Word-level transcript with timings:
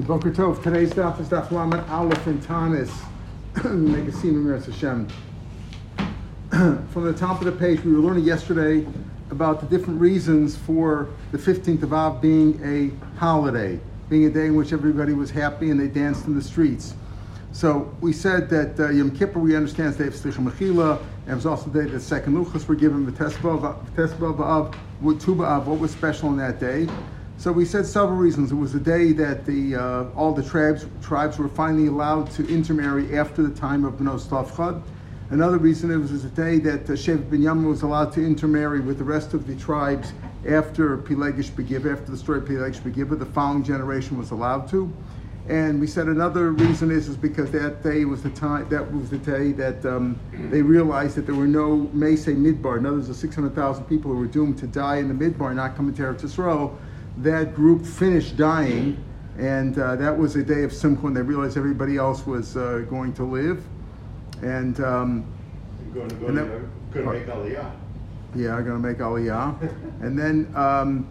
Boker 0.00 0.32
Tov. 0.32 0.60
Today's 0.60 0.92
daf 0.92 1.20
is 1.20 1.28
daf 1.28 1.52
Lamed 1.52 1.88
Aleph 1.88 2.26
and 2.26 2.42
Tanis. 2.42 2.90
Hashem. 4.66 5.08
From 6.90 7.04
the 7.04 7.12
top 7.12 7.38
of 7.40 7.44
the 7.44 7.52
page, 7.52 7.84
we 7.84 7.92
were 7.92 8.00
learning 8.00 8.24
yesterday 8.24 8.84
about 9.30 9.60
the 9.60 9.66
different 9.66 10.00
reasons 10.00 10.56
for 10.56 11.10
the 11.30 11.38
15th 11.38 11.84
of 11.84 11.92
Av 11.92 12.20
being 12.20 12.60
a 12.64 12.90
holiday, 13.20 13.78
being 14.08 14.24
a 14.24 14.30
day 14.30 14.46
in 14.46 14.56
which 14.56 14.72
everybody 14.72 15.12
was 15.12 15.30
happy 15.30 15.70
and 15.70 15.78
they 15.78 15.86
danced 15.86 16.26
in 16.26 16.34
the 16.34 16.42
streets. 16.42 16.94
So 17.52 17.94
we 18.00 18.12
said 18.12 18.50
that 18.50 18.80
uh, 18.80 18.90
Yom 18.90 19.16
Kippur, 19.16 19.38
we 19.38 19.54
understand, 19.54 19.90
is 19.90 19.96
the 19.96 20.04
day 20.04 20.08
of 20.08 20.14
Slicha 20.16 20.44
Mechila, 20.44 20.98
and 20.98 21.30
it 21.30 21.34
was 21.36 21.46
also 21.46 21.70
the 21.70 21.84
day 21.84 21.88
that 21.90 22.00
second 22.00 22.34
Luchas 22.34 22.66
were 22.66 22.74
given, 22.74 23.06
V'tesba 23.06 23.78
B'Av, 25.00 25.64
what 25.66 25.78
was 25.78 25.92
special 25.92 26.30
on 26.30 26.36
that 26.38 26.58
day. 26.58 26.88
So 27.36 27.52
we 27.52 27.64
said 27.64 27.84
several 27.84 28.16
reasons. 28.16 28.52
It 28.52 28.54
was 28.54 28.72
the 28.72 28.80
day 28.80 29.12
that 29.12 29.44
the 29.44 29.76
uh, 29.76 30.04
all 30.16 30.32
the 30.32 30.42
tribes 30.42 30.86
tribes 31.02 31.38
were 31.38 31.48
finally 31.48 31.88
allowed 31.88 32.30
to 32.32 32.46
intermarry 32.48 33.18
after 33.18 33.42
the 33.42 33.54
time 33.54 33.84
of 33.84 33.94
Bnos 33.94 34.26
Tzlafchad. 34.26 34.80
Another 35.30 35.58
reason 35.58 35.90
it 35.90 35.96
was 35.96 36.22
the 36.22 36.28
day 36.30 36.58
that 36.60 36.84
uh, 36.84 36.92
Shevet 36.92 37.28
Binyamin 37.28 37.68
was 37.68 37.82
allowed 37.82 38.12
to 38.12 38.24
intermarry 38.24 38.80
with 38.80 38.98
the 38.98 39.04
rest 39.04 39.34
of 39.34 39.46
the 39.46 39.56
tribes 39.56 40.12
after 40.48 40.96
Pelegish 40.98 41.50
Begiva, 41.50 41.92
after 41.92 42.10
the 42.10 42.16
story 42.16 42.38
of 42.38 42.44
Pelegish 42.44 42.80
Begiva, 42.80 43.18
the 43.18 43.26
following 43.26 43.64
generation 43.64 44.16
was 44.18 44.30
allowed 44.30 44.68
to. 44.70 44.92
And 45.48 45.80
we 45.80 45.86
said 45.86 46.06
another 46.06 46.52
reason 46.52 46.90
is, 46.90 47.08
is 47.08 47.16
because 47.16 47.50
that 47.50 47.82
day 47.82 48.04
was 48.04 48.22
the 48.22 48.30
time 48.30 48.66
that 48.70 48.90
was 48.90 49.10
the 49.10 49.18
day 49.18 49.52
that 49.52 49.84
um, 49.84 50.18
they 50.50 50.62
realized 50.62 51.16
that 51.16 51.26
there 51.26 51.34
were 51.34 51.46
no 51.46 51.90
Mese 51.92 52.26
Midbar. 52.26 52.78
In 52.78 52.86
other 52.86 52.96
words, 52.96 53.08
the 53.08 53.14
600,000 53.14 53.84
people 53.84 54.10
who 54.10 54.18
were 54.18 54.26
doomed 54.26 54.56
to 54.58 54.66
die 54.66 54.96
in 54.96 55.08
the 55.08 55.14
Midbar, 55.14 55.54
not 55.54 55.76
coming 55.76 55.94
to 55.94 56.02
Eretz 56.02 56.22
Yisrael, 56.22 56.74
that 57.18 57.54
group 57.54 57.84
finished 57.86 58.36
dying, 58.36 59.02
and 59.38 59.78
uh, 59.78 59.96
that 59.96 60.16
was 60.16 60.36
a 60.36 60.42
day 60.42 60.62
of 60.64 60.72
Simcha 60.72 61.02
when 61.02 61.14
they 61.14 61.22
realized 61.22 61.56
everybody 61.56 61.96
else 61.96 62.26
was 62.26 62.56
uh, 62.56 62.84
going 62.88 63.12
to 63.14 63.24
live. 63.24 63.64
And, 64.42 64.78
um, 64.80 65.24
Going 65.94 66.08
to 66.08 66.14
go 66.16 66.26
And 66.26 66.36
to, 66.36 66.44
that- 66.44 66.92
going 66.92 67.06
to 67.06 67.12
make 67.12 67.26
Aliyah. 67.26 67.70
yeah, 68.34 68.56
I'm 68.56 68.64
going 68.64 68.82
to 68.82 68.88
make 68.88 68.98
Aliyah. 68.98 70.02
and 70.02 70.18
then 70.18 70.52
um, 70.56 71.06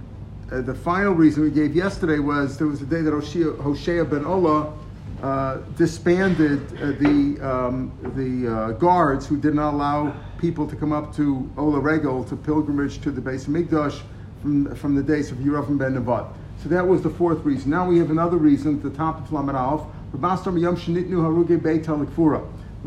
uh, 0.52 0.60
the 0.62 0.74
final 0.76 1.14
reason 1.14 1.44
we 1.44 1.52
gave 1.52 1.74
yesterday 1.76 2.20
was 2.20 2.58
there 2.58 2.68
was 2.68 2.82
a 2.82 2.86
day 2.86 3.02
that 3.02 3.12
Hoshea, 3.14 3.44
Hoshea 3.62 4.04
ben 4.04 4.24
Olah 4.26 4.74
uh, 5.22 5.58
disbanded 5.78 6.60
uh, 6.82 6.88
the 7.00 7.40
um, 7.42 7.92
the 8.16 8.54
uh, 8.54 8.72
guards 8.74 9.26
who 9.26 9.38
did 9.38 9.56
not 9.56 9.74
allow 9.74 10.14
people 10.38 10.68
to 10.68 10.76
come 10.76 10.92
up 10.92 11.16
to 11.16 11.50
Ola 11.58 11.80
Regel 11.80 12.26
to 12.26 12.36
pilgrimage 12.36 13.00
to 13.02 13.10
the 13.12 13.22
base 13.22 13.48
of 13.48 13.54
Migdash 13.54 14.02
from, 14.44 14.76
from 14.76 14.94
the 14.94 15.02
days 15.02 15.32
of 15.32 15.38
Yeravam 15.40 15.80
ben 15.80 15.96
Nevat. 15.96 16.28
So 16.62 16.70
that 16.70 16.86
was 16.88 17.02
the 17.02 17.10
fourth 17.10 17.44
reason. 17.44 17.72
Now 17.72 17.88
we 17.88 17.98
have 17.98 18.12
another 18.12 18.38
reason 18.38 18.76
at 18.76 18.84
the 18.84 18.92
top 18.92 19.20
of 19.20 19.32
Lamed 19.32 19.56
Aleph. 19.56 19.82
The 20.12 20.20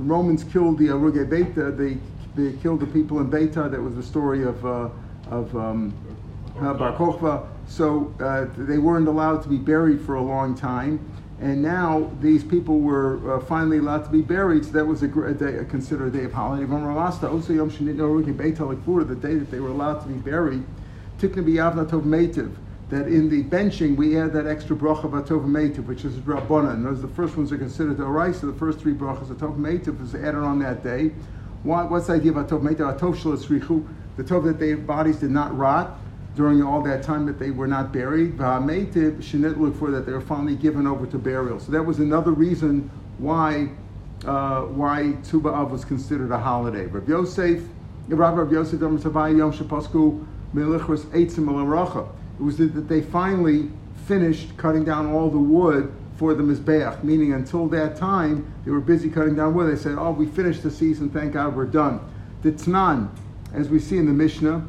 Romans 0.02 0.44
killed 0.44 0.78
the 0.78 0.88
Aruge 0.88 1.28
Beita, 1.28 1.76
they, 1.76 1.96
they 2.36 2.56
killed 2.58 2.80
the 2.80 2.86
people 2.86 3.20
in 3.20 3.30
Beta. 3.30 3.68
That 3.68 3.80
was 3.80 3.94
the 3.94 4.02
story 4.02 4.44
of, 4.44 4.64
uh, 4.64 4.90
of 5.30 5.56
um, 5.56 5.94
uh, 6.60 6.74
Bar 6.74 6.92
Kokhba. 6.92 7.46
So 7.66 8.14
uh, 8.20 8.46
they 8.56 8.76
weren't 8.78 9.08
allowed 9.08 9.42
to 9.44 9.48
be 9.48 9.56
buried 9.56 10.02
for 10.02 10.16
a 10.16 10.22
long 10.22 10.54
time. 10.54 11.00
And 11.40 11.62
now 11.62 12.10
these 12.20 12.44
people 12.44 12.80
were 12.80 13.36
uh, 13.36 13.40
finally 13.40 13.78
allowed 13.78 14.04
to 14.04 14.10
be 14.10 14.22
buried, 14.22 14.64
so 14.64 14.72
that 14.72 14.86
was 14.86 15.02
a, 15.02 15.08
gr- 15.08 15.26
a 15.26 15.34
day, 15.34 15.64
considered 15.68 16.14
a 16.14 16.18
day 16.18 16.24
of 16.24 16.32
holiday. 16.32 16.64
The 16.64 16.78
day 19.20 19.34
that 19.34 19.50
they 19.50 19.60
were 19.60 19.68
allowed 19.68 20.00
to 20.00 20.08
be 20.08 20.18
buried, 20.18 20.64
Tov 21.18 22.02
Meitiv, 22.04 22.54
that 22.90 23.08
in 23.08 23.28
the 23.28 23.42
benching 23.44 23.96
we 23.96 24.18
add 24.18 24.32
that 24.32 24.46
extra 24.46 24.76
bracha 24.76 25.10
Batov 25.10 25.46
Meitiv, 25.46 25.86
which 25.86 26.04
is 26.04 26.14
Rabbana. 26.14 26.74
And 26.74 26.84
those 26.84 27.02
the 27.02 27.08
first 27.08 27.36
ones 27.36 27.52
are 27.52 27.58
considered 27.58 27.96
so 27.96 28.46
the 28.46 28.58
first 28.58 28.78
three 28.78 28.94
brachas 28.94 29.30
of 29.30 29.38
Tov 29.38 29.58
Meitiv 29.58 30.02
is 30.02 30.14
added 30.14 30.36
on 30.36 30.58
that 30.60 30.82
day. 30.82 31.12
What, 31.62 31.90
what's 31.90 32.06
the 32.06 32.14
idea 32.14 32.32
about 32.32 32.48
Tov 32.48 32.62
Meitiv? 32.62 32.98
Atov 32.98 33.16
Shalasrichu, 33.16 33.86
the 34.16 34.24
Tov 34.24 34.44
that 34.44 34.58
their 34.58 34.76
bodies 34.76 35.16
did 35.16 35.30
not 35.30 35.56
rot 35.56 35.98
during 36.36 36.62
all 36.62 36.82
that 36.82 37.02
time 37.02 37.26
that 37.26 37.38
they 37.38 37.50
were 37.50 37.66
not 37.66 37.92
buried. 37.92 38.36
V'hameitiv 38.36 39.18
shenet 39.18 39.58
look 39.58 39.74
for 39.74 39.90
that 39.90 40.04
they 40.04 40.12
were 40.12 40.20
finally 40.20 40.54
given 40.54 40.86
over 40.86 41.06
to 41.06 41.18
burial. 41.18 41.58
So 41.58 41.72
that 41.72 41.82
was 41.82 41.98
another 41.98 42.30
reason 42.30 42.90
why 43.18 43.70
uh, 44.24 44.62
why 44.62 45.16
Tu 45.24 45.40
B'Av 45.40 45.70
was 45.70 45.84
considered 45.84 46.30
a 46.30 46.38
holiday. 46.38 46.86
Rabbi 46.86 47.10
Yosef, 47.10 47.62
Rabbi 48.08 48.50
Yosef 48.52 48.80
Yom 48.80 48.98
Shapasku 48.98 50.26
Melichros 50.54 51.04
Eitzim 51.06 51.46
Racha. 51.46 52.08
It 52.38 52.42
was 52.42 52.58
that 52.58 52.88
they 52.88 53.00
finally 53.00 53.70
finished 54.06 54.56
cutting 54.56 54.84
down 54.84 55.12
all 55.12 55.30
the 55.30 55.38
wood 55.38 55.92
for 56.16 56.34
the 56.34 56.42
Mizbeach, 56.42 57.02
meaning 57.02 57.32
until 57.32 57.66
that 57.68 57.96
time 57.96 58.52
they 58.64 58.70
were 58.70 58.80
busy 58.80 59.10
cutting 59.10 59.34
down 59.34 59.54
wood. 59.54 59.70
They 59.70 59.80
said, 59.80 59.96
"Oh, 59.98 60.12
we 60.12 60.26
finished 60.26 60.62
the 60.62 60.70
season. 60.70 61.10
Thank 61.10 61.32
God, 61.32 61.54
we're 61.56 61.66
done." 61.66 62.00
The 62.42 62.52
Tnan, 62.52 63.08
as 63.52 63.68
we 63.68 63.78
see 63.78 63.98
in 63.98 64.06
the 64.06 64.12
Mishnah, 64.12 64.66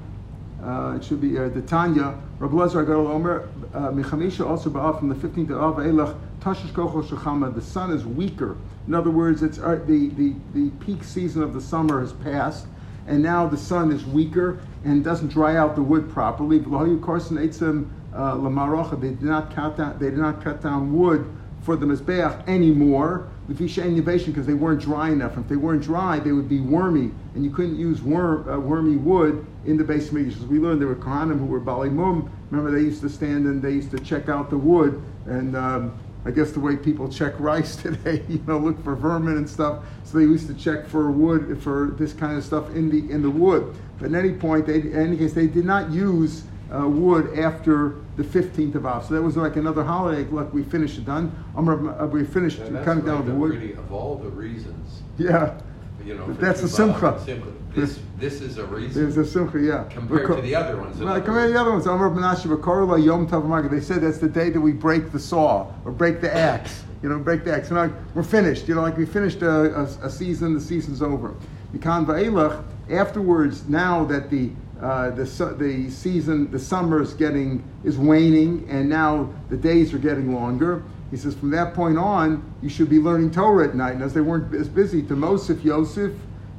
uh, 0.63 0.95
it 0.97 1.03
should 1.03 1.21
be 1.21 1.37
uh, 1.37 1.49
the 1.49 1.61
Tanya. 1.61 2.15
Rabbi 2.39 2.55
Agadol 2.55 3.09
Omer 3.09 3.49
uh, 3.73 3.89
Michamisha 3.89 4.47
also 4.47 4.69
ba'af 4.69 4.99
from 4.99 5.09
the 5.09 5.15
15th 5.15 5.51
of 5.51 5.77
Elach 5.77 6.15
Tashish 6.39 6.71
Shechama. 6.71 7.53
The 7.53 7.61
sun 7.61 7.91
is 7.91 8.05
weaker. 8.05 8.57
In 8.87 8.93
other 8.93 9.09
words, 9.09 9.43
it's 9.43 9.59
uh, 9.59 9.79
the, 9.85 10.09
the 10.09 10.33
the 10.53 10.69
peak 10.79 11.03
season 11.03 11.43
of 11.43 11.53
the 11.53 11.61
summer 11.61 11.99
has 11.99 12.13
passed, 12.13 12.67
and 13.07 13.23
now 13.23 13.47
the 13.47 13.57
sun 13.57 13.91
is 13.91 14.05
weaker 14.05 14.59
and 14.83 15.03
doesn't 15.03 15.29
dry 15.29 15.55
out 15.55 15.75
the 15.75 15.81
wood 15.81 16.09
properly. 16.09 16.59
Uh. 16.59 18.95
They 18.95 19.09
did 19.09 19.23
not 19.23 19.55
cut 19.55 19.77
down. 19.77 19.99
They 19.99 20.09
did 20.09 20.19
not 20.19 20.43
cut 20.43 20.61
down 20.61 20.93
wood 20.93 21.33
for 21.61 21.75
the 21.75 21.85
mizbeach 21.85 22.47
anymore. 22.47 23.27
innovation 23.49 24.31
because 24.31 24.45
they 24.45 24.53
weren't 24.53 24.81
dry 24.81 25.09
enough. 25.09 25.37
If 25.37 25.47
they 25.47 25.55
weren't 25.55 25.83
dry, 25.83 26.19
they 26.19 26.31
would 26.31 26.49
be 26.49 26.59
wormy, 26.59 27.11
and 27.35 27.43
you 27.43 27.51
couldn't 27.51 27.77
use 27.77 28.01
worm, 28.01 28.49
uh, 28.49 28.59
wormy 28.59 28.95
wood 28.95 29.45
in 29.65 29.77
the 29.77 29.83
base 29.83 30.07
As 30.07 30.45
we 30.45 30.59
learned, 30.59 30.79
there 30.79 30.87
were 30.87 30.95
kohanim 30.95 31.39
who 31.39 31.45
were 31.45 31.59
bali 31.59 31.89
mum. 31.89 32.31
Remember, 32.51 32.71
they 32.71 32.83
used 32.83 33.01
to 33.01 33.09
stand 33.09 33.45
and 33.45 33.61
they 33.61 33.71
used 33.71 33.91
to 33.91 33.99
check 33.99 34.29
out 34.29 34.49
the 34.49 34.57
wood, 34.57 35.01
and 35.25 35.55
um, 35.55 35.97
I 36.25 36.31
guess 36.31 36.51
the 36.51 36.59
way 36.59 36.75
people 36.75 37.07
check 37.09 37.39
rice 37.39 37.75
today, 37.81 38.23
you 38.27 38.43
know, 38.47 38.57
look 38.57 38.83
for 38.83 38.95
vermin 38.95 39.37
and 39.37 39.49
stuff. 39.49 39.83
So 40.03 40.17
they 40.17 40.23
used 40.23 40.47
to 40.47 40.53
check 40.53 40.87
for 40.87 41.11
wood 41.11 41.61
for 41.61 41.91
this 41.97 42.13
kind 42.13 42.37
of 42.37 42.43
stuff 42.43 42.69
in 42.75 42.89
the 42.89 43.11
in 43.11 43.21
the 43.21 43.29
wood. 43.29 43.75
But 43.99 44.11
at 44.13 44.15
any 44.15 44.33
point, 44.33 44.67
they, 44.67 44.81
in 44.81 44.93
any 44.95 45.17
case, 45.17 45.33
they 45.33 45.47
did 45.47 45.65
not 45.65 45.89
use 45.91 46.43
uh, 46.73 46.87
wood 46.87 47.37
after 47.39 47.95
the 48.17 48.23
15th 48.23 48.75
of 48.75 48.85
Av. 48.85 49.05
So 49.05 49.13
that 49.13 49.21
was 49.21 49.37
like 49.37 49.55
another 49.55 49.83
holiday. 49.83 50.29
Look, 50.29 50.53
we 50.53 50.63
finished 50.63 50.97
it 50.97 51.05
done. 51.05 51.31
Um, 51.55 52.11
we 52.11 52.25
finished 52.25 52.57
cutting 52.59 53.05
down 53.05 53.25
the 53.25 53.31
the 53.31 53.37
wood. 53.37 53.51
really, 53.51 53.73
of 53.73 53.91
all 53.91 54.17
the 54.17 54.29
reasons, 54.29 55.01
Yeah, 55.17 55.59
you 56.05 56.15
know. 56.15 56.31
That's 56.33 56.59
a 56.59 56.69
Tuba, 56.69 57.19
simcha. 57.23 57.53
This, 57.73 57.99
this 58.17 58.41
is 58.41 58.57
a 58.57 58.63
there's 58.63 58.95
reason 58.95 59.21
a 59.21 59.25
simcha, 59.25 59.59
yeah. 59.59 59.83
compared 59.89 60.27
to 60.27 60.41
the 60.41 60.55
other 60.55 60.77
ones. 60.77 60.97
Well, 60.97 61.21
compared 61.21 61.49
to 61.49 61.53
the 61.53 61.59
other 61.59 61.71
ones, 61.71 61.85
Amar 61.85 62.09
Menashe 62.09 63.05
Yom 63.05 63.47
Market. 63.47 63.71
They 63.71 63.81
said 63.81 64.01
that's 64.01 64.17
the 64.17 64.27
day 64.27 64.49
that 64.49 64.59
we 64.59 64.71
break 64.71 65.11
the 65.11 65.19
saw 65.19 65.71
or 65.85 65.91
break 65.91 66.21
the 66.21 66.33
axe. 66.33 66.83
You 67.03 67.09
know, 67.09 67.19
break 67.19 67.43
the 67.43 67.53
axe. 67.53 67.69
And 67.69 67.77
like, 67.77 67.91
we're 68.15 68.23
finished. 68.23 68.67
You 68.67 68.75
know, 68.75 68.81
like 68.81 68.97
we 68.97 69.05
finished 69.05 69.43
a, 69.43 69.81
a, 69.81 69.83
a 69.83 70.09
season. 70.09 70.53
The 70.53 70.61
season's 70.61 71.01
over. 71.01 71.35
Mikan 71.73 72.05
Va'elach. 72.05 72.63
Afterwards, 72.89 73.67
now 73.67 74.05
that 74.05 74.29
the 74.29 74.49
uh, 74.81 75.09
the 75.11 75.25
the 75.59 75.89
season, 75.89 76.49
the 76.51 76.59
summer 76.59 77.01
is 77.01 77.13
getting 77.13 77.63
is 77.83 77.97
waning, 77.97 78.65
and 78.69 78.87
now 78.89 79.31
the 79.49 79.57
days 79.57 79.93
are 79.93 79.97
getting 79.97 80.33
longer. 80.33 80.83
He 81.11 81.17
says 81.17 81.35
from 81.35 81.51
that 81.51 81.73
point 81.73 81.97
on, 81.97 82.43
you 82.61 82.69
should 82.69 82.89
be 82.89 82.99
learning 82.99 83.31
Torah 83.31 83.67
at 83.67 83.75
night. 83.75 83.93
And 83.93 84.03
as 84.03 84.13
they 84.13 84.21
weren't 84.21 84.53
as 84.53 84.67
busy, 84.67 85.01
to 85.03 85.15
Mosif 85.15 85.63
Yosef, 85.63 86.11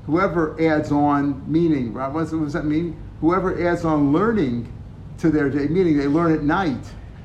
whoever 0.06 0.60
adds 0.60 0.91
on 0.91 1.44
meaning, 1.50 1.92
right? 1.92 2.10
What 2.10 2.31
does, 2.31 2.53
that 2.54 2.64
mean? 2.64 2.97
Whoever 3.20 3.69
adds 3.69 3.84
on 3.84 4.12
learning 4.12 4.72
to 5.19 5.31
their 5.31 5.50
day, 5.50 5.69
meaning 5.69 5.98
they 5.98 6.06
learn 6.06 6.32
at 6.32 6.42
night. 6.42 6.84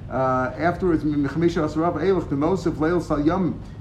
Uh, 0.09 0.53
afterwards. 0.59 1.03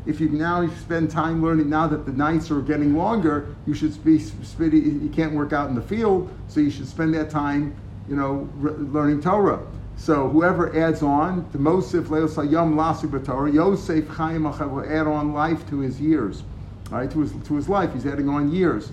If 0.05 0.21
you 0.21 0.29
now 0.31 0.69
spend 0.69 1.11
time 1.11 1.43
learning, 1.43 1.69
now 1.69 1.87
that 1.89 2.07
the 2.07 2.13
nights 2.13 2.51
are 2.51 2.63
getting 2.63 2.97
longer, 2.97 3.55
you 3.67 3.75
should 3.75 4.03
be, 4.03 4.13
you 4.13 5.11
can't 5.13 5.35
work 5.35 5.53
out 5.53 5.69
in 5.69 5.75
the 5.75 5.83
field, 5.83 6.33
so 6.49 6.61
you 6.61 6.71
should 6.71 6.89
spend 6.89 7.13
that 7.15 7.29
time, 7.29 7.75
you 8.09 8.17
know, 8.17 8.49
learning 8.59 9.21
Torah. 9.21 9.61
So 9.97 10.29
whoever 10.29 10.77
adds 10.77 11.03
on, 11.03 11.49
the 11.53 11.59
Mosif 11.59 12.07
Leil 12.07 12.29
Salyam 12.29 12.75
Lasu 12.75 13.55
Yosef 13.55 14.09
Chaim 14.09 14.45
will 14.45 14.85
add 14.85 15.07
on 15.07 15.33
life 15.33 15.69
to 15.69 15.79
his 15.79 16.01
years, 16.01 16.43
right? 16.91 17.11
To 17.11 17.21
his, 17.21 17.33
to 17.47 17.55
his 17.55 17.69
life, 17.69 17.93
he's 17.93 18.07
adding 18.07 18.29
on 18.29 18.53
years. 18.53 18.91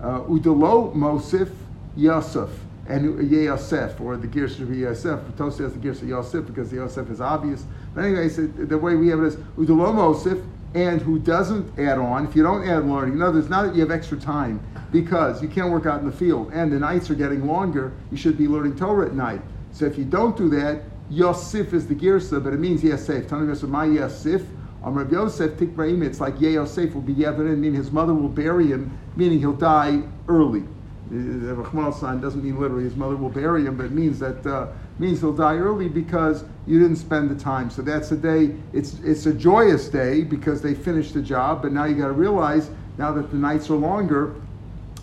Uh, 0.00 0.20
Udalo 0.20 0.94
Mosif 0.94 1.50
Yosef 1.96 2.50
and 2.86 3.30
Yosef, 3.30 4.00
or 4.00 4.16
the 4.16 4.26
Gersh 4.26 4.60
of 4.60 4.74
Yosef. 4.74 5.20
Tosa 5.36 5.64
has 5.64 5.72
the 5.72 5.78
Gersh 5.78 6.02
of 6.02 6.08
Yosef 6.08 6.46
because 6.46 6.70
the 6.70 6.76
Yosef 6.76 7.10
is 7.10 7.20
obvious. 7.20 7.64
But 7.94 8.04
anyway, 8.04 8.28
so 8.28 8.46
the 8.46 8.78
way 8.78 8.96
we 8.96 9.08
have 9.08 9.20
it 9.20 9.26
is 9.26 9.36
Udalo 9.56 9.94
Mosif, 9.94 10.44
and 10.74 11.00
who 11.02 11.18
doesn't 11.18 11.78
add 11.78 11.98
on, 11.98 12.26
if 12.26 12.34
you 12.34 12.42
don't 12.42 12.66
add 12.66 12.84
learning, 12.86 13.14
in 13.14 13.22
other 13.22 13.38
words, 13.38 13.48
not 13.48 13.66
that 13.66 13.74
you 13.74 13.80
have 13.80 13.90
extra 13.90 14.18
time, 14.18 14.60
because 14.90 15.42
you 15.42 15.48
can't 15.48 15.70
work 15.70 15.86
out 15.86 16.00
in 16.00 16.06
the 16.06 16.16
field, 16.16 16.50
and 16.52 16.72
the 16.72 16.78
nights 16.78 17.10
are 17.10 17.14
getting 17.14 17.46
longer, 17.46 17.92
you 18.10 18.16
should 18.16 18.38
be 18.38 18.48
learning 18.48 18.76
Torah 18.76 19.06
at 19.06 19.14
night. 19.14 19.40
So 19.72 19.86
if 19.86 19.98
you 19.98 20.04
don't 20.04 20.36
do 20.36 20.48
that, 20.50 20.82
Yosef 21.10 21.74
is 21.74 21.86
the 21.86 21.94
Girsa, 21.94 22.42
but 22.42 22.52
it 22.52 22.60
means 22.60 22.82
Yosef. 22.82 23.26
Tanu 23.26 23.48
Yosef, 23.48 23.68
my 23.68 23.84
Yosef. 23.84 24.42
On 24.82 24.94
Rav 24.94 25.12
Yosef 25.12 25.52
Tikbraim, 25.52 26.04
it's 26.04 26.20
like 26.20 26.40
Yosef 26.40 26.92
will 26.94 27.02
be 27.02 27.14
Yevarin, 27.14 27.58
meaning 27.58 27.74
his 27.74 27.92
mother 27.92 28.12
will 28.12 28.28
bury 28.28 28.66
him, 28.66 28.98
meaning 29.14 29.38
he'll 29.38 29.52
die 29.52 30.02
early. 30.26 30.64
The 31.10 31.54
Rahman 31.54 31.92
sign 31.92 32.20
doesn't 32.20 32.42
mean 32.42 32.58
literally 32.58 32.84
his 32.84 32.96
mother 32.96 33.16
will 33.16 33.28
bury 33.28 33.66
him, 33.66 33.76
but 33.76 33.86
it 33.86 33.92
means 33.92 34.18
that 34.20 34.44
uh, 34.46 34.68
means 34.98 35.20
he'll 35.20 35.34
die 35.34 35.56
early 35.56 35.88
because 35.88 36.44
you 36.66 36.80
didn't 36.80 36.96
spend 36.96 37.30
the 37.30 37.34
time. 37.34 37.68
So 37.70 37.82
that's 37.82 38.12
a 38.12 38.16
day. 38.16 38.56
It's 38.72 38.98
it's 39.00 39.26
a 39.26 39.32
joyous 39.32 39.88
day 39.88 40.22
because 40.22 40.62
they 40.62 40.74
finished 40.74 41.12
the 41.12 41.20
job. 41.20 41.62
But 41.62 41.72
now 41.72 41.84
you 41.84 41.96
got 41.96 42.06
to 42.06 42.12
realize 42.12 42.70
now 42.98 43.12
that 43.12 43.30
the 43.30 43.36
nights 43.36 43.68
are 43.68 43.74
longer, 43.74 44.34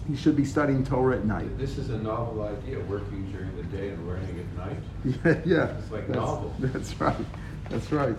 you 0.10 0.16
should 0.16 0.36
be 0.36 0.46
studying 0.46 0.84
Torah 0.84 1.18
at 1.18 1.26
night. 1.26 1.58
This 1.60 1.78
is 1.78 1.90
a 1.92 1.98
novel 2.00 2.42
idea, 2.42 2.80
working 2.86 3.32
during 3.32 3.49
day 3.72 3.90
and 3.90 4.08
learning 4.08 4.40
at 4.40 4.68
night. 4.68 4.78
Yeah, 5.06 5.42
yeah. 5.46 5.78
It's 5.78 5.92
like 5.92 6.08
that's, 6.08 6.18
novel. 6.18 6.54
That's 6.60 7.00
right. 7.00 7.26
That's 7.70 7.92
right. 7.92 8.16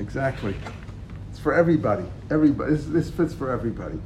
Exactly. 0.00 0.54
It's 1.30 1.38
for 1.38 1.54
everybody. 1.54 2.04
Everybody. 2.30 2.72
This, 2.72 2.86
this 2.86 3.10
fits 3.10 3.34
for 3.34 3.50
everybody. 3.50 3.98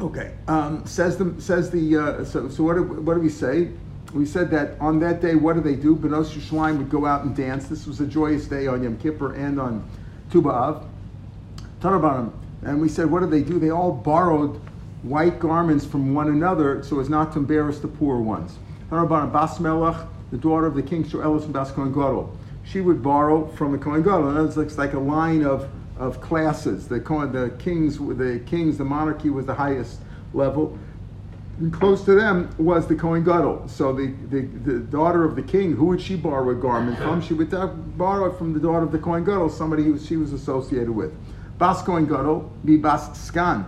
Okay. 0.00 0.34
Um, 0.48 0.84
says 0.86 1.16
the 1.16 1.40
says 1.40 1.70
the 1.70 1.96
uh, 1.96 2.24
so 2.24 2.48
so 2.48 2.64
what 2.64 2.74
do, 2.74 2.82
what 2.82 3.14
do 3.14 3.20
we 3.20 3.28
say? 3.28 3.70
We 4.12 4.26
said 4.26 4.50
that 4.50 4.78
on 4.80 5.00
that 5.00 5.22
day, 5.22 5.36
what 5.36 5.54
do 5.54 5.62
they 5.62 5.74
do? 5.74 5.96
Benos 5.96 6.32
Yerushalayim 6.36 6.78
would 6.78 6.90
go 6.90 7.06
out 7.06 7.24
and 7.24 7.34
dance. 7.34 7.66
This 7.68 7.86
was 7.86 8.00
a 8.00 8.06
joyous 8.06 8.46
day 8.46 8.66
on 8.66 8.82
Yom 8.82 8.98
Kippur 8.98 9.34
and 9.34 9.58
on 9.58 9.88
Tu 10.30 10.42
B'Av. 10.42 10.86
Tanabanim. 11.80 12.32
And 12.62 12.80
we 12.80 12.88
said, 12.88 13.10
what 13.10 13.20
do 13.20 13.26
they 13.26 13.42
do? 13.42 13.58
They 13.58 13.70
all 13.70 13.92
borrowed 13.92 14.60
white 15.02 15.38
garments 15.38 15.84
from 15.84 16.14
one 16.14 16.28
another 16.28 16.82
so 16.82 17.00
as 17.00 17.08
not 17.08 17.32
to 17.32 17.38
embarrass 17.38 17.78
the 17.80 17.88
poor 17.88 18.20
ones. 18.20 18.58
Tanabanim 18.90 19.32
Bas 19.32 19.58
Melech, 19.58 19.96
the 20.30 20.38
daughter 20.38 20.66
of 20.66 20.74
the 20.74 20.82
king 20.82 21.04
Shoelis 21.04 21.44
and 21.44 21.52
Bas 21.52 21.70
Kohen 21.70 21.92
Gadol. 21.92 22.36
She 22.64 22.80
would 22.80 23.02
borrow 23.02 23.48
from 23.48 23.72
the 23.72 23.78
Kohen 23.78 24.02
Gadol. 24.02 24.28
And 24.28 24.48
it 24.48 24.56
looks 24.56 24.78
like 24.78 24.92
a 24.92 24.98
line 24.98 25.44
of, 25.44 25.68
of 25.98 26.20
classes. 26.20 26.88
The, 26.88 26.98
the 26.98 27.54
kings, 27.58 27.98
the 27.98 28.42
kings, 28.46 28.78
the 28.78 28.84
monarchy 28.84 29.30
was 29.30 29.46
the 29.46 29.54
highest 29.54 30.00
level. 30.32 30.78
And 31.58 31.72
close 31.72 32.04
to 32.04 32.14
them 32.14 32.54
was 32.58 32.86
the 32.86 32.94
Kohen 32.94 33.24
Gadol. 33.24 33.68
So 33.68 33.92
the, 33.92 34.14
the, 34.30 34.40
the 34.40 34.78
daughter 34.78 35.24
of 35.24 35.36
the 35.36 35.42
king, 35.42 35.74
who 35.74 35.86
would 35.86 36.00
she 36.00 36.16
borrow 36.16 36.50
a 36.50 36.54
garment 36.54 36.98
from? 36.98 37.20
She 37.20 37.34
would 37.34 37.52
uh, 37.52 37.66
borrow 37.66 38.32
it 38.32 38.38
from 38.38 38.54
the 38.54 38.60
daughter 38.60 38.84
of 38.84 38.92
the 38.92 38.98
Kohen 38.98 39.24
Gadol, 39.24 39.50
somebody 39.50 39.98
she 39.98 40.16
was 40.16 40.32
associated 40.32 40.90
with. 40.90 41.12
Bas 41.58 41.82
Kohen 41.82 42.06
Gadol, 42.06 42.50
be 42.64 42.76
Bas 42.76 43.08
Skan. 43.30 43.66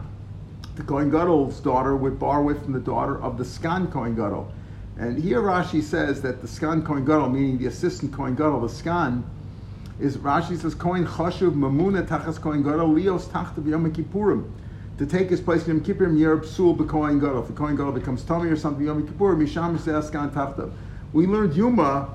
The 0.77 0.83
Kohen 0.83 1.09
Gadol's 1.09 1.61
daughter 1.61 1.95
would 1.95 2.19
borrow 2.19 2.49
it 2.49 2.61
from 2.63 2.73
the 2.73 2.81
daughter 2.81 3.23
of 3.23 3.39
the 3.39 3.45
Skan 3.45 3.93
Kohen 3.93 4.17
Gadol. 4.17 4.53
And 4.99 5.17
here 5.17 5.41
Rashi 5.41 5.81
says 5.81 6.23
that 6.23 6.41
the 6.41 6.49
Skan 6.49 6.85
Kohen 6.85 7.05
Gadol, 7.05 7.29
meaning 7.29 7.59
the 7.59 7.67
assistant 7.67 8.13
Kohen 8.13 8.35
Gadol, 8.35 8.61
the 8.61 8.67
Skan, 8.67 9.23
is 10.01 10.17
Rashi 10.17 10.59
says 10.59 10.75
Kohen 10.75 11.07
Chashuv 11.07 11.55
Mamuna 11.55 12.05
Tachas 12.05 12.41
Kohen 12.41 12.65
Gadol 12.65 12.89
Lios 12.89 13.27
Tachtav 13.27 13.69
Yom 13.69 13.93
Kippurim. 13.93 14.51
To 14.99 15.07
take 15.07 15.31
his 15.31 15.41
place 15.41 15.67
in 15.69 15.77
Yom 15.77 15.85
Kippurim, 15.85 16.19
Yer 16.19 16.39
Psul 16.39 16.77
B'Kohen 16.77 17.21
Gadol. 17.21 17.43
If 17.43 17.47
the 17.49 17.53
Kohen 17.53 17.77
Gadol 17.77 17.93
becomes 17.93 18.25
Tommy 18.25 18.51
or 18.51 18.57
something, 18.57 18.85
Yom 18.85 19.07
Kippur, 19.07 19.37
Misham 19.37 19.79
Skan 19.79 20.33
Tachtav. 20.33 20.73
We 21.13 21.29
learned 21.29 21.55
Yuma, 21.55 22.09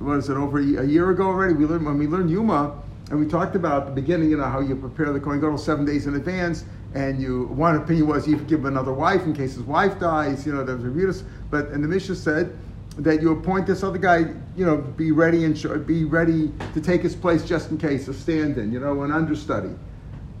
what 0.00 0.18
is 0.18 0.28
it, 0.28 0.36
over 0.36 0.58
a 0.58 0.84
year 0.84 1.10
ago 1.10 1.28
already? 1.28 1.54
We 1.54 1.66
learned 1.66 1.86
when 1.86 1.98
we 1.98 2.08
learned 2.08 2.30
Yuma, 2.30 2.82
and 3.12 3.20
we 3.20 3.26
talked 3.26 3.54
about 3.54 3.84
the 3.84 3.92
beginning, 3.92 4.30
you 4.30 4.38
know, 4.38 4.44
how 4.44 4.60
you 4.60 4.74
prepare 4.74 5.12
the 5.12 5.20
Kohen 5.20 5.38
Gadol 5.38 5.58
seven 5.58 5.84
days 5.84 6.06
in 6.06 6.14
advance, 6.14 6.64
and 6.94 7.20
you 7.20 7.44
one 7.48 7.76
opinion 7.76 8.06
was 8.06 8.26
you 8.26 8.38
give 8.38 8.64
another 8.64 8.94
wife 8.94 9.24
in 9.24 9.34
case 9.34 9.52
his 9.52 9.64
wife 9.64 10.00
dies, 10.00 10.46
you 10.46 10.52
know, 10.54 10.64
there's 10.64 10.82
a 10.82 10.88
Rebutus, 10.88 11.22
but 11.50 11.68
and 11.68 11.84
the 11.84 11.88
Mishnah 11.88 12.14
said 12.14 12.56
that 12.96 13.20
you 13.20 13.32
appoint 13.32 13.66
this 13.66 13.82
other 13.82 13.98
guy, 13.98 14.20
you 14.56 14.64
know, 14.64 14.78
be 14.78 15.12
ready 15.12 15.44
and 15.44 15.86
be 15.86 16.04
ready 16.06 16.50
to 16.72 16.80
take 16.80 17.02
his 17.02 17.14
place 17.14 17.44
just 17.44 17.70
in 17.70 17.76
case, 17.76 18.08
a 18.08 18.14
stand-in, 18.14 18.72
you 18.72 18.80
know, 18.80 19.02
an 19.02 19.12
understudy. 19.12 19.74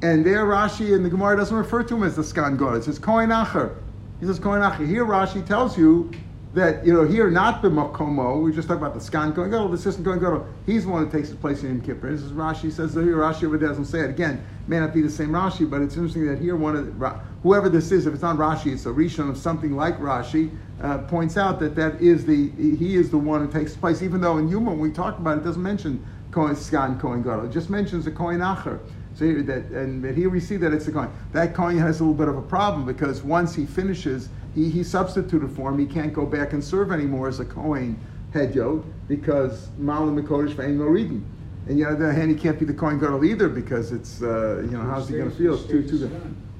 And 0.00 0.24
there 0.24 0.46
Rashi 0.46 0.96
in 0.96 1.02
the 1.02 1.10
Gemara 1.10 1.36
doesn't 1.36 1.54
refer 1.54 1.82
to 1.82 1.96
him 1.96 2.04
as 2.04 2.16
the 2.16 2.22
Skan 2.22 2.56
God. 2.56 2.76
It 2.76 2.84
says 2.84 2.98
Kohen 2.98 3.28
Acher. 3.28 3.76
He 4.18 4.24
says 4.24 4.38
Kohen 4.38 4.62
Acher. 4.62 4.88
Here 4.88 5.04
Rashi 5.04 5.46
tells 5.46 5.76
you 5.76 6.10
that, 6.54 6.84
you 6.84 6.92
know, 6.92 7.04
here 7.04 7.30
not 7.30 7.62
b'makomo, 7.62 8.42
we 8.42 8.52
just 8.52 8.68
talk 8.68 8.76
about 8.76 8.92
the 8.92 9.00
Skan 9.00 9.34
Kohen 9.34 9.50
Gadol, 9.50 9.68
the 9.68 9.74
assistant 9.74 10.04
Kohen 10.04 10.18
Gadol. 10.18 10.46
He's 10.66 10.84
the 10.84 10.90
one 10.90 11.04
that 11.04 11.10
takes 11.10 11.28
his 11.28 11.38
place 11.38 11.62
in 11.62 11.68
Yom 11.68 11.80
Kippur. 11.80 12.10
This 12.10 12.20
is 12.20 12.32
Rashi 12.32 12.70
says, 12.70 12.92
here 12.92 13.16
Rashi 13.16 13.44
over 13.44 13.56
doesn't 13.56 13.86
say 13.86 14.00
it. 14.00 14.10
Again, 14.10 14.44
may 14.66 14.78
not 14.78 14.92
be 14.92 15.00
the 15.00 15.10
same 15.10 15.30
Rashi, 15.30 15.68
but 15.68 15.80
it's 15.80 15.94
interesting 15.94 16.26
that 16.26 16.38
here 16.38 16.54
one 16.54 16.76
of 16.76 16.98
the, 16.98 17.20
whoever 17.42 17.70
this 17.70 17.90
is, 17.90 18.06
if 18.06 18.12
it's 18.12 18.22
not 18.22 18.36
Rashi, 18.36 18.72
it's 18.72 18.84
a 18.84 18.90
Rishon 18.90 19.30
of 19.30 19.38
something 19.38 19.74
like 19.74 19.98
Rashi, 19.98 20.50
uh, 20.82 20.98
points 20.98 21.38
out 21.38 21.58
that 21.60 21.74
that 21.76 22.02
is 22.02 22.26
the, 22.26 22.50
he 22.50 22.96
is 22.96 23.10
the 23.10 23.18
one 23.18 23.46
who 23.46 23.50
takes 23.50 23.74
place, 23.74 24.02
even 24.02 24.20
though 24.20 24.36
in 24.36 24.48
Yuma, 24.48 24.70
when 24.70 24.80
we 24.80 24.90
talk 24.90 25.18
about 25.18 25.38
it, 25.38 25.40
it 25.40 25.44
doesn't 25.44 25.62
mention 25.62 26.04
Kohen 26.32 26.54
Skan 26.54 27.00
Kohen 27.00 27.22
Gadol. 27.22 27.46
It 27.46 27.52
just 27.52 27.70
mentions 27.70 28.04
the 28.04 28.10
Kohen 28.10 28.40
Acher. 28.40 28.78
So 29.14 29.26
here, 29.26 29.42
that, 29.42 29.64
and 29.66 30.04
here 30.16 30.30
we 30.30 30.40
see 30.40 30.56
that 30.56 30.72
it's 30.72 30.88
a 30.88 30.92
coin. 30.92 31.12
That 31.32 31.54
coin 31.54 31.76
has 31.78 32.00
a 32.00 32.04
little 32.04 32.14
bit 32.14 32.28
of 32.28 32.36
a 32.36 32.42
problem 32.42 32.86
because 32.86 33.22
once 33.22 33.54
he 33.54 33.66
finishes, 33.66 34.30
he, 34.54 34.68
he 34.68 34.84
substituted 34.84 35.50
for 35.50 35.70
him. 35.70 35.78
He 35.78 35.86
can't 35.86 36.12
go 36.12 36.26
back 36.26 36.52
and 36.52 36.62
serve 36.62 36.92
anymore 36.92 37.28
as 37.28 37.40
a 37.40 37.44
coin 37.44 37.98
head 38.32 38.54
yod 38.54 38.84
because 39.08 39.68
Malam 39.78 40.20
Mikodesh 40.20 40.54
Vein 40.54 40.78
reading. 40.78 41.24
And 41.68 41.78
yet 41.78 41.88
on 41.88 41.98
the 41.98 42.06
other 42.06 42.12
hand, 42.12 42.30
he 42.30 42.36
can't 42.36 42.58
be 42.58 42.64
the 42.64 42.74
Kohen 42.74 42.98
Gadol 42.98 43.24
either 43.24 43.48
because 43.48 43.92
it's 43.92 44.20
uh, 44.22 44.62
you 44.64 44.72
know 44.72 44.82
how's 44.82 45.08
he 45.08 45.16
going 45.16 45.30
to 45.30 45.36
feel? 45.36 45.54
It's 45.54 45.64
too 45.64 45.86
too. 45.86 46.10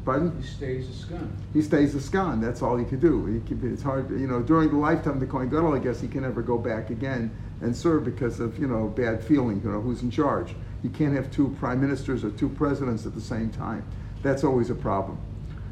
Pardon? 0.04 0.36
He 0.40 0.46
stays 0.46 0.88
a 0.88 1.06
skan. 1.06 1.30
He 1.52 1.62
stays 1.62 1.94
a 1.94 1.98
skan. 1.98 2.40
That's 2.40 2.60
all 2.60 2.76
he 2.76 2.84
could 2.84 3.00
do. 3.00 3.26
He 3.26 3.38
could, 3.40 3.62
it's 3.64 3.82
hard, 3.82 4.10
you 4.10 4.26
know. 4.26 4.42
During 4.42 4.70
the 4.70 4.76
lifetime 4.76 5.14
of 5.14 5.20
the 5.20 5.26
Kohen 5.26 5.48
Gadol, 5.48 5.74
I 5.74 5.78
guess 5.78 6.00
he 6.00 6.08
can 6.08 6.22
never 6.22 6.42
go 6.42 6.58
back 6.58 6.90
again 6.90 7.30
and 7.60 7.76
serve 7.76 8.04
because 8.04 8.40
of 8.40 8.58
you 8.58 8.66
know 8.66 8.88
bad 8.88 9.22
feeling. 9.22 9.60
You 9.62 9.70
know 9.70 9.80
who's 9.80 10.02
in 10.02 10.10
charge. 10.10 10.54
You 10.82 10.90
can't 10.90 11.14
have 11.14 11.30
two 11.30 11.54
prime 11.60 11.80
ministers 11.80 12.24
or 12.24 12.30
two 12.30 12.48
presidents 12.48 13.06
at 13.06 13.14
the 13.14 13.20
same 13.20 13.50
time. 13.50 13.84
That's 14.22 14.44
always 14.44 14.70
a 14.70 14.74
problem. 14.74 15.18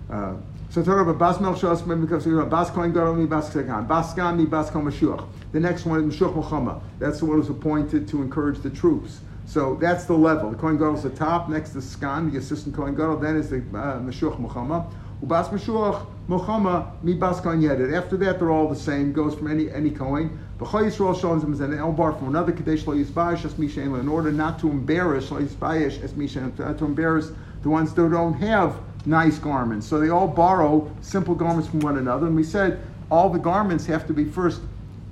Uh, 0.08 0.34
so 0.70 0.84
talk 0.84 1.00
about 1.00 1.18
Bas 1.18 1.38
Melchos, 1.38 2.00
because 2.00 2.24
you 2.26 2.36
know 2.36 2.46
Bas 2.46 2.70
Kohen 2.70 2.92
Gadol 2.92 3.16
mi 3.16 3.26
Bas 3.26 3.52
Segan, 3.52 3.88
Bas 3.88 4.14
Gan 4.14 4.36
mi 4.36 4.44
Bas 4.44 4.70
Kol 4.70 4.82
Mashiach. 4.82 5.26
The 5.50 5.58
next 5.58 5.84
one 5.84 6.08
is 6.08 6.14
Mashiach 6.14 6.32
Muhammad. 6.32 6.80
That's 7.00 7.18
the 7.18 7.26
one 7.26 7.38
who's 7.38 7.50
appointed 7.50 8.06
to 8.06 8.22
encourage 8.22 8.60
the 8.60 8.70
troops. 8.70 9.20
So 9.46 9.74
that's 9.80 10.04
the 10.04 10.14
level. 10.14 10.48
The 10.48 10.56
Kohen 10.56 10.78
Gadol 10.78 10.94
is 10.94 11.02
the 11.02 11.10
top. 11.10 11.48
Next 11.48 11.74
is 11.74 11.84
Skan, 11.84 12.30
the 12.30 12.38
assistant 12.38 12.76
Kohen 12.76 12.94
Gadol. 12.94 13.16
Then 13.16 13.34
is 13.34 13.50
the 13.50 13.56
uh, 13.56 13.98
Mashiach 13.98 14.38
Muhammad. 14.38 14.84
Ubas 15.24 15.48
Mashiach 15.48 16.06
Muhammad 16.28 16.86
mi 17.02 17.14
Bas 17.14 17.40
Kohen 17.40 17.60
Yedid. 17.60 17.92
After 17.92 18.16
that, 18.18 18.38
they're 18.38 18.52
all 18.52 18.68
the 18.68 18.76
same. 18.76 19.12
Goes 19.12 19.34
from 19.34 19.50
any 19.50 19.68
any 19.72 19.90
Kohen. 19.90 20.38
B'chol 20.60 20.84
Yisrael 20.84 21.40
them 21.40 21.52
as 21.52 21.58
an 21.58 21.72
elbar 21.72 22.16
from 22.16 22.28
another 22.28 22.52
Kadesh 22.52 22.86
Lo 22.86 22.94
Yisbayish 22.94 23.44
as 23.44 23.54
Mishain 23.54 23.98
in 23.98 24.08
order 24.08 24.30
not 24.30 24.60
to 24.60 24.70
embarrass 24.70 25.32
Lo 25.32 25.40
Yisbayish 25.40 26.00
as 26.04 26.12
Mishain 26.12 26.54
to 26.56 26.84
embarrass 26.84 27.32
the 27.62 27.68
ones 27.68 27.92
that 27.92 28.08
don't 28.08 28.34
have 28.34 28.76
nice 29.06 29.38
garments. 29.38 29.86
So 29.86 29.98
they 29.98 30.10
all 30.10 30.28
borrow 30.28 30.90
simple 31.00 31.34
garments 31.34 31.68
from 31.68 31.80
one 31.80 31.98
another. 31.98 32.26
And 32.26 32.36
we 32.36 32.44
said 32.44 32.80
all 33.10 33.28
the 33.28 33.38
garments 33.38 33.86
have 33.86 34.06
to 34.06 34.12
be 34.12 34.24
first 34.24 34.60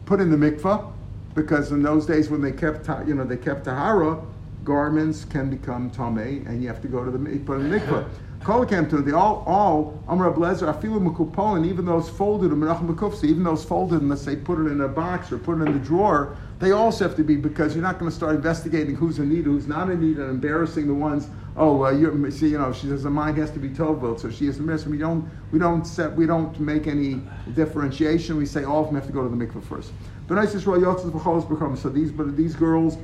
put 0.07 0.21
in 0.21 0.31
the 0.31 0.37
mikvah 0.37 0.93
because 1.35 1.71
in 1.73 1.83
those 1.83 2.07
days 2.07 2.31
when 2.31 2.41
they 2.41 2.53
kept 2.53 2.89
you 3.07 3.15
know 3.15 3.25
they 3.25 3.37
kept 3.37 3.65
tahara, 3.65 4.21
garments 4.65 5.25
can 5.25 5.51
become 5.51 5.91
tameh 5.91 6.47
and 6.47 6.63
you 6.63 6.69
have 6.69 6.83
to 6.83 6.89
go 6.89 7.05
to 7.05 7.11
the 7.11 7.19
put 7.41 7.61
in 7.61 7.71
the 7.71 7.79
mikvah. 7.79 8.09
Kolakam 8.41 9.05
they 9.05 9.13
all 9.13 9.43
all 9.47 10.03
Amr 10.07 10.33
Ablezer 10.33 10.73
Afilu 10.73 11.01
Mekupolin, 11.01 11.67
even 11.67 11.85
those 11.85 12.09
folded 12.09 12.53
in 12.53 12.59
Menachem 12.59 12.89
Mekufsi, 12.89 13.25
even 13.25 13.43
those 13.43 13.65
folded 13.65 14.01
and 14.01 14.09
let's 14.09 14.23
say 14.23 14.37
put 14.37 14.59
it 14.61 14.71
in 14.71 14.81
a 14.81 14.89
box 14.89 15.33
or 15.33 15.39
put 15.39 15.59
it 15.59 15.67
in 15.67 15.73
the 15.73 15.85
drawer, 15.85 16.37
they 16.61 16.71
also 16.71 17.07
have 17.07 17.17
to 17.17 17.25
be 17.25 17.37
because 17.37 17.75
you're 17.75 17.83
not 17.83 17.99
going 17.99 18.11
to 18.11 18.15
start 18.15 18.37
investigating 18.37 18.95
who's 18.95 19.19
in 19.19 19.29
need, 19.29 19.45
who's 19.45 19.67
not 19.67 19.91
in 19.91 20.01
need, 20.01 20.19
and 20.19 20.31
embarrassing 20.31 20.87
the 20.87 20.95
ones. 20.95 21.29
Oh, 21.61 21.85
uh, 21.85 21.91
you 21.91 22.31
see, 22.31 22.51
you 22.51 22.59
know, 22.59 22.73
she 22.73 22.87
says 22.87 23.03
the 23.03 23.11
mind 23.11 23.37
has 23.39 23.51
to 23.51 23.59
be 23.59 23.69
tovot, 23.69 24.21
so 24.21 24.31
she 24.31 24.47
is 24.47 24.61
missed. 24.61 24.87
We 24.87 24.97
don't, 24.97 25.29
we 25.51 25.59
don't 25.59 25.85
set, 25.85 26.15
we 26.15 26.25
don't 26.25 26.59
make 26.61 26.87
any 26.87 27.21
differentiation. 27.55 28.37
We 28.37 28.47
say 28.47 28.63
all 28.63 28.83
of 28.83 28.87
them 28.87 28.95
have 28.95 29.07
to 29.07 29.13
go 29.13 29.25
to 29.25 29.29
the 29.29 29.35
mikveh 29.35 29.65
first. 29.65 29.93
But 30.29 30.47
so 30.47 31.89
these, 31.89 32.13
but 32.13 32.37
these 32.37 32.55
girls, 32.55 32.97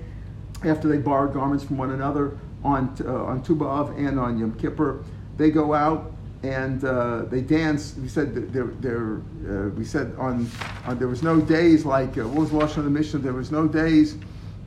after 0.65 0.87
they 0.87 0.99
borrowed 0.99 1.35
garments 1.35 1.65
from 1.65 1.79
one 1.79 1.91
another 1.91 2.39
on 2.63 2.97
uh, 3.05 3.25
on 3.25 3.43
Tu 3.43 3.57
B'Av 3.57 3.99
and 3.99 4.21
on 4.21 4.39
Yom 4.39 4.57
Kippur, 4.57 5.03
they 5.37 5.51
go 5.51 5.75
out 5.75 6.13
and 6.45 6.85
uh, 6.85 7.25
they 7.25 7.41
dance. 7.41 7.97
We 7.97 8.09
said 8.09 8.53
there, 8.53 8.67
there. 8.67 9.17
Uh, 9.49 9.71
we 9.71 9.85
said 9.85 10.15
on, 10.17 10.49
on, 10.87 10.99
there 10.99 11.09
was 11.09 11.25
no 11.25 11.41
days 11.41 11.85
like 11.85 12.19
uh, 12.19 12.29
what 12.29 12.51
was 12.51 12.51
Lashon 12.51 12.79
of 12.79 12.85
the 12.85 12.91
Mishnah. 12.91 13.19
There 13.19 13.33
was 13.33 13.51
no 13.51 13.67
days 13.67 14.17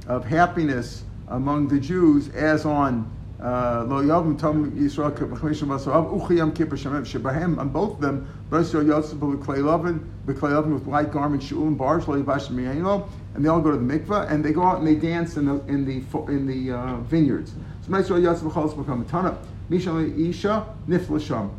of 0.07 0.25
happiness 0.25 1.03
among 1.29 1.69
the 1.69 1.79
Jews 1.79 2.29
as 2.29 2.65
on 2.65 3.09
uh, 3.41 3.85
Lo 3.87 4.01
Yavim 4.03 4.39
Tom 4.39 4.71
Yisrael 4.71 5.11
B'Chamishem 5.11 5.67
Basav 5.67 6.19
Uchiyam 6.19 6.55
Kippur 6.55 6.75
Shemem 6.75 7.05
Shebahem 7.05 7.57
on 7.59 7.69
both 7.69 7.93
of 7.93 8.01
them. 8.01 8.27
Yisrael 8.49 8.87
Yosef 8.87 9.17
B'Klei 9.17 9.63
Lovin 9.63 9.99
B'Klei 10.25 10.53
Lovin 10.53 10.73
with 10.73 10.85
white 10.85 11.11
garments 11.11 11.45
Shul 11.45 11.67
and 11.67 11.77
Bars 11.77 12.07
Lo 12.07 12.21
Yivash 12.21 12.47
Miyayino 12.47 13.07
and 13.35 13.45
they 13.45 13.49
all 13.49 13.61
go 13.61 13.71
to 13.71 13.77
the 13.77 13.99
mikveh 13.99 14.31
and 14.31 14.43
they 14.43 14.51
go 14.51 14.63
out 14.63 14.79
and 14.79 14.87
they 14.87 14.95
dance 14.95 15.37
in 15.37 15.45
the 15.45 15.63
in 15.65 15.85
the 15.85 16.03
in 16.31 16.47
the 16.47 16.75
uh, 16.75 16.97
vineyards. 17.01 17.53
So 17.85 17.91
Yisrael 17.91 18.23
Yosef 18.23 18.43
B'Cholos 18.43 18.73
B'Kam 18.73 19.09
Tana. 19.09 19.37
Mishan 19.69 20.29
Isha 20.29 20.65
Niflasham. 20.87 21.51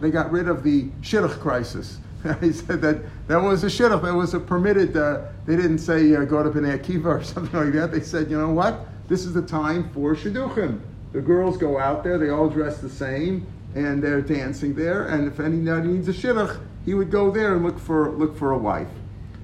They 0.00 0.10
got 0.10 0.30
rid 0.30 0.48
of 0.48 0.62
the 0.62 0.84
shidduch 1.02 1.38
crisis. 1.40 1.98
he 2.40 2.52
said 2.52 2.80
that 2.80 3.02
that 3.28 3.42
was 3.42 3.62
a 3.64 3.66
shidduch. 3.66 4.02
That 4.02 4.14
was 4.14 4.34
a 4.34 4.40
permitted. 4.40 4.96
Uh, 4.96 5.22
they 5.44 5.56
didn't 5.56 5.78
say 5.78 6.14
uh, 6.14 6.24
go 6.24 6.42
to 6.42 6.50
Bnei 6.50 6.78
Akiva 6.78 7.06
or 7.06 7.22
something 7.22 7.58
like 7.58 7.72
that. 7.74 7.92
They 7.92 8.00
said, 8.00 8.30
you 8.30 8.38
know 8.38 8.50
what? 8.50 8.86
This 9.08 9.24
is 9.24 9.34
the 9.34 9.42
time 9.42 9.90
for 9.90 10.14
shidduchim. 10.14 10.80
The 11.16 11.22
girls 11.22 11.56
go 11.56 11.78
out 11.78 12.04
there. 12.04 12.18
They 12.18 12.28
all 12.28 12.50
dress 12.50 12.76
the 12.76 12.90
same, 12.90 13.46
and 13.74 14.02
they're 14.02 14.20
dancing 14.20 14.74
there. 14.74 15.06
And 15.08 15.26
if 15.26 15.40
anybody 15.40 15.88
needs 15.88 16.08
a 16.08 16.12
shidduch, 16.12 16.60
he 16.84 16.92
would 16.92 17.10
go 17.10 17.30
there 17.30 17.54
and 17.54 17.64
look 17.64 17.78
for 17.78 18.10
look 18.10 18.36
for 18.36 18.52
a 18.52 18.58
wife. 18.58 18.86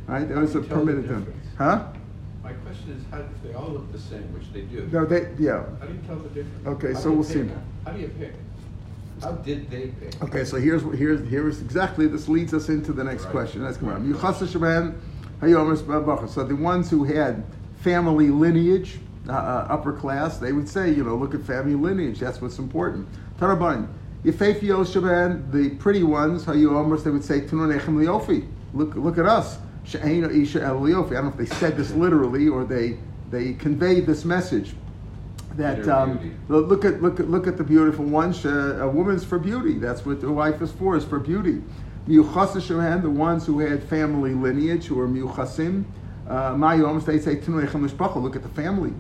Right? 0.07 0.29
That 0.29 0.37
was 0.37 0.55
a 0.55 0.59
How 0.59 0.61
do 0.61 0.65
you 0.65 0.69
tell 0.69 0.85
the 0.85 0.93
permitted 0.93 1.09
thing. 1.25 1.41
Huh? 1.57 1.87
My 2.45 2.53
question 2.53 2.91
is, 2.91 3.03
how, 3.11 3.21
if 3.21 3.43
they 3.43 3.55
all 3.55 3.71
look 3.71 3.91
the 3.91 3.99
same, 3.99 4.21
which 4.35 4.53
they 4.53 4.61
do, 4.61 4.87
No, 4.93 5.07
they 5.07 5.31
yeah. 5.39 5.65
how 5.81 5.87
do 5.87 5.95
you 5.95 6.01
tell 6.07 6.17
the 6.17 6.29
difference? 6.29 6.67
Okay, 6.67 6.93
How 6.93 6.99
so 7.01 7.11
we'll 7.11 7.25
see. 7.25 7.49
How 7.87 7.93
do 7.93 8.01
you 8.01 8.09
pick? 8.19 8.35
How 9.23 9.33
did 9.33 9.71
they 9.71 9.87
pick? 9.99 10.23
Okay, 10.25 10.45
so 10.45 10.59
here's 10.59 10.83
here's 10.99 11.27
here's 11.27 11.63
exactly 11.63 12.07
this 12.07 12.29
leads 12.29 12.53
us 12.53 12.69
into 12.69 12.93
the 12.93 13.03
next 13.03 13.23
Right. 13.25 13.33
question. 13.33 13.65
Let's 13.65 13.79
come 13.79 13.89
on. 13.89 14.13
Yuchasa 14.13 14.47
Shaban, 14.47 15.01
Hayomis 15.41 15.81
Babacha. 15.81 16.29
So 16.29 16.45
the 16.45 16.55
ones 16.55 16.91
who 16.91 17.05
had 17.05 17.43
family 17.81 18.29
lineage, 18.29 18.99
uh, 19.29 19.33
upper 19.69 19.93
class, 19.93 20.39
they 20.39 20.53
would 20.53 20.69
say, 20.69 20.91
you 20.91 21.05
know, 21.05 21.15
look 21.15 21.35
at 21.35 21.43
family 21.43 21.75
lineage. 21.75 22.19
That's 22.19 22.41
what's 22.41 22.59
important. 22.59 23.09
Taraban. 23.39 23.89
Shaban, 24.25 25.51
the 25.51 25.71
pretty 25.81 26.03
ones, 26.05 26.45
how 26.45 26.53
you 26.53 26.77
almost, 26.77 27.05
they 27.05 27.11
would 27.11 27.25
say, 27.25 27.41
Tunonechem 27.41 27.97
Liofi. 27.97 28.47
Look 28.73 28.95
look 28.95 29.19
at 29.19 29.27
us. 29.27 29.59
She'ena 29.85 30.29
Isha 30.29 30.63
El 30.63 30.81
Liofi. 30.81 31.11
I 31.11 31.15
don't 31.15 31.25
know 31.25 31.31
if 31.31 31.37
they 31.37 31.57
said 31.57 31.77
this 31.77 31.93
literally 31.93 32.49
or 32.49 32.65
they 32.65 32.99
they 33.31 33.55
conveyed 33.55 34.07
this 34.07 34.25
message 34.25 34.75
that 35.57 35.87
um, 35.89 36.39
look 36.49 36.85
at 36.85 37.03
look 37.03 37.21
at 37.21 37.29
look 37.29 37.47
at 37.47 37.57
the 37.57 37.65
beautiful 37.65 38.05
ones. 38.05 38.47
Uh, 38.47 38.79
a 38.81 38.89
woman's 38.89 39.25
for 39.25 39.39
beauty. 39.39 39.75
That's 39.79 40.07
what 40.07 40.21
the 40.21 40.31
wife 40.31 40.63
is 40.63 40.73
for. 40.73 40.97
Is 40.97 41.05
for 41.05 41.19
beauty. 41.19 41.63
Miuchas 42.09 43.03
the 43.03 43.11
ones 43.11 43.47
who 43.47 43.61
had 43.61 43.83
family 43.83 44.35
lineage, 44.35 44.87
who 44.87 44.99
are 44.99 45.09
miuchasim. 45.09 45.85
Uh, 46.29 46.57
they 47.01 47.19
say 47.19 47.37
"Tinoi 47.37 47.67
mishpacha. 47.69 48.23
Look 48.23 48.37
at 48.37 48.43
the 48.43 48.49
family. 48.51 48.93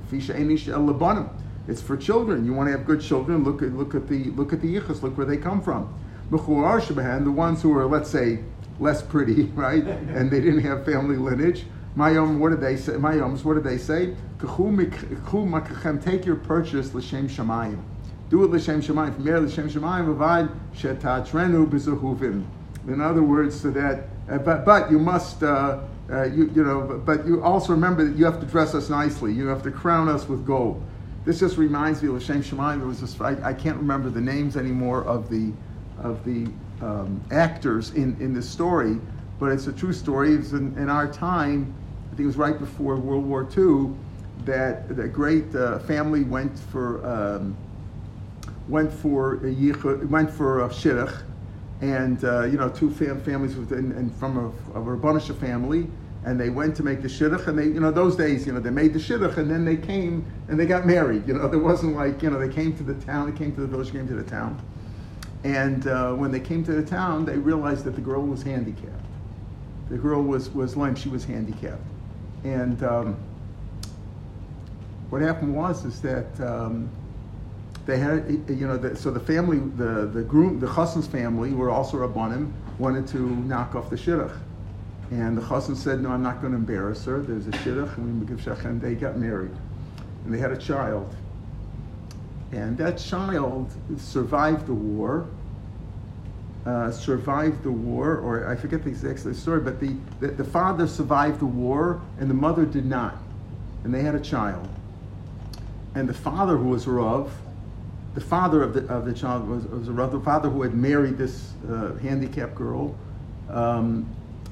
It's 1.68 1.80
for 1.80 1.96
children. 1.96 2.44
You 2.44 2.52
want 2.52 2.66
to 2.66 2.72
have 2.72 2.84
good 2.84 3.00
children. 3.00 3.44
Look 3.44 3.62
at 3.62 3.72
look 3.72 3.94
at 3.94 4.08
the 4.08 4.24
look 4.30 4.52
at 4.52 4.60
the 4.60 4.74
yichus. 4.74 5.02
Look 5.02 5.16
where 5.16 5.26
they 5.26 5.36
come 5.36 5.62
from. 5.62 5.92
The 6.30 6.38
ones 6.38 7.62
who 7.62 7.76
are 7.78 7.86
let's 7.86 8.10
say 8.10 8.40
less 8.80 9.02
pretty, 9.02 9.42
right, 9.54 9.84
and 9.84 10.30
they 10.30 10.40
didn't 10.40 10.62
have 10.62 10.84
family 10.84 11.16
lineage. 11.16 11.64
Mayom, 11.96 12.38
what 12.38 12.50
did 12.50 12.60
they 12.60 12.76
say? 12.76 12.92
Mayoms, 12.92 13.44
what 13.44 13.54
did 13.54 13.64
they 13.64 13.76
say? 13.76 14.16
Take 16.00 16.24
your 16.24 16.36
purchase 16.36 16.94
l'shem 16.94 17.28
shamayim. 17.28 17.82
Do 18.30 18.44
it 18.44 18.50
l'shem 18.50 18.80
shamayim. 18.80 19.14
From 19.14 19.24
l'shem 19.24 19.68
shamayim 19.68 20.16
avad. 20.16 20.50
In 22.88 23.00
other 23.00 23.22
words, 23.22 23.60
so 23.60 23.70
that, 23.70 24.08
uh, 24.30 24.38
but 24.38 24.64
but 24.64 24.90
you 24.90 24.98
must, 24.98 25.42
uh, 25.42 25.80
uh, 26.12 26.24
you 26.24 26.50
you 26.54 26.62
know, 26.62 26.82
but, 26.82 27.04
but 27.04 27.26
you 27.26 27.42
also 27.42 27.72
remember 27.72 28.04
that 28.04 28.16
you 28.16 28.24
have 28.24 28.38
to 28.40 28.46
dress 28.46 28.74
us 28.74 28.90
nicely. 28.90 29.32
You 29.32 29.46
have 29.46 29.62
to 29.62 29.70
crown 29.70 30.08
us 30.08 30.28
with 30.28 30.46
gold. 30.46 30.82
This 31.24 31.40
just 31.40 31.56
reminds 31.56 32.02
me 32.02 32.08
of 32.08 32.16
l'shem 32.16 32.42
shamayim. 32.42 32.78
There 32.78 32.88
was 32.88 33.00
this, 33.00 33.20
I, 33.20 33.50
I 33.50 33.54
can't 33.54 33.76
remember 33.76 34.10
the 34.10 34.20
names 34.20 34.56
anymore 34.56 35.04
of 35.04 35.30
the 35.30 35.52
of 36.02 36.24
the 36.24 36.50
um, 36.84 37.22
actors 37.30 37.92
in 37.92 38.16
in 38.20 38.34
this 38.34 38.48
story, 38.48 38.98
but 39.38 39.52
it's 39.52 39.68
a 39.68 39.72
true 39.72 39.92
story. 39.92 40.34
It's 40.34 40.52
in, 40.52 40.76
in 40.76 40.90
our 40.90 41.10
time. 41.10 41.74
I 42.06 42.08
think 42.10 42.20
it 42.20 42.26
was 42.26 42.36
right 42.36 42.58
before 42.58 42.96
World 42.96 43.24
War 43.24 43.48
II 43.56 43.94
that 44.44 44.94
the 44.94 45.08
great 45.08 45.54
uh, 45.54 45.78
family 45.80 46.24
went 46.24 46.58
for 46.58 47.06
um, 47.06 47.56
went 48.68 48.92
for 48.92 49.34
a 49.36 49.54
yichud, 49.54 50.08
went 50.08 50.30
for 50.30 50.64
a 50.64 50.68
and 51.82 52.24
uh, 52.24 52.44
you 52.44 52.56
know 52.56 52.68
two 52.70 52.90
fam- 52.90 53.20
families 53.20 53.56
within, 53.56 53.92
and 53.92 54.14
from 54.14 54.38
a, 54.38 54.78
a 54.78 54.82
Rabbanisha 54.82 55.36
family, 55.38 55.88
and 56.24 56.40
they 56.40 56.48
went 56.48 56.76
to 56.76 56.82
make 56.82 57.02
the 57.02 57.08
shidduch, 57.08 57.48
and 57.48 57.58
they 57.58 57.64
you 57.66 57.80
know 57.80 57.90
those 57.90 58.16
days 58.16 58.46
you 58.46 58.52
know 58.52 58.60
they 58.60 58.70
made 58.70 58.94
the 58.94 59.00
shidduch, 59.00 59.36
and 59.36 59.50
then 59.50 59.64
they 59.64 59.76
came 59.76 60.24
and 60.48 60.58
they 60.58 60.64
got 60.64 60.86
married. 60.86 61.26
You 61.26 61.34
know 61.34 61.48
there 61.48 61.58
wasn't 61.60 61.96
like 61.96 62.22
you 62.22 62.30
know 62.30 62.38
they 62.38 62.52
came 62.52 62.74
to 62.76 62.84
the 62.84 62.94
town, 63.04 63.30
they 63.30 63.36
came 63.36 63.54
to 63.56 63.60
the 63.60 63.66
village, 63.66 63.90
came 63.90 64.06
to 64.06 64.14
the 64.14 64.22
town, 64.22 64.62
and 65.42 65.86
uh, 65.88 66.14
when 66.14 66.30
they 66.30 66.40
came 66.40 66.64
to 66.64 66.72
the 66.72 66.84
town, 66.84 67.24
they 67.24 67.36
realized 67.36 67.84
that 67.84 67.96
the 67.96 68.00
girl 68.00 68.22
was 68.22 68.44
handicapped. 68.44 68.88
The 69.90 69.98
girl 69.98 70.22
was 70.22 70.50
was 70.50 70.76
lame; 70.76 70.94
she 70.94 71.10
was 71.10 71.24
handicapped, 71.24 71.82
and. 72.44 72.82
Um, 72.82 73.16
what 75.10 75.20
happened 75.20 75.54
was 75.54 75.84
is 75.84 76.00
that 76.00 76.40
um, 76.40 76.88
they 77.86 77.98
had 77.98 78.28
you 78.48 78.66
know 78.66 78.76
the, 78.76 78.96
so 78.96 79.10
the 79.10 79.20
family 79.20 79.58
the 79.58 80.06
the 80.06 80.22
groom 80.22 80.60
the 80.60 80.66
Chassan's 80.66 81.06
family 81.06 81.52
were 81.52 81.70
also 81.70 81.96
rabbanim 81.96 82.52
wanted 82.78 83.06
to 83.08 83.18
knock 83.18 83.74
off 83.74 83.90
the 83.90 83.96
shidduch, 83.96 84.36
and 85.10 85.36
the 85.36 85.42
Chassan 85.42 85.76
said 85.76 86.00
no 86.00 86.10
I'm 86.10 86.22
not 86.22 86.40
going 86.40 86.52
to 86.52 86.58
embarrass 86.58 87.04
her. 87.04 87.20
There's 87.20 87.46
a 87.46 87.50
shidduch 87.50 87.96
and 87.96 88.20
we 88.20 88.26
give 88.26 88.40
shachem. 88.40 88.80
They 88.80 88.94
got 88.94 89.18
married, 89.18 89.54
and 90.24 90.32
they 90.32 90.38
had 90.38 90.52
a 90.52 90.56
child, 90.56 91.14
and 92.52 92.78
that 92.78 92.98
child 92.98 93.70
survived 93.98 94.66
the 94.66 94.74
war. 94.74 95.26
Uh, 96.64 96.92
survived 96.92 97.64
the 97.64 97.72
war, 97.72 98.18
or 98.18 98.48
I 98.48 98.54
forget 98.54 98.84
the 98.84 98.90
exact 98.90 99.34
story, 99.34 99.58
but 99.58 99.80
the, 99.80 99.96
the, 100.20 100.28
the 100.28 100.44
father 100.44 100.86
survived 100.86 101.40
the 101.40 101.46
war 101.46 102.00
and 102.20 102.30
the 102.30 102.34
mother 102.34 102.64
did 102.64 102.86
not. 102.86 103.16
And 103.82 103.92
they 103.92 104.02
had 104.02 104.14
a 104.14 104.20
child 104.20 104.68
and 105.94 106.08
the 106.08 106.14
father 106.14 106.56
who 106.56 106.68
was 106.68 106.86
Rav, 106.86 107.32
the 108.14 108.20
father 108.20 108.62
of 108.62 108.74
the, 108.74 108.86
of 108.92 109.04
the 109.04 109.12
child 109.12 109.48
was, 109.48 109.64
was 109.66 109.88
a 109.88 110.20
father 110.20 110.50
who 110.50 110.62
had 110.62 110.74
married 110.74 111.16
this 111.16 111.52
uh, 111.68 111.94
handicapped 111.96 112.54
girl, 112.54 112.94
um, 113.48 114.06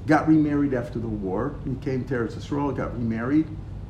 got 0.07 0.27
remarried 0.27 0.73
after 0.73 0.99
the 0.99 1.09
war. 1.09 1.55
He 1.65 1.75
came 1.77 2.05
to 2.07 2.15
Eretz 2.15 2.35
Yisrael, 2.35 2.75
got 2.75 2.93
remarried, 2.95 3.47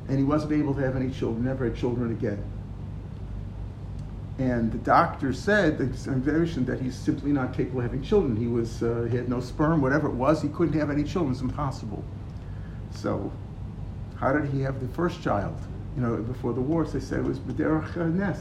and 0.09 0.19
he 0.19 0.25
wasn't 0.25 0.53
able 0.53 0.75
to 0.75 0.81
have 0.81 0.97
any 0.97 1.11
children, 1.11 1.45
never 1.45 1.67
had 1.67 1.77
children 1.77 2.11
again. 2.11 2.43
And 4.39 4.73
the 4.73 4.79
doctor 4.79 5.33
said, 5.33 5.79
the 5.79 5.85
examination, 5.85 6.65
that 6.65 6.81
he's 6.81 6.97
simply 6.97 7.31
not 7.31 7.53
capable 7.53 7.81
of 7.81 7.87
having 7.87 8.03
children. 8.03 8.37
He 8.37 8.47
was, 8.47 8.83
uh, 8.83 9.07
he 9.11 9.17
had 9.17 9.29
no 9.29 9.39
sperm, 9.39 9.83
whatever 9.83 10.09
it 10.09 10.15
was, 10.15 10.41
he 10.43 10.49
couldn't 10.49 10.79
have 10.79 10.91
any 10.91 11.05
children. 11.05 11.33
It's 11.33 11.43
impossible. 11.43 12.03
So, 12.91 13.31
how 14.17 14.33
did 14.33 14.51
he 14.51 14.63
have 14.63 14.81
the 14.81 14.89
first 14.89 15.23
child? 15.23 15.57
You 15.95 16.03
know, 16.03 16.17
before 16.17 16.55
the 16.55 16.61
war, 16.61 16.85
they 16.87 17.01
said 17.01 17.21
it 17.21 17.25
was 17.25 17.39
B'derach 17.39 17.97
Nes. 18.15 18.39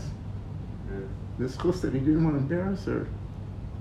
This 1.38 1.56
chus 1.58 1.80
that 1.82 1.94
he 1.94 2.00
didn't 2.00 2.24
want 2.24 2.36
to 2.36 2.42
embarrass 2.42 2.86
her. 2.86 3.08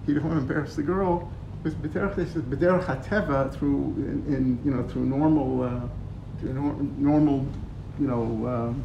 He 0.07 0.15
didn't 0.15 0.29
want 0.29 0.37
to 0.39 0.43
embarrass 0.43 0.77
the 0.77 0.83
girl. 0.83 1.31
It 1.61 1.65
was 1.65 1.75
B'derach, 1.75 2.15
they 2.15 2.25
said 2.25 2.43
B'derach 2.43 2.85
HaTeva 2.85 3.53
through, 3.55 3.95
in, 3.97 4.25
in, 4.33 4.61
you 4.65 4.71
know, 4.71 4.87
through 4.89 5.07
normal, 5.07 5.63
uh, 5.63 5.81
through 6.39 6.55
nor- 6.55 6.77
normal, 6.97 7.47
you 7.99 8.07
know, 8.07 8.47
um, 8.47 8.83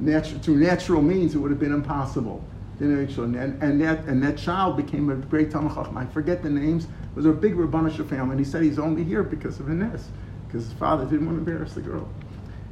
natural, 0.00 0.40
through 0.40 0.56
natural 0.56 1.00
means, 1.00 1.34
it 1.34 1.38
would 1.38 1.52
have 1.52 1.60
been 1.60 1.72
impossible. 1.72 2.44
And, 2.80 3.62
and, 3.62 3.80
that, 3.80 4.04
and 4.06 4.20
that 4.24 4.36
child 4.36 4.76
became 4.76 5.08
a 5.08 5.14
great 5.14 5.52
Talmud. 5.52 5.96
I 5.96 6.06
forget 6.06 6.42
the 6.42 6.50
names. 6.50 6.84
It 6.84 7.14
was 7.14 7.24
a 7.24 7.32
big 7.32 7.54
Rabbanisha 7.54 8.08
family. 8.08 8.32
And 8.32 8.40
he 8.40 8.44
said 8.44 8.64
he's 8.64 8.80
only 8.80 9.04
here 9.04 9.22
because 9.22 9.60
of 9.60 9.70
Ines, 9.70 10.08
because 10.48 10.64
his 10.64 10.72
father 10.72 11.04
didn't 11.04 11.26
want 11.26 11.44
to 11.44 11.50
embarrass 11.50 11.74
the 11.74 11.80
girl. 11.80 12.08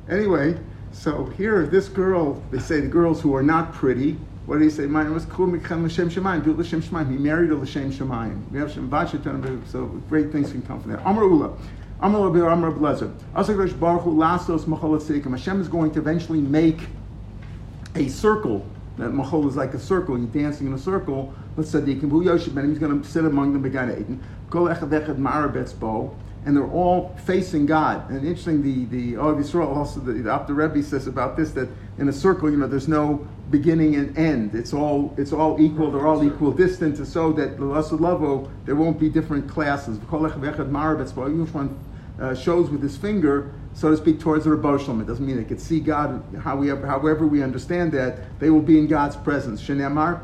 Anyway, 0.09 0.59
so 0.93 1.27
here, 1.37 1.67
this 1.67 1.89
girl, 1.89 2.43
they 2.51 2.59
say 2.59 2.81
the 2.81 2.89
girls 2.89 3.21
who 3.21 3.35
are 3.35 3.43
not 3.43 3.73
pretty, 3.73 4.17
what 4.47 4.59
do 4.59 4.65
you 4.65 4.71
say? 4.71 4.87
Mine 4.87 5.13
was 5.15 5.25
cool, 5.27 5.47
Mikhan 5.47 5.85
L'Shem 5.85 6.11
Shemayim, 6.11 6.45
do 6.45 6.53
L'Shem 6.53 6.83
Shemayim. 6.83 7.11
He 7.11 7.17
married 7.17 7.51
a 7.51 7.55
L'Shem 7.55 7.93
Shemayim. 7.93 8.51
We 8.51 8.59
have 8.59 8.73
Shem 8.73 8.91
Vashet, 8.91 9.69
so 9.69 9.87
great 10.09 10.33
things 10.33 10.51
can 10.51 10.63
come 10.63 10.81
from 10.81 10.91
there. 10.91 11.01
Amar 11.05 11.25
Ula. 11.25 11.57
Amar 12.01 12.29
Rabbi 12.29 12.53
Amar 12.53 12.73
Blazer. 12.73 13.13
Asakadosh 13.35 13.79
Baruch 13.79 14.03
Lasos 14.03 14.65
Tzedikim. 14.65 15.31
Hashem 15.31 15.61
is 15.61 15.69
going 15.69 15.93
to 15.93 16.01
eventually 16.01 16.41
make 16.41 16.81
a 17.95 18.09
circle. 18.09 18.67
That 18.99 19.13
Machol 19.13 19.49
is 19.49 19.57
like 19.57 19.75
a 19.75 19.79
circle. 19.79 20.19
You're 20.19 20.27
dancing 20.27 20.67
in 20.67 20.75
a 20.75 20.79
circle. 20.79 21.33
But 21.55 21.65
Yoshib, 21.65 22.57
and 22.57 22.69
he's 22.69 22.79
going 22.79 23.01
to 23.01 23.09
sit 23.09 23.25
among 23.25 23.53
them, 23.53 23.63
Began 23.63 23.91
Eden. 23.93 24.23
Kol 24.51 24.67
Echad 24.67 24.91
Echad 24.91 25.17
Marabetz 25.17 25.79
Bo 25.79 26.17
and 26.45 26.57
they're 26.57 26.71
all 26.71 27.17
facing 27.25 27.67
God. 27.67 28.11
And 28.11 28.27
interesting, 28.27 28.63
the 28.63 28.85
the 28.87 29.13
Ohev 29.15 29.41
Yisrael 29.41 29.77
also 29.77 30.01
the, 30.01 30.13
the 30.15 30.33
Apter 30.33 30.55
Rebbe 30.55 30.83
says 30.83 31.07
about 31.07 31.37
this 31.37 31.53
that 31.53 31.69
in 31.99 32.09
a 32.09 32.13
circle, 32.13 32.51
you 32.51 32.57
know, 32.57 32.67
there's 32.67 32.89
no 32.89 33.27
beginning 33.51 33.95
and 33.95 34.17
end. 34.19 34.55
It's 34.55 34.73
all 34.73 35.15
it's 35.17 35.33
all 35.33 35.61
equal. 35.61 35.91
They're 35.91 36.07
all 36.07 36.25
equal 36.25 36.51
distance, 36.51 37.07
so 37.09 37.33
that 37.33 37.59
the 37.59 37.65
Lavo 37.65 38.51
there 38.65 38.75
won't 38.75 38.99
be 38.99 39.09
different 39.09 39.49
classes. 39.49 39.99
Each 39.99 40.11
one 40.11 41.79
uh, 42.21 42.35
shows 42.35 42.71
with 42.71 42.83
his 42.83 42.97
finger, 42.97 43.53
so 43.75 43.91
to 43.91 43.97
speak, 43.97 44.19
towards 44.19 44.45
the 44.45 44.51
Rebbe 44.51 44.79
Shalom. 44.79 45.01
It 45.01 45.07
doesn't 45.07 45.25
mean 45.25 45.37
they 45.37 45.45
could 45.45 45.61
see 45.61 45.81
God. 45.81 46.23
How 46.35 46.57
However, 46.57 46.87
however 46.87 47.27
we 47.27 47.43
understand 47.43 47.93
that, 47.93 48.39
they 48.41 48.51
will 48.51 48.63
be 48.63 48.79
in 48.79 48.87
God's 48.89 49.17
presence. 49.17 49.63
Shenemar. 49.63 50.21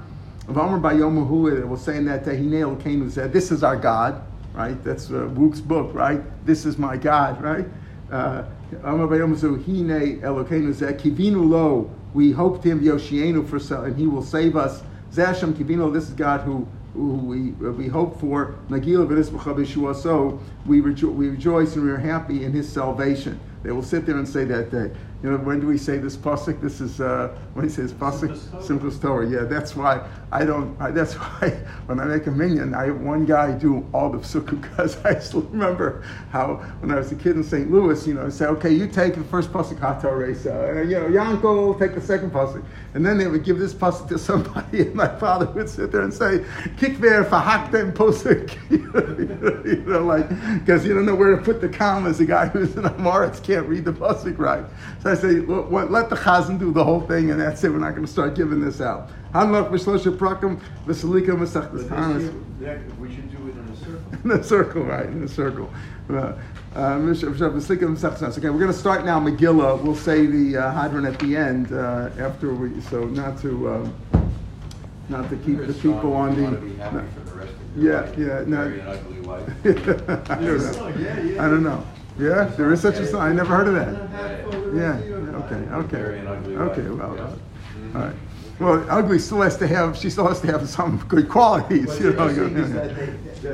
Vamar 0.46 0.80
Bayomahu 0.80 1.68
was 1.68 1.82
saying 1.82 2.06
that 2.06 2.24
Hinei 2.24 2.62
Elokeinu 2.62 3.10
said, 3.10 3.32
"This 3.32 3.52
is 3.52 3.62
our 3.62 3.76
God." 3.76 4.22
Right? 4.58 4.82
That's 4.84 5.08
uh, 5.08 5.28
Wook's 5.34 5.60
book, 5.60 5.94
right? 5.94 6.20
This 6.44 6.66
is 6.66 6.78
my 6.78 6.96
God, 6.96 7.40
right? 7.40 7.66
Uh, 8.10 8.42
Kivinu 10.98 11.48
lo, 11.48 11.90
we 12.12 12.32
hoped 12.32 12.64
him 12.64 12.80
Yoshienu 12.80 13.48
for 13.48 13.58
and 13.84 13.96
he 13.96 14.08
will 14.08 14.22
save 14.22 14.56
us. 14.56 14.82
Zasham 15.12 15.52
Kivinu, 15.54 15.92
this 15.92 16.08
is 16.08 16.14
God 16.14 16.40
who 16.40 16.66
who 16.94 17.12
we 17.12 17.50
we 17.52 17.86
hope 17.86 18.18
for. 18.18 18.56
So 18.68 20.40
we 20.66 20.80
rejo- 20.80 21.14
we 21.14 21.28
rejoice 21.28 21.76
and 21.76 21.84
we 21.84 21.90
are 21.92 21.96
happy 21.96 22.44
in 22.44 22.52
His 22.52 22.68
salvation. 22.68 23.38
They 23.62 23.70
will 23.70 23.82
sit 23.82 24.06
there 24.06 24.16
and 24.16 24.26
say 24.28 24.44
that 24.44 24.70
day. 24.72 24.90
You 25.20 25.32
know, 25.32 25.36
when 25.38 25.58
do 25.58 25.66
we 25.66 25.78
say 25.78 25.98
this 25.98 26.16
pasuk? 26.16 26.60
This 26.60 26.80
is 26.80 27.00
uh, 27.00 27.36
when 27.54 27.64
he 27.64 27.70
says 27.70 27.92
pasuk 27.92 28.62
simplest 28.62 29.02
Torah. 29.02 29.28
Yeah, 29.28 29.44
that's 29.44 29.74
why 29.74 30.06
I 30.30 30.44
don't. 30.44 30.80
I, 30.80 30.92
that's 30.92 31.14
why 31.18 31.50
when 31.86 31.98
I 31.98 32.04
make 32.04 32.28
a 32.28 32.30
minion, 32.30 32.72
I 32.72 32.86
have 32.86 33.00
one 33.00 33.24
guy 33.24 33.50
do 33.50 33.84
all 33.92 34.10
the 34.10 34.18
psukkah 34.18 34.60
because 34.60 35.04
I 35.04 35.18
still 35.18 35.42
remember 35.42 36.04
how 36.30 36.56
when 36.78 36.92
I 36.92 36.96
was 36.96 37.10
a 37.10 37.16
kid 37.16 37.34
in 37.34 37.42
St. 37.42 37.68
Louis, 37.68 38.06
you 38.06 38.14
know, 38.14 38.26
I 38.26 38.28
say, 38.28 38.46
okay, 38.46 38.70
you 38.70 38.86
take 38.86 39.16
the 39.16 39.24
first 39.24 39.52
pasuk 39.52 39.80
hataresa, 39.80 40.80
and 40.80 40.88
you 40.88 41.00
know, 41.00 41.08
Yanko 41.08 41.66
will 41.66 41.78
take 41.78 41.96
the 41.96 42.00
second 42.00 42.30
pasuk, 42.30 42.64
and 42.94 43.04
then 43.04 43.18
they 43.18 43.26
would 43.26 43.42
give 43.42 43.58
this 43.58 43.74
pasuk 43.74 44.08
to 44.10 44.18
somebody, 44.18 44.82
and 44.82 44.94
my 44.94 45.08
father 45.18 45.46
would 45.46 45.68
sit 45.68 45.90
there 45.90 46.02
and 46.02 46.14
say, 46.14 46.44
kikver 46.76 47.28
fahaktem 47.28 47.92
posuk, 47.92 48.56
you 49.66 49.84
know, 49.84 50.04
like 50.04 50.28
because 50.60 50.86
you 50.86 50.94
don't 50.94 51.06
know 51.06 51.16
where 51.16 51.34
to 51.34 51.42
put 51.42 51.60
the 51.60 51.68
commas. 51.68 52.18
The 52.18 52.26
guy 52.26 52.46
who's 52.46 52.76
in 52.76 52.84
Amaretz 52.84 53.42
can't 53.42 53.66
read 53.66 53.84
the 53.84 53.92
pasuk 53.92 54.38
right. 54.38 54.64
So 55.02 55.07
I 55.08 55.14
say, 55.14 55.40
let 55.40 56.10
the 56.10 56.16
chazan 56.16 56.58
do 56.58 56.72
the 56.72 56.84
whole 56.84 57.00
thing, 57.00 57.30
and 57.30 57.40
that's 57.40 57.62
it. 57.64 57.70
We're 57.72 57.78
not 57.78 57.90
going 57.90 58.04
to 58.06 58.10
start 58.12 58.34
giving 58.34 58.60
this 58.60 58.80
out. 58.80 59.10
Hanlach 59.34 59.70
prakim 59.70 60.60
v'salika 60.86 61.38
But 61.38 61.48
v'sachtas 61.48 61.72
this 61.72 61.84
Tanis. 61.86 62.20
year, 62.22 62.32
that- 62.76 62.98
we 62.98 63.14
should 63.14 63.30
do 63.30 63.48
it 63.48 63.56
in 63.56 63.68
a 63.72 63.76
circle. 63.76 64.02
In 64.24 64.28
the 64.28 64.42
circle, 64.44 64.82
right? 64.84 65.06
In 65.06 65.22
a 65.22 65.28
circle. 65.28 65.70
Uh, 66.10 66.32
uh, 66.74 66.98
Mish- 66.98 67.22
Mish- 67.22 67.38
v'salika 67.40 67.96
v'sachtas. 67.96 68.38
Okay, 68.38 68.50
we're 68.50 68.58
going 68.58 68.72
to 68.72 68.78
start 68.78 69.04
now 69.04 69.18
Megillah. 69.20 69.82
We'll 69.82 69.94
say 69.94 70.26
the 70.26 70.56
uh, 70.58 70.72
Hadran 70.72 71.06
at 71.10 71.18
the 71.20 71.36
end 71.36 71.72
uh, 71.72 72.10
after 72.18 72.54
we. 72.54 72.80
So 72.82 73.04
not 73.04 73.40
to 73.42 73.70
um, 73.70 73.94
not 75.08 75.28
to 75.30 75.36
keep 75.36 75.58
the 75.58 75.70
a 75.70 75.74
people 75.74 76.12
on 76.14 76.34
the. 76.36 76.42
wanna 76.42 76.56
be 76.58 76.74
happy 76.76 76.96
no. 76.96 77.04
the 77.24 77.32
rest 77.34 77.52
of 77.52 77.82
your 77.82 77.92
Yeah, 77.92 78.00
life. 78.00 78.18
yeah, 78.18 78.44
no. 78.46 78.62
I 80.28 80.34
don't 80.34 80.58
know. 80.58 80.88
Yeah, 80.98 81.20
yeah. 81.22 81.44
I 81.44 81.48
don't 81.48 81.62
know. 81.62 81.84
Yeah, 82.18 82.44
there 82.56 82.72
is 82.72 82.80
such 82.80 82.96
a 82.96 83.06
song. 83.06 83.20
I 83.20 83.32
never 83.32 83.54
heard 83.56 83.68
of 83.68 83.74
that. 83.74 83.94
Have 84.10 84.50
fun 84.50 84.64
with 84.72 84.76
Yeah. 84.82 84.92
the 84.96 85.14
rest 85.16 85.52
of 85.52 85.60
your 85.60 85.78
Okay. 85.78 85.98
Okay. 86.16 86.80
Okay. 86.80 86.90
Well. 86.90 87.20
uh, 87.20 87.98
All 87.98 88.04
right. 88.04 88.14
Well, 88.58 88.84
ugly 88.90 89.20
still 89.20 89.42
has 89.42 89.56
to 89.58 89.68
have. 89.68 89.96
She 89.96 90.10
still 90.10 90.26
has 90.26 90.40
to 90.40 90.48
have 90.48 90.68
some 90.68 90.98
good 91.08 91.28
qualities. 91.28 91.98
You 92.00 92.12
know. 92.12 92.28
interesting 92.28 92.56
yeah, 92.56 92.62
is 92.64 92.72
that 92.72 92.96
they, 92.96 93.48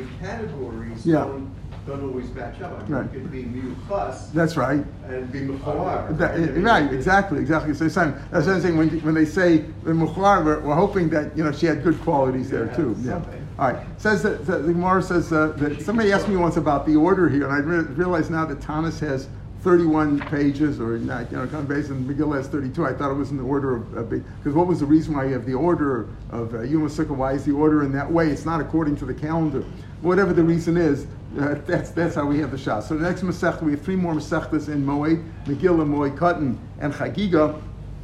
the, 0.00 0.06
categories 0.20 1.06
Yeah. 1.06 1.20
don't, 1.20 1.48
don't 1.86 2.02
always 2.02 2.28
match 2.34 2.60
up. 2.60 2.72
I 2.72 2.82
mean, 2.82 2.92
Right. 2.92 3.04
it 3.06 3.12
could 3.12 3.30
be 3.30 3.44
mu 3.44 3.74
plus 3.86 4.30
That's 4.30 4.56
right. 4.56 4.84
and 5.08 5.30
be 5.30 5.40
mechawar. 5.42 6.18
That- 6.18 6.34
I 6.34 6.38
mean, 6.38 6.64
right, 6.64 6.82
it- 6.86 6.92
exactly, 6.92 7.38
exactly. 7.38 7.72
So 7.72 7.86
same. 7.86 8.14
That's 8.32 8.46
what 8.48 8.56
I'm 8.56 8.60
saying. 8.62 8.76
When, 8.76 8.88
when 9.02 9.14
they 9.14 9.24
say 9.26 9.58
the 9.84 9.92
Mukhar, 9.92 10.44
we're, 10.44 10.58
we're 10.60 10.74
hoping 10.74 11.08
that 11.10 11.36
you 11.36 11.44
know 11.44 11.52
she 11.52 11.66
had 11.66 11.84
good 11.84 12.00
qualities 12.00 12.50
there 12.50 12.66
too. 12.74 12.96
Yeah. 12.98 13.12
something. 13.12 13.37
All 13.58 13.72
right. 13.72 14.00
Says 14.00 14.22
that, 14.22 14.46
that 14.46 14.66
the 14.66 14.72
Gemara 14.72 15.02
says 15.02 15.32
uh, 15.32 15.48
that 15.56 15.82
somebody 15.82 16.12
asked 16.12 16.28
me 16.28 16.36
once 16.36 16.56
about 16.56 16.86
the 16.86 16.94
order 16.94 17.28
here, 17.28 17.44
and 17.44 17.52
I 17.52 17.58
re- 17.58 17.92
realize 17.94 18.30
now 18.30 18.44
that 18.44 18.60
Tanis 18.60 19.00
has 19.00 19.28
31 19.62 20.20
pages, 20.20 20.80
or 20.80 20.96
not, 20.98 21.30
you 21.32 21.36
know, 21.36 21.46
kind 21.48 21.62
of 21.62 21.68
based 21.68 21.90
on 21.90 22.04
Megillah 22.04 22.36
has 22.36 22.46
32. 22.46 22.86
I 22.86 22.92
thought 22.92 23.10
it 23.10 23.14
was 23.14 23.32
in 23.32 23.36
the 23.36 23.42
order 23.42 23.74
of 23.74 24.08
because 24.10 24.54
what 24.54 24.68
was 24.68 24.78
the 24.78 24.86
reason 24.86 25.16
why 25.16 25.24
you 25.26 25.32
have 25.32 25.44
the 25.44 25.54
order 25.54 26.08
of 26.30 26.54
uh, 26.54 26.60
Yom 26.62 26.88
Sukkah? 26.88 27.16
Why 27.16 27.32
is 27.32 27.44
the 27.44 27.50
order 27.52 27.82
in 27.82 27.90
that 27.92 28.08
way? 28.08 28.28
It's 28.28 28.44
not 28.44 28.60
according 28.60 28.96
to 28.98 29.04
the 29.04 29.14
calendar. 29.14 29.64
Whatever 30.02 30.32
the 30.32 30.44
reason 30.44 30.76
is, 30.76 31.08
uh, 31.40 31.56
that's 31.66 31.90
that's 31.90 32.14
how 32.14 32.26
we 32.26 32.38
have 32.38 32.52
the 32.52 32.58
shot. 32.58 32.84
So 32.84 32.96
the 32.96 33.02
next 33.02 33.22
Masechta, 33.22 33.62
we 33.62 33.72
have 33.72 33.82
three 33.82 33.96
more 33.96 34.14
Masechtas 34.14 34.68
in 34.68 34.86
Moed, 34.86 35.28
Megillah, 35.46 35.84
Moed 35.84 36.16
Katan, 36.16 36.56
and 36.78 36.94
Chagiga, 36.94 37.60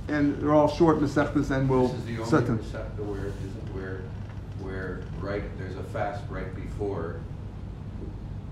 and 0.08 0.36
they're 0.42 0.52
all 0.52 0.68
short 0.68 0.98
Masechtas, 0.98 1.52
and 1.52 1.70
we'll 1.70 1.88
This 1.88 1.98
is 2.00 2.04
the 2.06 2.22
only 2.22 2.34
where, 2.34 3.04
where, 3.06 3.30
where, 3.30 3.63
right, 5.24 5.42
there's 5.58 5.76
a 5.76 5.82
fast 5.84 6.22
right 6.30 6.54
before 6.54 7.20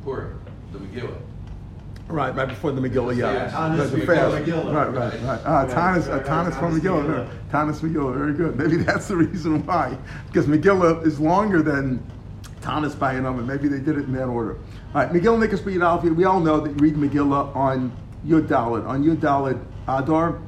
Purim, 0.05 0.41
the 0.73 0.79
Megillah. 0.79 1.17
Right, 2.09 2.35
right 2.35 2.49
before 2.49 2.73
the 2.73 2.81
Megillah, 2.81 3.17
yeah. 3.17 3.33
Yeah, 3.33 3.51
Tanis 3.51 3.91
The- 3.91 3.97
the 3.99 4.07
fast. 4.07 4.35
Megillah. 4.37 4.75
Right, 4.75 4.89
right, 4.95 5.23
right. 5.23 5.41
Ah, 5.45 5.61
Right, 5.63 5.71
Tanis, 5.71 6.09
uh, 6.09 6.13
right, 6.17 6.27
right, 6.27 6.55
from 6.55 6.81
Megillah. 6.81 7.05
Megillah. 7.05 7.29
Tanis 7.51 7.81
Megillah, 7.81 8.15
very 8.17 8.33
good. 8.35 8.57
Maybe 8.59 8.77
that's 8.83 9.09
the 9.09 9.17
reason 9.17 9.65
why. 9.67 9.97
Because 10.27 10.47
Megillah 10.47 11.07
is 11.07 11.21
longer 11.21 11.63
than 11.63 12.03
Tanis 12.61 12.99
by 12.99 13.15
a 13.15 13.21
number. 13.21 13.43
Maybe 13.43 13.69
they 13.69 13.79
did 13.79 13.97
it 13.99 14.05
in 14.05 14.13
that 14.15 14.27
order. 14.27 14.57
All 14.95 15.03
right, 15.03 15.13
Megillah 15.13 15.47
Nikas 15.47 15.61
B'Yud 15.61 15.87
Aleph. 15.87 16.05
We 16.17 16.25
all 16.25 16.41
know 16.41 16.61
that 16.61 16.71
you 16.71 16.77
read 16.77 16.95
Megillah 16.97 17.55
on 17.55 17.93
Yud 18.27 18.47
Dalet, 18.49 18.87
on 18.87 19.05
Yud 19.05 19.17
Dalet 19.19 19.61
Adar. 19.89 20.39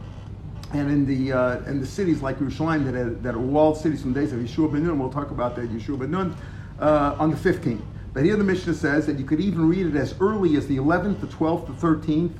And 0.74 0.90
in 0.90 1.06
the 1.06 1.32
uh, 1.32 1.70
in 1.70 1.80
the 1.80 1.86
cities 1.86 2.20
like 2.20 2.40
Yerushalayim 2.40 2.84
that 2.84 2.96
are, 2.96 3.10
that 3.10 3.34
are 3.36 3.38
walled 3.38 3.76
cities 3.76 4.02
from 4.02 4.12
the 4.12 4.20
days 4.20 4.32
of 4.32 4.40
Yeshua 4.40 4.72
ben 4.72 4.84
Nun, 4.84 4.98
we'll 4.98 5.08
talk 5.08 5.30
about 5.30 5.54
that 5.54 5.70
Yeshua 5.70 6.00
ben 6.00 6.10
Nun 6.10 6.36
uh, 6.80 7.14
on 7.16 7.30
the 7.30 7.36
15th. 7.36 7.80
But 8.12 8.24
here 8.24 8.36
the 8.36 8.42
Mishnah 8.42 8.74
says 8.74 9.06
that 9.06 9.16
you 9.16 9.24
could 9.24 9.40
even 9.40 9.68
read 9.68 9.86
it 9.86 9.94
as 9.94 10.16
early 10.20 10.56
as 10.56 10.66
the 10.66 10.76
11th, 10.78 11.20
the 11.20 11.28
12th, 11.28 11.66
the 11.66 11.86
13th 11.86 12.32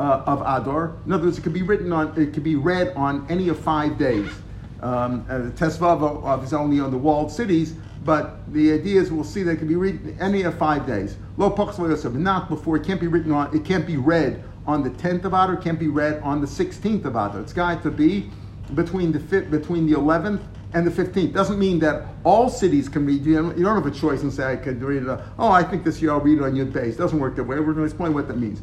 uh, 0.00 0.24
of 0.26 0.40
Adar. 0.40 0.96
In 1.06 1.12
other 1.12 1.26
words, 1.26 1.38
it 1.38 1.42
could 1.42 1.52
be 1.52 1.62
written 1.62 1.92
on, 1.92 2.08
it 2.20 2.34
could 2.34 2.42
be 2.42 2.56
read 2.56 2.92
on 2.96 3.24
any 3.28 3.48
of 3.48 3.58
five 3.58 3.96
days. 3.98 4.30
Um, 4.82 5.24
uh, 5.28 5.38
the 5.38 5.50
Tesvav 5.50 6.42
is 6.42 6.52
only 6.52 6.80
on 6.80 6.90
the 6.90 6.98
walled 6.98 7.30
cities, 7.30 7.74
but 8.04 8.52
the 8.52 8.72
idea 8.72 9.00
is 9.00 9.12
we'll 9.12 9.24
see 9.24 9.44
that 9.44 9.52
it 9.52 9.56
can 9.58 9.68
be 9.68 9.76
read 9.76 10.16
any 10.20 10.42
of 10.42 10.58
five 10.58 10.86
days. 10.86 11.16
Lo 11.36 11.48
not 11.48 12.48
before. 12.48 12.76
It 12.76 12.84
can't 12.84 13.00
be 13.00 13.06
written 13.06 13.32
on. 13.32 13.54
It 13.56 13.64
can't 13.64 13.86
be 13.86 13.96
read 13.96 14.44
on 14.66 14.82
the 14.82 14.90
10th 14.90 15.24
of 15.24 15.32
Adar. 15.32 15.56
Can't 15.56 15.78
be 15.78 15.88
read 15.88 16.20
on 16.22 16.40
the 16.40 16.46
16th 16.46 17.04
of 17.04 17.12
Adar. 17.16 17.40
It's 17.40 17.52
got 17.52 17.82
to 17.82 17.90
be 17.90 18.30
between 18.74 19.12
the 19.12 19.20
fifth, 19.20 19.50
between 19.50 19.86
the 19.86 19.96
11th 19.96 20.40
and 20.74 20.86
the 20.86 20.90
15th. 20.90 21.32
Doesn't 21.32 21.58
mean 21.58 21.78
that 21.78 22.06
all 22.24 22.48
cities 22.48 22.88
can 22.88 23.06
read. 23.06 23.24
You 23.24 23.36
don't, 23.36 23.56
you 23.56 23.64
don't 23.64 23.76
have 23.82 23.86
a 23.86 23.96
choice 23.96 24.22
and 24.22 24.32
say 24.32 24.44
I 24.52 24.56
could 24.56 24.82
read 24.82 25.04
it. 25.04 25.08
uh, 25.08 25.22
Oh, 25.38 25.50
I 25.50 25.62
think 25.62 25.84
this 25.84 26.02
year 26.02 26.10
I'll 26.10 26.20
read 26.20 26.38
it 26.38 26.44
on 26.44 26.56
your 26.56 26.66
base. 26.66 26.96
Doesn't 26.96 27.18
work 27.18 27.36
that 27.36 27.44
way. 27.44 27.56
We're 27.60 27.66
going 27.72 27.76
to 27.78 27.84
explain 27.84 28.12
what 28.12 28.28
that 28.28 28.38
means. 28.38 28.60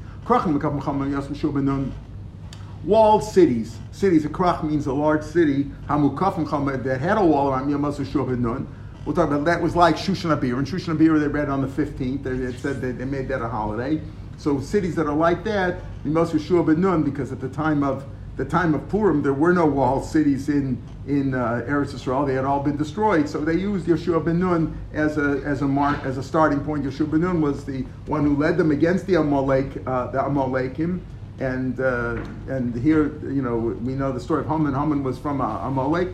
Walled 2.83 3.23
cities. 3.23 3.77
Cities. 3.93 4.25
A 4.25 4.29
krach 4.29 4.63
means 4.63 4.87
a 4.87 4.93
large 4.93 5.23
city. 5.23 5.63
Hamukafim 5.87 6.83
that 6.83 6.99
had 6.99 7.17
a 7.17 7.23
wall 7.25 7.49
around 7.49 7.69
Yamasu 7.69 8.05
Shul 8.11 8.25
ben 8.25 8.41
Nun. 8.41 8.67
We'll 9.05 9.15
talk 9.15 9.27
about 9.29 9.45
that. 9.45 9.61
Was 9.61 9.75
like 9.75 9.95
Shushan 9.95 10.37
Abir. 10.37 10.57
And 10.57 10.67
Shushan 10.67 10.97
Abir 10.97 11.19
they 11.19 11.27
read 11.27 11.49
on 11.49 11.61
the 11.61 11.67
15th. 11.67 12.23
They, 12.23 12.31
it 12.31 12.59
said 12.59 12.81
that 12.81 12.97
they 12.97 13.05
made 13.05 13.29
that 13.29 13.41
a 13.41 13.47
holiday. 13.47 14.01
So 14.37 14.59
cities 14.59 14.95
that 14.95 15.07
are 15.07 15.15
like 15.15 15.43
that, 15.45 15.81
Mimas 16.03 16.31
Yeshua 16.31 16.65
ben 16.65 16.81
Nun, 16.81 17.03
because 17.03 17.31
at 17.31 17.39
the 17.39 17.49
time 17.49 17.83
of 17.83 18.05
the 18.35 18.45
time 18.45 18.73
of 18.73 18.89
Purim, 18.89 19.21
there 19.21 19.33
were 19.33 19.53
no 19.53 19.65
wall 19.65 20.01
cities 20.01 20.49
in 20.49 20.81
in 21.07 21.35
uh, 21.35 21.65
Eretz 21.67 21.93
Israel; 21.93 22.25
they 22.25 22.33
had 22.33 22.45
all 22.45 22.61
been 22.61 22.77
destroyed. 22.77 23.29
So 23.29 23.39
they 23.39 23.53
used 23.53 23.85
Yeshua 23.85 24.23
ben 24.25 24.39
Nun 24.39 24.77
as 24.91 25.17
a 25.17 25.41
as 25.45 25.61
a 25.61 25.67
mark 25.67 26.03
as 26.03 26.17
a 26.17 26.23
starting 26.23 26.59
point. 26.63 26.83
Yeshua 26.83 27.11
ben 27.11 27.21
Nun 27.21 27.41
was 27.41 27.63
the 27.63 27.83
one 28.07 28.23
who 28.23 28.35
led 28.35 28.57
them 28.57 28.71
against 28.71 29.05
the 29.05 29.15
Amalek 29.15 29.83
uh, 29.85 30.07
the 30.07 30.17
Amalekim, 30.17 31.01
and 31.39 31.79
uh, 31.79 32.23
and 32.47 32.75
here 32.75 33.13
you 33.31 33.41
know 33.41 33.57
we 33.57 33.93
know 33.93 34.11
the 34.11 34.19
story 34.19 34.41
of 34.41 34.47
Haman. 34.47 34.73
Haman 34.73 35.03
was 35.03 35.17
from 35.17 35.41
uh, 35.41 35.67
Amalek, 35.67 36.09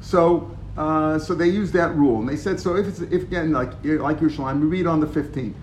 so. 0.00 0.50
Uh, 0.76 1.20
so 1.20 1.36
they 1.36 1.46
used 1.46 1.72
that 1.72 1.94
rule, 1.94 2.18
and 2.18 2.28
they 2.28 2.34
said 2.34 2.58
so. 2.58 2.74
If 2.74 2.88
it's 2.88 2.98
if 2.98 3.22
again 3.22 3.52
like 3.52 3.70
like 3.84 4.18
Yerushalayim, 4.18 4.60
we 4.60 4.66
read 4.66 4.88
on 4.88 4.98
the 4.98 5.06
15th 5.06 5.54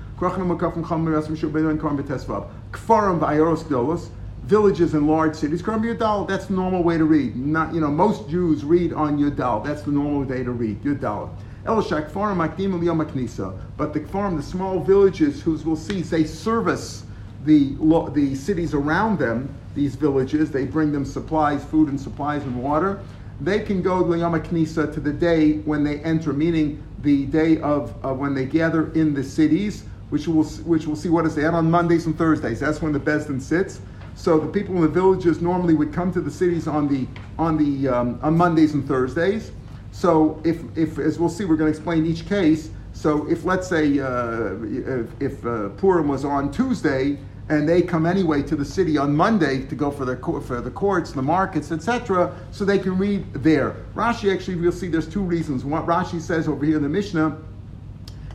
villages 4.44 4.94
and 4.94 5.08
large 5.08 5.36
cities. 5.36 5.64
That's 5.64 6.46
the 6.46 6.54
normal 6.54 6.84
way 6.84 6.98
to 6.98 7.06
read. 7.06 7.36
Not 7.36 7.74
you 7.74 7.82
know 7.82 7.88
most 7.88 8.30
Jews 8.30 8.64
read 8.64 8.94
on 8.94 9.18
Yudal. 9.18 9.64
That's 9.66 9.82
the 9.82 9.92
normal 9.92 10.24
way 10.24 10.44
to 10.44 10.52
read 10.52 10.84
Yudal. 10.84 11.30
Elishak 11.66 12.12
Kfarim 12.12 12.38
Makdim 12.38 12.84
Yom 12.84 13.00
Knisa. 13.06 13.60
But 13.78 13.94
the 13.94 14.02
Kfarim, 14.02 14.38
the 14.38 14.44
small 14.44 14.80
villages, 14.80 15.42
whose 15.42 15.66
we'll 15.66 15.76
see, 15.76 16.02
they 16.02 16.24
service 16.24 17.04
the 17.46 17.76
the 18.14 18.36
cities 18.36 18.74
around 18.74 19.18
them. 19.18 19.54
These 19.74 19.96
villages, 19.96 20.52
they 20.52 20.66
bring 20.66 20.92
them 20.92 21.06
supplies, 21.06 21.64
food 21.64 21.88
and 21.90 22.00
supplies 22.00 22.44
and 22.44 22.62
water. 22.62 23.00
They 23.40 23.62
can 23.62 23.82
go 23.82 24.04
to 24.08 24.20
Yom 24.20 24.34
Knisa 24.34 24.94
to 24.94 25.00
the 25.00 25.14
day 25.14 25.60
when 25.60 25.84
they 25.84 26.00
enter, 26.02 26.32
meaning 26.32 26.84
the 27.02 27.26
day 27.26 27.60
of, 27.62 27.96
of 28.04 28.20
when 28.20 28.36
they 28.36 28.46
gather 28.46 28.92
in 28.94 29.16
the 29.16 29.24
cities, 29.24 29.86
which 30.12 30.28
we'll 30.28 30.44
which 30.44 30.86
we'll 30.86 30.96
see 30.96 31.10
what 31.10 31.26
is 31.26 31.36
that 31.36 31.54
on 31.54 31.72
Mondays 31.72 32.06
and 32.06 32.18
Thursdays. 32.18 32.60
That's 32.60 32.82
when 32.82 32.92
the 32.92 33.00
Besdin 33.00 33.42
sits. 33.42 33.80
So 34.14 34.40
the 34.40 34.48
people 34.48 34.76
in 34.76 34.82
the 34.82 34.90
villages 34.90 35.42
normally 35.42 35.74
would 35.74 35.94
come 35.94 36.12
to 36.12 36.22
the 36.22 36.30
cities 36.30 36.68
on 36.68 36.88
the 36.88 37.08
on 37.40 37.58
the 37.58 37.88
um, 37.88 38.20
on 38.22 38.38
Mondays 38.38 38.74
and 38.74 38.86
Thursdays. 38.86 39.52
So 39.94 40.42
if 40.44 40.62
if 40.78 41.00
as 41.00 41.18
we'll 41.18 41.30
see, 41.30 41.46
we're 41.46 41.56
going 41.56 41.72
to 41.72 41.78
explain 41.78 42.06
each 42.06 42.28
case. 42.28 42.70
So 42.94 43.28
if 43.30 43.46
let's 43.46 43.68
say 43.68 44.00
uh, 44.00 44.56
if, 44.64 45.22
if 45.22 45.46
uh, 45.46 45.70
Purim 45.70 46.10
was 46.10 46.26
on 46.26 46.52
Tuesday 46.52 47.18
and 47.48 47.68
they 47.68 47.82
come 47.82 48.06
anyway 48.06 48.44
to 48.44 48.56
the 48.58 48.66
city 48.66 48.98
on 48.98 49.16
Monday 49.16 49.66
to 49.66 49.76
go 49.76 49.90
for 49.90 50.04
the 50.04 50.18
co- 50.18 50.42
for 50.42 50.60
the 50.60 50.72
courts, 50.72 51.14
the 51.14 51.22
markets, 51.22 51.72
etc., 51.72 52.36
so 52.52 52.66
they 52.66 52.80
can 52.80 52.98
read 52.98 53.34
there. 53.34 53.78
Rashi 53.96 54.34
actually, 54.34 54.56
we'll 54.56 54.74
see. 54.74 54.90
There's 54.90 55.08
two 55.08 55.24
reasons. 55.24 55.64
What 55.64 55.86
Rashi 55.86 56.20
says 56.20 56.50
over 56.50 56.66
here 56.66 56.76
in 56.76 56.84
the 56.84 56.90
Mishnah 56.90 57.38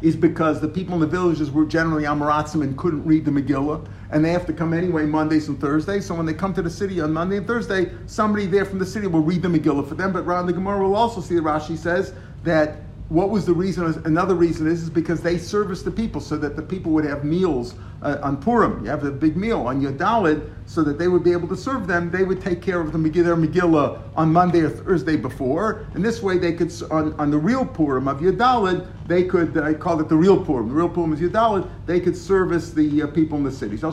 is 0.07 0.14
because 0.14 0.61
the 0.61 0.69
people 0.69 0.95
in 0.95 1.01
the 1.01 1.07
villages 1.07 1.51
were 1.51 1.64
generally 1.64 2.05
Amaratzim 2.05 2.62
and 2.62 2.79
couldn't 2.79 3.05
read 3.05 3.25
the 3.25 3.31
Megillah, 3.33 3.85
and 4.12 4.25
they 4.25 4.31
have 4.31 4.47
to 4.47 4.53
come 4.53 4.73
anyway 4.73 5.05
Mondays 5.05 5.49
and 5.49 5.61
Thursdays. 5.61 6.07
So 6.07 6.14
when 6.14 6.27
they 6.27 6.33
come 6.33 6.55
to 6.55 6.62
the 6.62 6.71
city 6.71 7.01
on 7.01 7.12
Monday 7.12 7.38
and 7.38 7.47
Thursday, 7.47 7.90
somebody 8.07 8.47
there 8.47 8.64
from 8.64 8.79
the 8.79 8.87
city 8.87 9.09
will 9.09 9.21
read 9.21 9.42
the 9.42 9.49
Megillah 9.49 9.88
for 9.88 9.97
them. 9.97 10.12
But 10.12 10.23
around 10.23 10.47
the 10.47 10.53
Gemara 10.53 10.81
will 10.87 10.95
also 10.95 11.21
see 11.21 11.35
that 11.35 11.42
Rashi 11.42 11.77
says 11.77 12.14
that 12.45 12.77
what 13.09 13.31
was 13.31 13.47
the 13.47 13.53
reason? 13.53 13.85
Another 14.05 14.35
reason 14.35 14.66
is, 14.66 14.83
is 14.83 14.90
because 14.90 15.21
they 15.21 15.38
service 15.38 15.83
the 15.83 15.90
people 15.92 16.21
so 16.21 16.37
that 16.38 16.57
the 16.57 16.62
people 16.62 16.90
would 16.92 17.05
have 17.05 17.25
meals 17.25 17.77
uh, 18.03 18.19
on 18.21 18.37
Purim. 18.37 18.85
You 18.85 18.90
have 18.90 19.05
a 19.05 19.12
big 19.12 19.37
meal 19.37 19.61
on 19.61 19.81
your 19.81 19.92
Dalid 19.92 20.51
so 20.66 20.83
that 20.83 20.99
they 20.99 21.07
would 21.07 21.23
be 21.23 21.31
able 21.31 21.47
to 21.49 21.57
serve 21.57 21.87
them. 21.87 22.11
They 22.11 22.25
would 22.25 22.40
take 22.40 22.61
care 22.61 22.81
of 22.81 22.90
the 22.92 22.99
Megillah, 22.99 23.47
Megillah 23.47 24.01
on 24.16 24.33
Monday 24.33 24.61
or 24.61 24.71
Thursday 24.71 25.16
before. 25.16 25.87
And 25.95 26.05
this 26.05 26.21
way 26.21 26.37
they 26.38 26.53
could, 26.53 26.73
on, 26.90 27.12
on 27.14 27.31
the 27.31 27.38
real 27.38 27.64
Purim 27.64 28.09
of 28.09 28.19
Yadalid, 28.21 28.88
they 29.07 29.23
could, 29.23 29.57
I 29.57 29.75
call 29.75 30.01
it 30.01 30.09
the 30.09 30.16
real 30.16 30.45
Purim. 30.45 30.69
The 30.69 30.75
real 30.75 30.88
Purim 30.88 31.12
is 31.12 31.21
Yadalid. 31.21 31.71
They 31.87 32.01
could 32.01 32.16
service 32.16 32.73
the 32.73 33.03
uh, 33.03 33.07
people 33.07 33.38
in 33.38 33.45
the 33.45 33.53
city. 33.53 33.77
So 33.77 33.92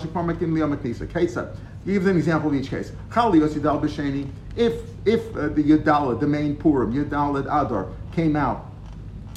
Give 1.85 2.07
an 2.07 2.17
example 2.17 2.49
of 2.49 2.55
each 2.55 2.69
case. 2.69 2.91
If 4.55 4.73
if 5.05 5.35
uh, 5.35 5.49
the 5.49 5.63
Yadalid, 5.63 6.19
the 6.19 6.27
main 6.27 6.55
Purim, 6.55 6.93
Yadalid 6.93 7.45
Adar, 7.45 7.89
came 8.13 8.35
out 8.35 8.72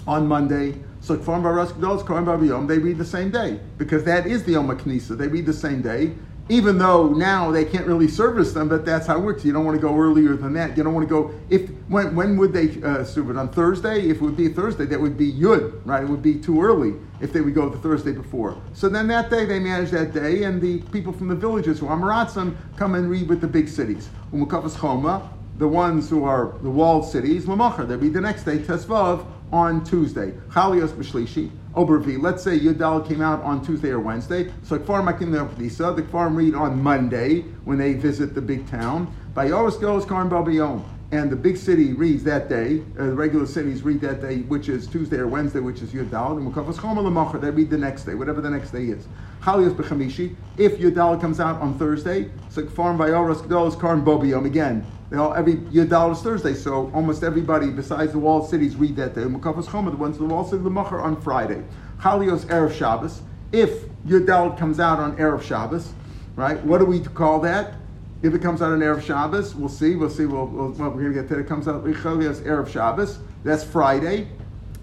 on 0.06 0.26
Monday. 0.26 0.74
So 1.00 1.16
Kfar 1.16 1.42
Baras 1.42 1.72
Gedolos 1.72 2.04
Kohen 2.04 2.46
Yom, 2.46 2.66
they 2.66 2.78
read 2.78 2.98
the 2.98 3.04
same 3.04 3.30
day 3.30 3.60
because 3.78 4.04
that 4.04 4.26
is 4.26 4.44
the 4.44 4.52
Yom 4.52 4.68
Knisa. 4.68 5.16
They 5.16 5.28
read 5.28 5.46
the 5.46 5.52
same 5.52 5.82
day, 5.82 6.14
even 6.48 6.78
though 6.78 7.08
now 7.08 7.50
they 7.50 7.64
can't 7.64 7.86
really 7.86 8.08
service 8.08 8.52
them. 8.52 8.68
But 8.68 8.84
that's 8.84 9.06
how 9.06 9.18
it 9.18 9.20
works. 9.20 9.44
You 9.44 9.52
don't 9.52 9.64
want 9.64 9.76
to 9.76 9.80
go 9.80 9.96
earlier 9.96 10.34
than 10.36 10.52
that. 10.54 10.76
You 10.76 10.82
don't 10.82 10.94
want 10.94 11.08
to 11.08 11.14
go 11.14 11.34
if 11.48 11.70
when 11.88 12.14
when 12.16 12.36
would 12.38 12.52
they 12.52 12.82
uh, 12.82 13.04
serve 13.04 13.30
it 13.30 13.36
on 13.36 13.48
Thursday? 13.48 14.08
If 14.08 14.16
it 14.16 14.22
would 14.22 14.36
be 14.36 14.48
Thursday, 14.48 14.86
that 14.86 15.00
would 15.00 15.16
be 15.16 15.32
Yud, 15.32 15.80
right? 15.84 16.02
It 16.02 16.08
would 16.08 16.22
be 16.22 16.38
too 16.38 16.60
early 16.60 16.94
if 17.20 17.32
they 17.32 17.40
would 17.40 17.54
go 17.54 17.68
the 17.68 17.78
Thursday 17.78 18.12
before. 18.12 18.60
So 18.74 18.88
then 18.88 19.06
that 19.08 19.30
day 19.30 19.44
they 19.44 19.58
manage 19.58 19.90
that 19.90 20.12
day, 20.12 20.42
and 20.42 20.60
the 20.60 20.78
people 20.90 21.12
from 21.12 21.28
the 21.28 21.36
villages 21.36 21.78
who 21.78 21.86
are 21.86 21.96
Maratzim 21.96 22.56
come 22.76 22.94
and 22.94 23.08
read 23.10 23.28
with 23.28 23.40
the 23.40 23.48
big 23.48 23.68
cities. 23.68 24.08
Umukavas 24.32 24.78
Choma, 24.80 25.30
the 25.58 25.68
ones 25.68 26.10
who 26.10 26.24
are 26.24 26.54
the 26.62 26.70
walled 26.70 27.08
cities, 27.08 27.46
Lamacher, 27.46 27.88
they 27.88 27.96
read 27.96 28.12
the 28.12 28.20
next 28.20 28.44
day, 28.44 28.58
Tesvav, 28.58 29.24
on 29.56 29.82
Tuesday. 29.82 30.32
Chalios 30.50 30.90
b'shlishi, 30.90 31.50
Obervi. 31.74 32.20
Let's 32.20 32.42
say 32.42 32.58
Yudal 32.58 33.08
came 33.08 33.22
out 33.22 33.42
on 33.42 33.64
Tuesday 33.64 33.88
or 33.90 34.00
Wednesday. 34.00 34.52
So 34.62 34.78
Kfar 34.78 35.02
Makim 35.02 35.30
Ne'opdisa, 35.30 35.96
the 35.96 36.02
Kfar 36.02 36.34
read 36.34 36.54
on 36.54 36.82
Monday 36.82 37.40
when 37.64 37.78
they 37.78 37.94
visit 37.94 38.34
the 38.34 38.42
big 38.42 38.68
town. 38.68 39.12
Bayoros 39.34 39.80
goes 39.80 40.04
Karn 40.04 40.28
Babiyom. 40.28 40.84
And 41.12 41.30
the 41.30 41.36
big 41.36 41.56
city 41.56 41.92
reads 41.92 42.24
that 42.24 42.48
day, 42.48 42.82
uh, 42.98 43.04
the 43.04 43.12
regular 43.12 43.46
cities 43.46 43.82
read 43.82 44.00
that 44.00 44.20
day, 44.20 44.38
which 44.42 44.68
is 44.68 44.88
Tuesday 44.88 45.18
or 45.18 45.28
Wednesday, 45.28 45.60
which 45.60 45.80
is 45.80 45.90
Yudal. 45.90 46.36
And 46.36 46.52
Mukafas 46.52 46.80
Choma 46.80 47.40
they 47.40 47.50
read 47.50 47.70
the 47.70 47.78
next 47.78 48.04
day, 48.04 48.14
whatever 48.14 48.40
the 48.40 48.50
next 48.50 48.72
day 48.72 48.86
is. 48.86 49.06
Chalios 49.40 49.74
b'chamishi, 49.74 50.34
if 50.58 50.78
Yudal 50.78 51.20
comes 51.20 51.38
out 51.38 51.60
on 51.62 51.78
Thursday, 51.78 52.28
so 52.50 52.64
Kfar 52.64 52.96
Bayoros 52.98 53.48
goes 53.48 53.76
Karn 53.76 54.04
Bobiyom. 54.04 54.44
Again, 54.44 54.84
they 55.10 55.16
all, 55.16 55.34
every 55.34 55.56
Yudal 55.56 56.12
is 56.12 56.20
Thursday, 56.20 56.54
so 56.54 56.90
almost 56.92 57.22
everybody 57.22 57.70
besides 57.70 58.12
the 58.12 58.18
walled 58.18 58.50
cities 58.50 58.74
read 58.74 58.96
that 58.96 59.14
day. 59.14 59.22
Mukafas 59.22 59.70
Choma, 59.70 59.90
the 59.90 59.96
ones 59.96 60.18
the 60.18 60.24
walled 60.24 60.48
cities, 60.48 60.64
the 60.64 60.70
Macher 60.70 61.00
on 61.00 61.20
Friday. 61.20 61.62
Chalios 62.00 62.44
Erev 62.46 62.76
Shabbos. 62.76 63.22
If 63.52 63.84
Yudal 64.06 64.58
comes 64.58 64.80
out 64.80 64.98
on 64.98 65.16
Erev 65.16 65.42
Shabbos, 65.42 65.92
right? 66.34 66.62
What 66.64 66.78
do 66.78 66.86
we 66.86 67.00
call 67.00 67.40
that? 67.40 67.74
If 68.22 68.34
it 68.34 68.42
comes 68.42 68.60
out 68.62 68.72
on 68.72 68.80
Erev 68.80 69.00
Shabbos, 69.00 69.54
we'll 69.54 69.68
see. 69.68 69.94
We'll 69.94 70.10
see. 70.10 70.26
We'll, 70.26 70.46
we'll, 70.46 70.70
we're 70.70 70.90
going 70.90 71.12
to 71.12 71.20
get 71.22 71.28
to 71.28 71.38
it. 71.38 71.46
Comes 71.46 71.68
out 71.68 71.84
Chalios 71.84 72.40
Erev 72.42 72.68
Shabbos. 72.68 73.20
That's 73.44 73.62
Friday. 73.62 74.28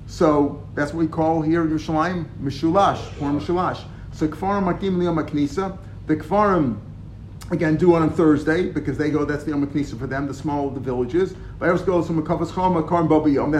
So 0.07 0.65
that's 0.73 0.93
what 0.93 0.99
we 0.99 1.07
call 1.07 1.41
here 1.41 1.63
in 1.63 1.69
Yerushalayim 1.69 2.27
Mishulash 2.41 3.21
or 3.21 3.31
Mishulash. 3.31 3.83
So 4.13 4.27
Kfarim 4.27 4.63
Makim 4.71 4.97
Liyom 4.97 5.21
Knisa. 5.27 5.77
The 6.07 6.15
Kfarim 6.15 6.79
Again, 7.51 7.75
do 7.75 7.95
it 7.95 7.99
on 7.99 8.10
Thursday 8.10 8.69
because 8.69 8.97
they 8.97 9.12
go. 9.12 9.25
That's 9.25 9.43
the 9.43 9.51
Yom 9.51 9.67
Knisa 9.67 9.99
for 9.99 10.08
them, 10.08 10.27
the 10.27 10.34
small 10.34 10.69
of 10.69 10.75
the 10.75 10.79
villages. 10.79 11.36
That's 11.60 11.88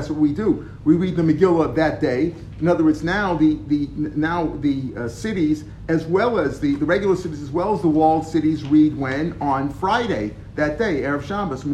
what 0.10 0.20
we 0.20 0.34
do. 0.34 0.70
We 0.86 0.96
read 0.96 1.16
the 1.18 1.22
Megillah 1.22 1.76
that 1.76 2.00
day. 2.00 2.34
In 2.60 2.68
other 2.70 2.86
words, 2.86 3.04
now 3.04 3.36
the 3.36 3.60
the 3.68 3.90
now 3.96 4.48
the 4.62 4.94
uh, 4.96 5.10
cities 5.10 5.66
as 5.90 6.06
well 6.06 6.40
as 6.40 6.62
the, 6.62 6.76
the 6.76 6.86
regular 6.86 7.16
cities 7.18 7.42
as 7.42 7.52
well 7.52 7.74
as 7.74 7.82
the 7.82 7.90
walled 7.90 8.26
cities 8.26 8.64
read 8.64 8.98
when 8.98 9.36
on 9.42 9.70
Friday 9.70 10.34
that 10.56 10.78
day 10.78 11.02
Erev 11.02 11.24
Shabbos. 11.24 11.66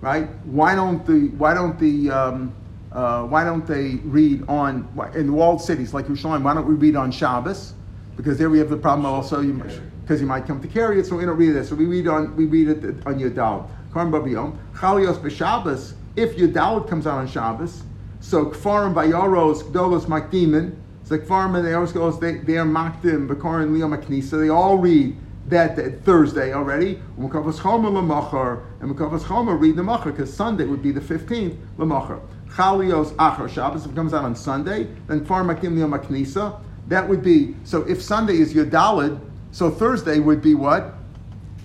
Right? 0.00 0.28
Why 0.44 0.74
don't 0.76 1.04
the 1.04 1.28
why 1.36 1.54
don't 1.54 1.78
the 1.80 2.10
um, 2.10 2.54
uh, 2.92 3.24
why 3.24 3.42
don't 3.42 3.66
they 3.66 3.96
read 4.04 4.48
on 4.48 4.88
in 5.14 5.26
the 5.26 5.32
walled 5.32 5.60
cities 5.60 5.92
like 5.92 6.06
Yerushalayim? 6.06 6.42
Why 6.42 6.54
don't 6.54 6.66
we 6.66 6.74
read 6.74 6.94
on 6.94 7.10
Shabbos? 7.10 7.74
Because 8.16 8.38
there 8.38 8.48
we 8.50 8.58
have 8.58 8.70
the 8.70 8.76
problem 8.76 9.06
also. 9.06 9.40
You, 9.40 9.60
because 10.04 10.20
you 10.20 10.26
might 10.26 10.46
come 10.46 10.60
to 10.60 10.68
carry 10.68 11.00
it, 11.00 11.06
so 11.06 11.16
we 11.16 11.24
don't 11.24 11.38
read 11.38 11.56
it. 11.56 11.64
So 11.64 11.74
we 11.74 11.86
read 11.86 12.06
on 12.06 12.36
we 12.36 12.44
read 12.44 12.68
it 12.68 12.84
on 13.06 13.18
Yudal. 13.18 13.68
Karm 13.90 14.10
Babiyom. 14.10 14.56
Chalios 14.74 15.16
b'Shabbos. 15.16 15.94
If 16.14 16.36
Yudal 16.36 16.86
comes 16.88 17.06
out 17.06 17.18
on 17.18 17.26
Shabbos, 17.26 17.82
so 18.20 18.46
Kfarim 18.46 18.92
Bayaros 18.94 19.62
Gdolos 19.62 20.04
Makdimin. 20.04 20.76
So 21.04 21.18
Kfarim 21.18 21.56
and 21.56 21.64
the 21.64 21.70
Eros 21.70 22.20
they 22.20 22.38
they 22.38 22.58
are 22.58 22.66
Makdim 22.66 23.28
B'Korin 23.28 23.70
Liyom 23.70 23.98
Aknisa. 23.98 24.38
They 24.38 24.50
all 24.50 24.76
read 24.76 25.16
that, 25.48 25.76
that 25.76 26.04
Thursday 26.04 26.52
already. 26.52 27.00
Mukavas 27.18 27.60
Chomer 27.60 27.90
Lamachar 27.90 28.62
and 28.80 28.94
Mukavas 28.94 29.20
Chomer 29.20 29.58
read 29.58 29.76
the 29.76 29.82
Machar 29.82 30.12
because 30.12 30.32
Sunday 30.32 30.64
would 30.64 30.82
be 30.82 30.92
the 30.92 31.00
fifteenth 31.00 31.56
Lamachar. 31.78 32.20
Chalios 32.50 33.12
Achar 33.16 33.48
Shabbos. 33.48 33.84
If 33.84 33.92
it 33.92 33.94
comes 33.94 34.12
out 34.12 34.24
on 34.24 34.34
Sunday, 34.34 34.88
then 35.06 35.24
Kfarim 35.24 35.54
Makdim 35.54 35.76
Liyom 35.76 35.98
Aknisa. 35.98 36.60
That 36.88 37.08
would 37.08 37.22
be 37.22 37.54
so. 37.64 37.82
If 37.82 38.02
Sunday 38.02 38.36
is 38.36 38.52
Yudalid, 38.52 39.18
so 39.54 39.70
Thursday 39.70 40.18
would 40.18 40.42
be 40.42 40.56
what? 40.56 40.94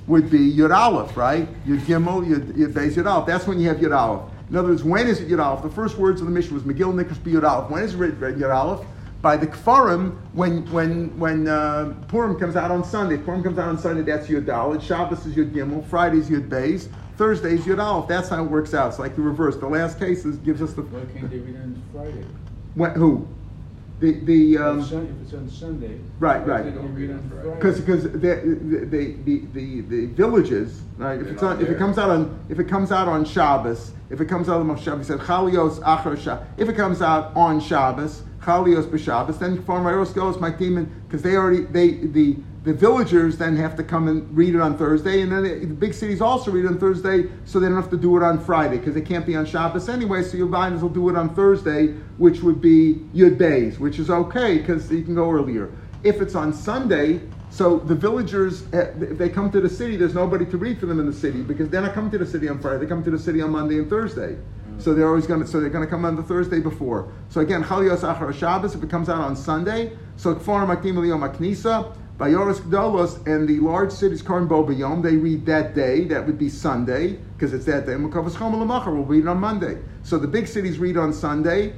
Would 0.06 0.30
be 0.30 0.56
Yud 0.56 0.72
Aleph, 0.72 1.18
right? 1.18 1.48
Yud 1.66 1.80
Gimel, 1.80 2.24
Yud, 2.24 2.54
Yud 2.54 2.72
Beis, 2.72 2.94
Yud 2.94 3.08
Aleph. 3.08 3.26
That's 3.26 3.48
when 3.48 3.60
you 3.60 3.68
have 3.68 3.78
Yud 3.78 3.98
Aleph. 3.98 4.32
In 4.52 4.58
other 4.58 4.68
words, 4.68 4.84
when 4.84 5.08
is 5.08 5.20
it 5.22 5.28
Yud 5.28 5.44
Aleph? 5.44 5.64
The 5.64 5.72
first 5.72 5.98
words 5.98 6.22
of 6.22 6.28
the 6.28 6.32
mission 6.32 6.54
was 6.54 6.62
Megillah 6.62 7.04
Nikras 7.04 7.18
Yud 7.24 7.44
Aleph. 7.44 7.72
When 7.72 7.82
is 7.82 7.96
it 7.96 8.20
Yud 8.20 8.56
Aleph? 8.56 8.86
By 9.24 9.38
the 9.38 9.48
Kfarim, 9.48 10.20
when 10.34 10.72
when 10.72 11.18
when 11.18 11.48
uh, 11.48 11.96
Purim 12.10 12.40
comes 12.40 12.56
out 12.56 12.70
on 12.70 12.84
Sunday. 12.84 13.18
Purim 13.18 13.42
comes 13.42 13.58
out 13.58 13.70
on 13.70 13.80
Sunday, 13.80 14.04
that's 14.04 14.28
Yud 14.28 14.48
Aleph. 14.56 14.84
Shabbos 14.84 15.26
is 15.26 15.34
Yud 15.34 15.52
Gimel. 15.52 15.84
Friday 15.88 16.20
is 16.20 16.30
Yud 16.30 16.48
Beis. 16.48 16.90
Thursday 17.18 17.56
is 17.56 17.62
Yud 17.62 17.84
Aleph. 17.84 18.08
That's 18.08 18.30
how 18.30 18.44
it 18.44 18.52
works 18.52 18.76
out. 18.76 18.90
It's 18.90 19.00
like 19.00 19.16
the 19.16 19.24
reverse. 19.24 19.56
The 19.56 19.68
last 19.68 19.98
case 19.98 20.26
is, 20.26 20.38
gives 20.38 20.62
us 20.62 20.74
the. 20.74 20.84
Why 20.84 21.12
can't 21.12 21.32
they 21.32 21.40
read 21.40 21.56
on 21.56 21.82
Friday? 21.92 22.24
When, 22.76 22.92
who? 22.92 23.28
The 24.00 24.12
the 24.22 24.58
um, 24.58 24.80
if 24.80 24.92
it's 25.24 25.34
on 25.34 25.50
Sunday. 25.50 26.00
right 26.20 26.46
right 26.48 26.64
They 26.64 26.72
don't 26.72 26.96
read 26.96 27.12
on 27.12 27.30
Friday. 27.30 27.56
because 27.56 27.80
because 27.82 28.04
the 28.04 28.10
the, 28.90 29.18
the 29.54 29.82
the 29.82 30.06
villages 30.08 30.82
right 30.98 31.20
if 31.20 31.24
They're 31.26 31.34
it's 31.34 31.42
not 31.42 31.56
on 31.58 31.62
if 31.62 31.64
it 31.64 31.72
there. 31.72 31.78
comes 31.80 31.98
out 31.98 32.10
on 32.10 32.40
if 32.48 32.60
it 32.60 32.70
comes 32.70 32.92
out 32.94 33.08
on 33.10 33.26
Shabbos 33.26 33.92
if 34.10 34.22
it 34.22 34.26
comes 34.28 34.48
out 34.48 34.62
on 34.62 34.78
Shabbos 34.78 35.08
he 35.08 35.14
said 35.14 35.20
Chalios 35.20 35.80
Achar 35.84 36.18
Shabbos 36.18 36.46
if 36.58 36.70
it 36.70 36.76
comes 36.78 37.02
out 37.02 37.36
on 37.36 37.60
Shabbos 37.60 38.24
Chalios 38.42 38.86
b'Shabbos 38.86 39.40
then 39.40 39.62
Farm 39.64 39.86
Eros 39.86 40.12
goes 40.12 40.40
my 40.40 40.50
demon 40.50 40.92
because 41.08 41.22
they 41.22 41.36
already 41.36 41.64
they 41.64 41.92
the 41.92 42.38
the 42.64 42.74
villagers 42.74 43.38
then 43.38 43.56
have 43.56 43.76
to 43.78 43.84
come 43.84 44.08
and 44.10 44.36
read 44.36 44.54
it 44.54 44.60
on 44.60 44.78
Thursday, 44.78 45.22
and 45.22 45.32
then 45.32 45.44
the, 45.44 45.66
the 45.66 45.74
big 45.74 45.94
cities 45.94 46.20
also 46.20 46.52
read 46.52 46.66
it 46.66 46.68
on 46.68 46.78
Thursday, 46.78 47.30
so 47.46 47.60
they 47.60 47.68
don't 47.68 47.76
have 47.76 47.90
to 47.90 47.98
do 47.98 48.18
it 48.18 48.24
on 48.24 48.38
Friday 48.40 48.78
because 48.78 48.94
they 48.94 49.02
can't 49.02 49.26
be 49.26 49.36
on 49.36 49.46
Shabbos 49.46 49.88
anyway. 49.88 50.24
So 50.24 50.36
your 50.36 50.48
binders 50.48 50.82
will 50.82 50.90
do 50.90 51.10
it 51.10 51.16
on 51.16 51.34
Thursday, 51.34 51.94
which 52.18 52.42
would 52.42 52.60
be 52.60 52.96
Yud 53.16 53.38
Beis, 53.38 53.80
which 53.80 53.98
is 53.98 54.10
okay 54.10 54.58
because 54.58 54.92
you 54.92 55.04
can 55.04 55.16
go 55.16 55.32
earlier. 55.32 55.72
If 56.04 56.22
it's 56.22 56.36
on 56.36 56.52
Sunday, 56.54 57.22
so 57.50 57.80
the 57.80 57.96
villagers, 57.96 58.64
eh, 58.74 58.92
if 59.00 59.18
they 59.18 59.30
come 59.30 59.52
to 59.52 59.62
the 59.62 59.70
city, 59.70 59.96
there's 59.96 60.14
nobody 60.14 60.46
to 60.46 60.58
read 60.58 60.80
for 60.80 60.86
them 60.86 61.00
in 61.00 61.06
the 61.06 61.14
city 61.14 61.42
because 61.42 61.70
they're 61.70 61.82
not 61.82 61.94
coming 61.94 62.12
to 62.12 62.18
the 62.18 62.26
city 62.26 62.50
on 62.50 62.60
Friday. 62.60 62.80
They 62.80 62.88
come 62.88 63.04
to 63.04 63.12
the 63.12 63.20
city 63.20 63.42
on 63.42 63.52
Monday 63.52 63.80
and 63.80 63.90
Thursday. 63.90 64.38
So 64.78 64.94
they're 64.94 65.08
always 65.08 65.28
going 65.28 65.42
to. 65.42 65.48
So 65.48 65.60
they're 65.60 65.70
going 65.70 65.86
to 65.86 65.90
come 65.90 66.06
on 66.06 66.16
the 66.16 66.24
Thursday 66.24 66.60
before. 66.60 67.12
So 67.30 67.42
again, 67.42 67.64
Chalios 67.64 68.02
Achar 68.02 68.34
Shabbos. 68.34 68.76
If 68.76 68.84
it 68.84 68.90
comes 68.90 69.10
out 69.10 69.22
on 69.22 69.36
Sunday, 69.36 69.98
so 70.16 70.36
Kfar 70.36 70.68
Makim 70.68 70.96
Liyom 70.96 71.30
Aknisa. 71.30 71.96
Bayoros 72.20 72.60
Gdolos 72.60 73.26
and 73.28 73.48
the 73.48 73.62
large 73.62 73.94
cities 73.94 74.22
Karn 74.22 74.46
Bo 74.46 74.66
Bayom, 74.66 75.02
they 75.02 75.16
read 75.16 75.46
that 75.46 75.74
day, 75.74 76.04
that 76.04 76.28
would 76.28 76.38
be 76.38 76.50
Sunday, 76.50 77.14
because 77.14 77.54
it's 77.54 77.64
that 77.64 77.86
day. 77.86 77.94
Chom 77.94 78.12
Lamachar 78.12 78.94
will 78.94 79.06
read 79.06 79.26
on 79.26 79.40
Monday. 79.40 79.78
So 80.04 80.20
the 80.20 80.28
big 80.28 80.46
cities 80.46 80.80
read 80.80 80.98
on 80.98 81.14
Sunday. 81.14 81.74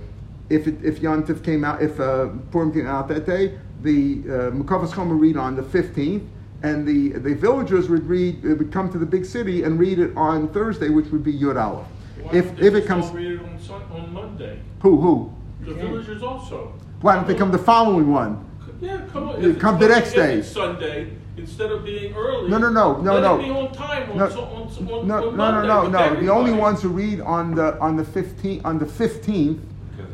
If 0.49 0.67
it, 0.67 0.83
if 0.83 0.99
Yontif 0.99 1.45
came 1.45 1.63
out, 1.63 1.83
if 1.83 1.99
uh, 1.99 2.29
Purim 2.49 2.73
came 2.73 2.87
out 2.87 3.07
that 3.09 3.27
day, 3.27 3.59
the 3.83 4.49
uh, 4.49 5.03
will 5.05 5.13
read 5.13 5.37
on 5.37 5.55
the 5.55 5.61
15th, 5.61 6.27
and 6.63 6.87
the, 6.87 7.19
the 7.19 7.35
villagers 7.35 7.87
would 7.89 8.07
read, 8.07 8.43
would 8.43 8.71
come 8.71 8.91
to 8.91 8.97
the 8.97 9.05
big 9.05 9.25
city 9.25 9.61
and 9.61 9.79
read 9.79 9.99
it 9.99 10.11
on 10.17 10.51
Thursday, 10.51 10.89
which 10.89 11.07
would 11.07 11.23
be 11.23 11.33
Yud 11.33 11.61
Aleph. 11.61 11.85
Why 12.23 12.37
If, 12.37 12.59
if 12.61 12.73
it 12.75 12.85
comes, 12.85 13.09
read 13.11 13.33
it 13.33 13.41
on, 13.41 13.59
Sun- 13.59 13.81
on 13.93 14.13
Monday? 14.13 14.59
who, 14.81 14.99
who? 14.99 15.33
The 15.61 15.73
villagers 15.73 16.23
also. 16.23 16.73
Why 17.01 17.15
don't 17.15 17.27
they 17.27 17.35
come 17.35 17.51
the 17.51 17.57
following 17.57 18.11
one? 18.11 18.45
Yeah, 18.79 19.01
come 19.11 19.29
on. 19.29 19.41
Yeah, 19.41 19.49
If 19.49 19.53
it's 19.55 19.61
come 19.61 19.75
the 19.79 19.87
Monday- 19.87 19.95
next 19.99 20.13
day. 20.13 20.33
It's 20.39 20.47
Sunday, 20.47 21.13
instead 21.37 21.71
of 21.71 21.83
being 21.85 22.13
early. 22.15 22.49
No, 22.49 22.57
no, 22.57 22.69
no, 22.69 22.97
no, 23.01 23.13
let 23.13 23.21
no. 23.23 23.39
it 23.39 23.43
be 23.43 23.49
on 23.51 23.71
time 23.73 24.11
on, 24.11 24.17
No, 24.17 24.29
so- 24.29 24.41
on, 24.43 24.61
on, 24.63 25.07
No, 25.07 25.29
on 25.29 25.37
no, 25.37 25.51
no, 25.51 25.61
no, 25.67 25.83
with 25.83 25.91
no. 25.91 25.99
The 25.99 26.29
only 26.29 26.51
everybody. 26.51 26.51
ones 26.61 26.81
who 26.81 26.89
read 26.89 27.21
on 27.21 27.53
the 27.55 27.77
on 27.79 27.95
the 27.97 28.03
fifteenth 28.03 28.65
on 28.65 28.79
the 28.79 28.85
fifteenth 28.85 29.59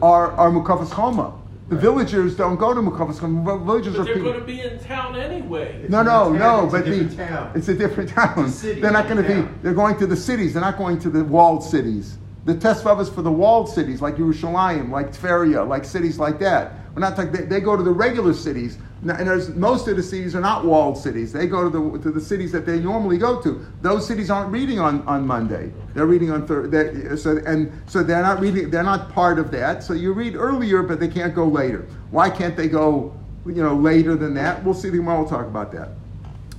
are 0.02 0.32
are 0.32 0.50
Mukafas 0.52 0.94
Choma. 0.96 1.34
The 1.70 1.76
villagers 1.76 2.36
don't 2.36 2.56
go 2.56 2.74
to 2.74 2.80
Mukafas 2.80 3.20
Choma. 3.20 3.58
Villagers 3.58 3.94
But 3.96 4.02
are 4.02 4.06
they're 4.06 4.14
people. 4.16 4.32
going 4.32 4.40
to 4.40 4.46
be 4.46 4.62
in 4.62 4.80
town 4.80 5.16
anyway. 5.18 5.86
No, 5.90 6.02
no, 6.02 6.32
It's 6.34 6.40
no. 6.40 6.40
town, 6.40 6.70
But 6.72 6.88
it's 6.88 6.88
a 6.88 6.92
the 6.92 7.04
different 7.04 7.30
town. 7.30 7.52
it's 7.56 7.68
a 7.68 7.74
different 7.76 8.10
town. 8.10 8.46
It's 8.46 8.56
a 8.56 8.58
city, 8.58 8.82
they're 8.82 8.92
not 8.92 9.08
not 9.08 9.14
going 9.16 9.28
to 9.28 9.42
be. 9.44 9.50
They're 9.62 9.74
going 9.74 9.98
to 10.00 10.08
the 10.08 10.16
cities. 10.16 10.54
They're 10.54 10.62
not 10.62 10.78
going 10.78 10.98
to 11.00 11.10
the 11.10 11.24
walled 11.26 11.64
cities. 11.64 12.18
The 12.46 12.54
Tesvav 12.56 13.02
is 13.02 13.10
for 13.10 13.22
the 13.22 13.32
walled 13.32 13.68
cities 13.68 14.02
like 14.02 14.16
Yerushalayim, 14.16 14.90
like 14.90 15.12
Tveria, 15.12 15.68
like 15.68 15.84
cities 15.84 16.18
like 16.18 16.40
that. 16.40 16.72
We're 16.98 17.02
not 17.02 17.16
talking, 17.16 17.32
they, 17.32 17.44
they 17.44 17.60
go 17.60 17.78
to 17.78 17.84
the 17.84 17.92
regular 17.92 18.34
cities. 18.34 18.80
And 19.02 19.28
there's, 19.28 19.50
most 19.50 19.88
of 19.88 19.98
the 19.98 20.02
cities 20.02 20.36
are 20.36 20.42
not 20.42 20.66
walled 20.66 20.98
cities. 20.98 21.32
They 21.32 21.46
go 21.46 21.70
to 21.70 21.70
the, 21.70 22.00
to 22.00 22.10
the 22.10 22.20
cities 22.20 22.52
that 22.54 22.66
they 22.66 22.80
normally 22.80 23.20
go 23.20 23.40
to. 23.40 23.64
Those 23.84 24.08
cities 24.08 24.32
aren't 24.32 24.52
reading 24.52 24.80
on, 24.80 25.08
on 25.08 25.28
Monday. 25.28 25.72
They're 25.94 26.08
reading 26.08 26.32
on 26.32 26.48
Thursday. 26.48 27.16
So, 27.16 27.38
and 27.46 27.72
so 27.86 28.02
they're 28.02 28.24
not 28.24 28.40
reading, 28.40 28.72
they're 28.72 28.82
not 28.82 29.12
part 29.12 29.38
of 29.38 29.52
that. 29.52 29.84
So 29.84 29.94
you 29.94 30.12
read 30.12 30.34
earlier, 30.36 30.82
but 30.82 31.00
they 31.00 31.08
can't 31.08 31.36
go 31.36 31.46
later. 31.46 31.86
Why 32.10 32.32
can't 32.32 32.58
they 32.58 32.68
go, 32.68 33.16
you 33.46 33.62
know, 33.62 33.76
later 33.76 34.16
than 34.16 34.34
that? 34.34 34.64
We'll 34.64 34.74
see, 34.74 34.90
tomorrow 34.90 35.20
we'll 35.20 35.30
talk 35.30 35.46
about 35.46 35.72
that. 35.74 35.90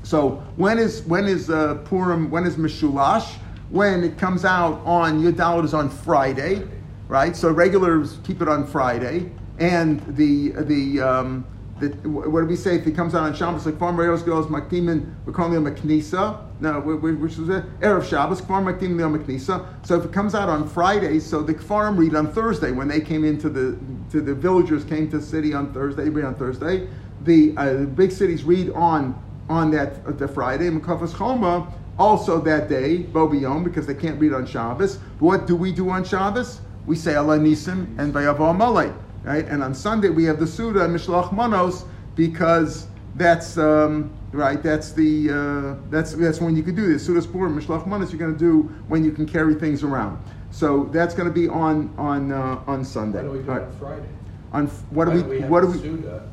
So 0.05 0.40
when 0.55 0.79
is 0.79 1.03
when 1.03 1.27
is 1.27 1.51
uh, 1.51 1.74
Purim? 1.85 2.31
When 2.31 2.46
is 2.46 2.55
Mishulash? 2.55 3.35
When 3.70 4.05
it 4.05 4.16
comes 4.18 4.44
out 4.44 4.81
on 4.85 5.18
your 5.18 5.33
Yudalot 5.33 5.64
is 5.64 5.74
on 5.74 5.90
Friday, 5.90 6.62
right? 7.09 7.35
So 7.35 7.51
regulars 7.51 8.18
keep 8.22 8.40
it 8.40 8.46
on 8.46 8.68
Friday, 8.68 9.33
and 9.59 10.01
the 10.16 10.51
the 10.51 11.01
um, 11.01 11.47
the, 11.81 11.88
what 12.09 12.40
do 12.40 12.47
we 12.47 12.57
say 12.57 12.75
if 12.77 12.87
it 12.87 12.97
comes 12.97 13.14
out 13.14 13.23
on 13.23 13.35
Shabbos? 13.35 13.64
Like 13.64 13.79
Farm 13.79 13.97
Rayos 13.97 14.27
goes 14.27 14.47
Makdimin, 14.47 15.14
we're 15.25 15.33
calling 15.33 15.53
them 15.53 15.66
a 15.66 15.71
Knisa. 15.71 16.44
No, 16.61 16.81
wh- 16.81 16.99
wh- 16.99 17.21
which 17.23 17.37
was 17.37 17.49
it? 17.49 17.81
Erev 17.81 18.09
Shabbos, 18.09 18.40
Kfar 18.40 18.64
Makdim 18.64 18.97
Leom. 18.97 19.87
So 19.87 19.99
if 19.99 20.05
it 20.05 20.12
comes 20.12 20.35
out 20.35 20.49
on 20.49 20.68
Friday, 20.68 21.21
so 21.21 21.42
the 21.42 21.55
Kfarim 21.55 21.97
read 21.97 22.16
on 22.16 22.33
Thursday 22.33 22.73
when 22.73 22.88
they 22.88 23.01
came 23.01 23.25
into 23.25 23.49
the 23.49 23.79
to 24.11 24.21
the 24.21 24.35
villagers 24.35 24.85
came 24.85 25.09
to 25.11 25.18
the 25.18 25.25
city 25.25 25.55
on 25.55 25.73
Thursday, 25.73 26.09
read 26.09 26.25
on 26.25 26.35
Thursday. 26.35 26.88
The, 27.25 27.55
uh, 27.57 27.73
the 27.75 27.87
big 27.87 28.12
cities 28.12 28.44
read 28.44 28.71
on 28.71 29.21
on 29.49 29.71
that 29.73 30.05
uh, 30.07 30.12
the 30.12 30.29
Friday. 30.29 30.68
Mekafas 30.71 31.16
Choma 31.16 31.73
also 31.99 32.40
that 32.40 32.68
day, 32.68 33.05
Bobiyom 33.12 33.64
because 33.64 33.87
they 33.87 33.94
can't 33.94 34.21
read 34.21 34.33
on 34.33 34.47
Shabbos. 34.47 34.97
But 34.97 35.27
what 35.27 35.47
do 35.47 35.57
we 35.57 35.73
do 35.73 35.90
on 35.90 36.05
Shabbos? 36.05 36.61
We 36.87 36.97
say 36.97 37.14
Allah 37.14 37.38
Nisim 37.38 37.99
and 37.99 38.14
Vayavo 38.14 38.38
Amalei, 38.38 38.94
right? 39.24 39.46
And 39.46 39.62
on 39.62 39.74
Sunday 39.74 40.09
we 40.09 40.24
have 40.24 40.38
the 40.38 40.46
Suda 40.46 40.85
and 40.85 40.94
Mishlach 40.94 41.33
Manos 41.33 41.85
because 42.14 42.87
that's 43.14 43.59
um, 43.59 44.11
right. 44.33 44.62
That's 44.62 44.92
the 44.92 45.31
uh, 45.31 45.90
that's 45.90 46.12
that's 46.12 46.40
when 46.40 46.57
you 46.57 46.62
can 46.62 46.74
do 46.74 46.92
this. 46.92 47.04
Suda 47.04 47.26
Purim 47.26 47.59
Mishlach 47.59 47.87
Manos 47.87 48.12
you're 48.12 48.18
going 48.18 48.33
to 48.33 48.38
do 48.38 48.62
when 48.88 49.04
you 49.04 49.12
can 49.12 49.26
carry 49.26 49.54
things 49.54 49.83
around. 49.83 50.22
So 50.50 50.85
that's 50.92 51.14
going 51.14 51.28
to 51.28 51.35
be 51.35 51.48
on 51.48 51.94
on 51.98 52.33
uh, 52.33 52.62
on 52.66 52.85
Sunday. 52.85 53.18
Why 53.18 53.24
don't 53.24 53.33
we 53.33 53.42
do 53.42 53.50
right. 53.50 53.62
on 53.62 53.78
Friday? 53.78 54.09
On 54.52 54.66
what 54.66 55.04
do 55.07 55.22
we, 55.22 55.40
have 55.40 55.50
what 55.50 55.61
do 55.61 55.66
we 55.68 55.78
Suda? 55.78 56.28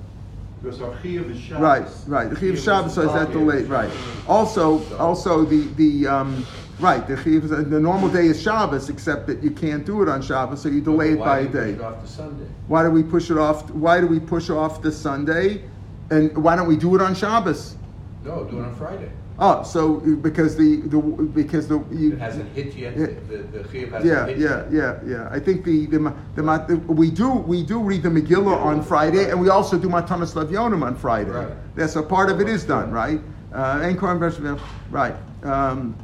Because 0.62 0.82
our 0.82 0.96
Chiyuv 0.96 1.30
is 1.30 1.40
Shabbos. 1.40 1.62
Right, 1.62 1.88
right. 2.08 2.30
The 2.30 2.40
Chiv 2.40 2.60
Shabbos 2.60 2.96
so 2.96 3.02
is 3.02 3.14
that 3.14 3.32
delayed, 3.32 3.68
right? 3.68 3.92
Also, 4.28 4.84
also 4.96 5.46
the 5.46 5.68
the 5.76 6.08
um, 6.08 6.46
right 6.80 7.06
the 7.08 7.16
the 7.16 7.80
normal 7.80 8.10
day 8.10 8.28
is 8.28 8.42
Shabbos, 8.42 8.90
except 8.90 9.28
that 9.28 9.42
you 9.44 9.52
can't 9.52 9.86
do 9.86 10.02
it 10.02 10.10
on 10.10 10.22
Shabbos, 10.22 10.62
so 10.62 10.70
you 10.70 10.82
delay 10.82 11.12
it 11.14 11.20
by 11.20 11.26
Why 11.26 11.40
a 11.40 11.48
do 11.48 11.48
you 11.48 11.52
push 11.52 11.64
day. 11.64 11.70
it 11.72 11.82
off 11.82 12.02
to 12.02 12.08
Sunday? 12.08 12.46
Why 12.68 12.84
do 12.84 12.90
we 12.92 13.04
push 13.04 13.32
it 13.32 13.38
off? 13.38 13.70
Why 13.72 14.02
do 14.02 14.08
we 14.08 14.20
push 14.20 14.50
off 14.50 14.82
the 14.82 14.92
Sunday? 14.92 15.64
And 16.12 16.36
why 16.44 16.56
don't 16.56 16.68
we 16.68 16.76
do 16.78 16.96
it 16.96 17.02
on 17.02 17.16
Shabbos? 17.16 17.76
No, 18.24 18.44
do 18.44 18.60
it 18.60 18.64
on 18.64 18.76
Friday. 18.76 19.10
Oh, 19.38 19.64
so 19.64 19.96
because 20.22 20.56
the 20.56 20.78
the 20.86 20.98
because 20.98 21.68
the 21.68 21.84
you, 21.92 22.14
It 22.14 22.20
hasn't 22.20 22.50
hit 22.54 22.74
yet, 22.74 22.96
Yeah. 22.96 23.08
the, 23.28 23.38
the 23.64 23.80
hasn't 23.88 24.06
yeah, 24.06 24.26
hit 24.28 24.38
yeah, 24.38 24.64
yet. 24.72 24.72
yeah, 24.72 25.00
yeah. 25.06 25.30
I 25.30 25.40
think 25.40 25.66
the 25.66 25.88
the, 25.88 26.14
the, 26.36 26.42
the 26.42 26.78
we 26.88 27.12
do 27.12 27.30
we 27.32 27.62
do 27.64 27.82
read 27.82 28.04
the 28.04 28.10
Megillah 28.10 28.58
on 28.58 28.82
Friday, 28.82 29.30
and 29.30 29.42
we 29.42 29.50
also 29.50 29.78
do 29.78 29.90
Matanas 29.90 30.36
Lavyonim 30.36 30.84
on 30.84 30.96
Friday. 30.96 31.32
Right. 31.32 31.76
That's 31.76 31.98
a 31.98 32.04
part 32.04 32.30
of 32.30 32.40
it 32.40 32.48
is 32.48 32.64
done, 32.64 32.92
right? 32.92 33.20
Uh, 33.54 33.80
and 33.84 33.98
Bershevim, 33.98 34.60
right? 34.90 35.16
Um, 35.44 35.96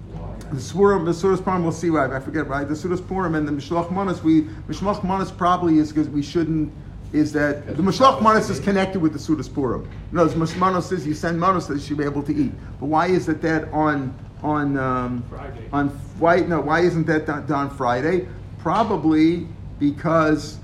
the 0.51 0.57
Spurim, 0.57 1.05
the 1.05 1.11
Sudas 1.11 1.43
Purim, 1.43 1.63
we'll 1.63 1.71
see. 1.71 1.89
why. 1.89 2.13
I 2.15 2.19
forget. 2.19 2.47
Right, 2.47 2.67
the 2.67 2.73
Sudas 2.73 3.05
Purim 3.05 3.35
and 3.35 3.47
the 3.47 3.51
Mishloach 3.51 3.91
Manas. 3.91 4.21
We 4.21 4.43
Mishloach 4.67 5.03
Manas 5.03 5.31
probably 5.31 5.77
is 5.77 5.89
because 5.89 6.09
we 6.09 6.21
shouldn't. 6.21 6.71
Is 7.13 7.33
that 7.33 7.67
the 7.67 7.83
Mishloach 7.83 8.21
Manas 8.21 8.49
is 8.49 8.59
connected 8.59 9.01
with 9.01 9.13
the 9.13 9.19
Sudas 9.19 9.53
Purim? 9.53 9.89
No, 10.11 10.25
the 10.25 10.55
Manos 10.57 10.89
says 10.89 11.05
you 11.05 11.13
send 11.13 11.39
Manos 11.39 11.67
that 11.67 11.75
you 11.75 11.81
should 11.81 11.97
be 11.97 12.03
able 12.03 12.23
to 12.23 12.35
eat. 12.35 12.51
But 12.79 12.87
why 12.87 13.07
is 13.07 13.27
it 13.29 13.41
that 13.41 13.71
on 13.73 14.13
on 14.43 14.77
um, 14.77 15.23
Friday. 15.29 15.69
on 15.71 15.89
why 16.19 16.39
no 16.41 16.61
why 16.61 16.81
isn't 16.81 17.05
that 17.07 17.25
done, 17.25 17.45
done 17.47 17.69
Friday? 17.69 18.27
Probably 18.59 19.47
because 19.79 20.57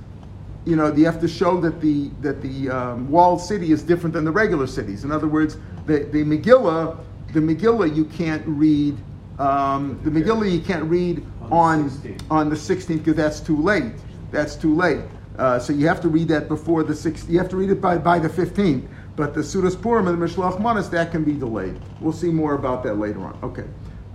you 0.66 0.76
know 0.76 0.94
you 0.94 1.06
have 1.06 1.22
to 1.22 1.28
show 1.28 1.60
that 1.62 1.82
the 1.82 2.10
that 2.22 2.42
the 2.42 2.70
um, 2.70 3.10
walled 3.10 3.42
city 3.42 3.72
is 3.72 3.84
different 3.84 4.14
than 4.14 4.26
the 4.26 4.32
regular 4.32 4.68
cities. 4.68 5.04
In 5.04 5.12
other 5.12 5.28
words, 5.28 5.58
the 5.86 6.00
the 6.00 6.24
Megillah 6.24 6.98
the 7.34 7.40
Megillah 7.40 7.94
you 7.96 8.06
can't 8.06 8.44
read 8.46 8.98
um, 9.40 10.00
the 10.04 10.10
Megillah 10.10 10.52
you 10.52 10.62
can't 10.62 10.86
read 10.86 11.26
On 11.42 11.52
on 11.52 11.84
the 11.84 11.90
16th. 11.90 12.32
on 12.32 12.50
the 12.50 12.56
16th 12.56 12.98
because 12.98 13.16
that's 13.16 13.40
too 13.40 13.62
late. 13.62 13.94
That's 14.32 14.56
too 14.56 14.76
late. 14.76 15.02
Uh, 15.38 15.60
so 15.60 15.72
you 15.74 15.88
have 15.88 16.02
to 16.02 16.10
read 16.10 16.28
that 16.30 16.48
before 16.48 16.84
the 16.84 16.94
6th. 16.94 17.30
You 17.30 17.38
have 17.38 17.50
to 17.50 17.58
read 17.58 17.70
it 17.70 17.80
by, 17.80 17.98
by 17.98 18.20
the 18.20 18.30
15th. 18.30 18.88
But 19.16 19.34
the 19.34 19.42
Sudas 19.42 19.80
Purim 19.80 20.08
and 20.08 20.22
the 20.22 20.26
Mishlach 20.26 20.60
Manas, 20.60 20.90
that 20.92 21.12
can 21.12 21.24
be 21.24 21.34
delayed. 21.34 21.80
We'll 22.00 22.14
see 22.14 22.30
more 22.30 22.54
about 22.54 22.84
that 22.84 22.96
later 23.00 23.20
on. 23.22 23.38
Okay. 23.44 23.66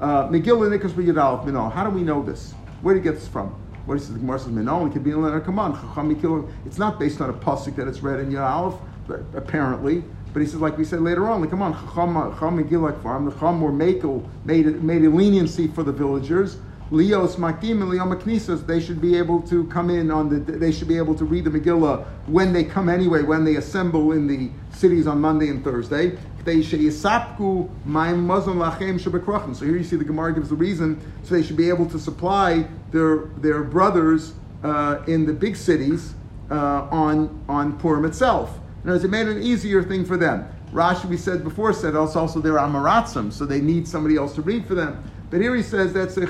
Uh, 0.00 0.28
Megillah 0.28 0.76
Nikas 0.76 0.92
B'Yadal 0.92 1.44
Minol. 1.44 1.72
How 1.72 1.84
do 1.84 1.90
we 1.90 2.02
know 2.02 2.22
this? 2.22 2.52
Where 2.82 2.94
do 2.94 3.00
you 3.00 3.04
get 3.04 3.14
this 3.14 3.28
from? 3.28 3.48
What 3.86 3.96
is 3.96 4.12
the 4.12 4.18
Gemara 4.18 4.38
says 4.38 4.48
Minol? 4.48 4.88
It 4.88 4.92
could 4.92 5.02
be 5.04 5.10
in 5.10 5.20
Leonard 5.22 5.44
Kaman. 5.44 5.72
Chacham 5.74 6.14
Megillah. 6.14 6.50
It's 6.66 6.78
not 6.78 7.00
based 7.00 7.20
on 7.20 7.30
a 7.30 7.32
pasuk 7.32 7.76
that 7.76 7.88
it's 7.88 8.00
read 8.00 8.20
in 8.20 8.30
Yad 8.30 8.78
but 9.06 9.22
apparently. 9.34 10.04
But 10.32 10.40
he 10.40 10.46
says, 10.46 10.60
like 10.60 10.78
we 10.78 10.84
said 10.84 11.00
later 11.00 11.28
on, 11.28 11.40
like, 11.40 11.50
come 11.50 11.62
on, 11.62 11.74
Chacham 11.74 12.14
Chacham 12.14 12.64
Megillah 12.64 13.02
Farm. 13.02 13.26
The 13.26 13.32
Chacham 13.32 13.60
were 13.60 13.72
makel 13.72 14.26
made 14.44 14.82
made 14.82 15.04
a 15.04 15.10
leniency 15.10 15.68
for 15.68 15.82
the 15.82 15.92
villagers. 15.92 16.58
Leos 16.90 17.36
Makdim 17.36 17.80
and 17.80 17.88
Leo 17.88 18.04
Maknisas, 18.04 18.66
they 18.66 18.78
should 18.78 19.00
be 19.00 19.16
able 19.16 19.40
to 19.40 19.64
come 19.68 19.88
in 19.88 20.10
on 20.10 20.28
the, 20.28 20.38
they 20.38 20.70
should 20.70 20.88
be 20.88 20.98
able 20.98 21.14
to 21.14 21.24
read 21.24 21.44
the 21.44 21.50
Megillah 21.50 22.04
when 22.26 22.52
they 22.52 22.64
come 22.64 22.90
anyway, 22.90 23.22
when 23.22 23.44
they 23.44 23.56
assemble 23.56 24.12
in 24.12 24.26
the 24.26 24.50
cities 24.76 25.06
on 25.06 25.18
Monday 25.18 25.48
and 25.48 25.64
Thursday. 25.64 26.18
They 26.44 26.60
should 26.60 26.80
yisapku 26.80 27.70
ma'im 27.86 28.26
mazon 28.26 28.56
lachem. 28.56 29.56
So 29.56 29.64
here 29.64 29.76
you 29.76 29.84
see 29.84 29.96
the 29.96 30.04
Gemara 30.04 30.34
gives 30.34 30.50
the 30.50 30.56
reason, 30.56 31.00
so 31.22 31.34
they 31.34 31.42
should 31.42 31.56
be 31.56 31.70
able 31.70 31.86
to 31.86 31.98
supply 31.98 32.66
their 32.90 33.26
their 33.38 33.62
brothers 33.62 34.34
uh, 34.62 35.02
in 35.06 35.24
the 35.24 35.32
big 35.32 35.56
cities 35.56 36.14
uh, 36.50 36.88
on 36.90 37.42
on 37.48 37.78
Purim 37.78 38.04
itself. 38.04 38.58
In 38.82 38.88
other 38.88 38.96
words, 38.96 39.04
it 39.04 39.10
made 39.10 39.28
an 39.28 39.42
easier 39.42 39.82
thing 39.82 40.04
for 40.04 40.16
them. 40.16 40.48
Rashi, 40.72 41.04
we 41.04 41.16
said 41.16 41.44
before, 41.44 41.72
said 41.72 41.94
also, 41.94 42.20
also 42.20 42.40
they're 42.40 42.54
amaratzim, 42.54 43.32
so 43.32 43.44
they 43.44 43.60
need 43.60 43.86
somebody 43.86 44.16
else 44.16 44.34
to 44.34 44.42
read 44.42 44.66
for 44.66 44.74
them. 44.74 45.04
But 45.30 45.40
here 45.40 45.54
he 45.54 45.62
says 45.62 45.92
that's 45.92 46.16
a. 46.16 46.26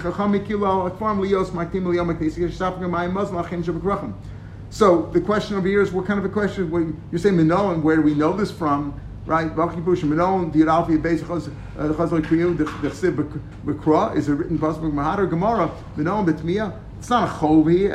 So 4.71 5.03
the 5.13 5.21
question 5.21 5.57
over 5.57 5.69
here 5.69 5.83
is, 5.83 5.93
what 5.93 6.07
kind 6.07 6.19
of 6.19 6.25
a 6.25 6.29
question? 6.29 6.71
Well, 6.71 6.93
you're 7.11 7.19
saying 7.19 7.37
Minon, 7.37 7.83
where 7.83 7.97
do 7.97 8.03
we 8.03 8.15
know 8.15 8.33
this 8.33 8.51
from? 8.51 9.01
Right? 9.27 9.47
Uh, 9.47 9.67
Bekra, 13.65 14.17
is 14.17 14.29
a 14.29 14.35
written 14.35 14.59
Mahar 14.95 15.27
Gemara. 15.27 15.71
It's 17.03 17.11
not 17.11 17.29
a 17.29 17.33
chovi. 17.33 17.91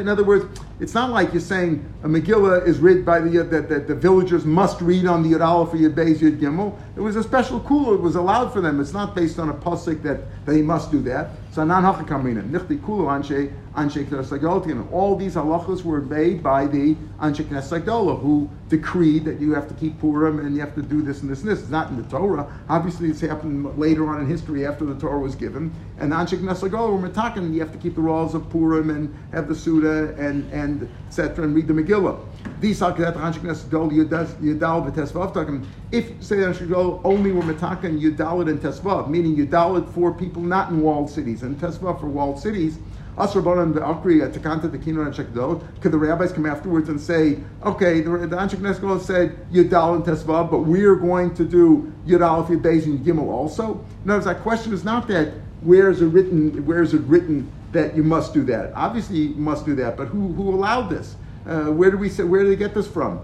In 0.00 0.08
other 0.08 0.24
words, 0.24 0.60
it's 0.80 0.92
not 0.92 1.10
like 1.10 1.32
you're 1.32 1.40
saying 1.40 1.84
a 2.02 2.08
Megillah 2.08 2.66
is 2.66 2.80
read 2.80 3.06
by 3.06 3.20
the 3.20 3.44
that, 3.44 3.68
that 3.68 3.86
the 3.86 3.94
villagers 3.94 4.44
must 4.44 4.80
read 4.80 5.06
on 5.06 5.22
the 5.22 5.36
Yud 5.36 5.46
Aleph 5.46 5.74
or 5.74 5.76
Yud 5.76 5.94
Beis 5.94 6.18
Gimel. 6.18 6.76
It 6.96 7.00
was 7.00 7.14
a 7.14 7.22
special 7.22 7.60
kula. 7.60 7.94
It 7.94 8.00
was 8.00 8.16
allowed 8.16 8.52
for 8.52 8.60
them. 8.60 8.80
It's 8.80 8.92
not 8.92 9.14
based 9.14 9.38
on 9.38 9.48
a 9.48 9.54
pasuk 9.54 10.02
that 10.02 10.44
they 10.44 10.60
must 10.60 10.90
do 10.90 11.00
that. 11.02 11.30
So 11.52 11.62
nan 11.62 11.84
hachakamina 11.84 12.50
nichti 12.50 12.80
kulu 12.80 13.04
anshe 13.04 13.52
anshe 13.78 14.04
knesset 14.04 14.92
All 14.92 15.16
these 15.16 15.34
halachas 15.36 15.84
were 15.84 16.00
made 16.00 16.42
by 16.42 16.66
the 16.66 16.94
anshe 17.20 17.44
knesset 17.44 18.20
who 18.20 18.48
decreed 18.68 19.24
that 19.24 19.40
you 19.40 19.54
have 19.54 19.68
to 19.68 19.74
keep 19.74 19.98
Purim 19.98 20.40
and 20.40 20.54
you 20.54 20.60
have 20.60 20.74
to 20.74 20.82
do 20.82 21.00
this 21.00 21.22
and 21.22 21.30
this 21.30 21.40
and 21.40 21.50
this. 21.50 21.60
It's 21.60 21.70
not 21.70 21.90
in 21.90 21.96
the 21.96 22.08
Torah. 22.08 22.46
Obviously, 22.68 23.08
it's 23.08 23.20
happened 23.20 23.78
later 23.78 24.08
on 24.08 24.20
in 24.20 24.26
history 24.26 24.66
after 24.66 24.84
the 24.84 24.98
Torah 24.98 25.18
was 25.18 25.34
given. 25.34 25.72
And 25.98 26.12
the 26.12 26.16
anshe 26.16 26.38
knesset 26.38 26.72
were 26.72 27.08
metakan. 27.08 27.54
You 27.54 27.60
have 27.60 27.72
to 27.72 27.78
keep 27.78 27.94
the 27.94 28.00
laws 28.00 28.34
of 28.34 28.48
Purim 28.50 28.90
and 28.90 29.14
have 29.32 29.48
the 29.48 29.54
Suda 29.54 30.14
and 30.18 30.50
and 30.52 30.88
etc. 31.08 31.44
and 31.44 31.54
read 31.54 31.68
the 31.68 31.74
Megillah. 31.74 32.18
These 32.60 32.80
hakadat 32.80 33.14
anshe 33.14 33.38
knesset 33.38 33.68
yudal 33.70 34.92
v'tesvav. 34.92 35.66
If 35.92 36.22
say 36.22 36.36
that 36.36 36.56
anshe 36.56 37.00
only 37.04 37.32
were 37.32 37.42
metakan 37.42 38.00
yudalid 38.00 38.48
and 38.48 38.60
tesvav, 38.60 39.08
meaning 39.08 39.36
yudalid 39.36 39.88
for 39.92 40.12
people 40.12 40.42
not 40.42 40.70
in 40.70 40.82
walled 40.82 41.10
cities 41.10 41.42
and 41.42 41.58
tesvav 41.58 42.00
for 42.00 42.06
walled 42.06 42.38
cities. 42.38 42.78
Us 43.18 43.34
Rabbanan 43.34 43.74
Akri 43.74 44.22
at 44.24 44.32
Takanta 44.32 44.70
the 44.70 44.78
Kinon 44.78 45.06
and 45.06 45.14
Shekdol. 45.14 45.62
Could 45.80 45.90
the 45.90 45.98
rabbis 45.98 46.32
come 46.32 46.46
afterwards 46.46 46.88
and 46.88 47.00
say, 47.00 47.38
okay, 47.64 48.00
the, 48.00 48.10
the 48.10 48.36
Anshek 48.36 48.58
Neskol 48.58 49.00
said 49.00 49.36
Yudal 49.50 49.96
and 49.96 50.04
Tesvav, 50.04 50.50
but 50.50 50.60
we're 50.60 50.94
going 50.94 51.34
to 51.34 51.44
do 51.44 51.92
Yudal 52.06 52.48
if 52.48 52.60
Beis 52.60 52.84
and 52.84 53.04
Gimel 53.04 53.26
also? 53.26 53.84
Words, 54.04 54.26
that 54.26 54.40
question 54.42 54.72
is 54.72 54.84
not 54.84 55.08
that 55.08 55.32
where 55.62 55.90
is 55.90 56.00
it 56.00 56.06
written, 56.06 56.64
where 56.64 56.80
is 56.80 56.94
it 56.94 57.00
written 57.02 57.50
that 57.72 57.96
you 57.96 58.04
must 58.04 58.32
do 58.32 58.44
that? 58.44 58.72
Obviously 58.74 59.18
you 59.18 59.34
must 59.34 59.66
do 59.66 59.74
that, 59.74 59.96
but 59.96 60.06
who, 60.06 60.32
who 60.34 60.50
allowed 60.50 60.88
this? 60.88 61.16
Uh, 61.44 61.66
where 61.66 61.90
do 61.90 61.96
we 61.96 62.08
say, 62.08 62.22
where 62.22 62.44
do 62.44 62.50
they 62.50 62.56
get 62.56 62.72
this 62.74 62.86
from? 62.86 63.20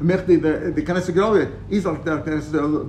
The, 0.00 0.16
the 0.16 0.82
Knesset 0.82 1.14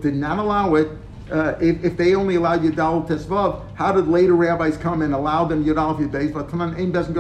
did 0.02 0.15
not 0.15 0.39
allow 0.39 0.76
it 0.76 0.89
uh, 1.31 1.55
if, 1.59 1.83
if 1.83 1.97
they 1.97 2.15
only 2.15 2.35
allowed 2.35 2.61
Yudal 2.61 3.07
Tesvav, 3.07 3.61
how 3.75 3.91
did 3.91 4.07
later 4.07 4.33
rabbis 4.35 4.77
come 4.77 5.01
and 5.01 5.13
allow 5.13 5.45
them 5.45 5.63
Yudal 5.63 5.97
Yudbeis? 5.97 6.31
V'tanan 6.31 6.77
ein 6.77 6.91
bezin 6.91 7.13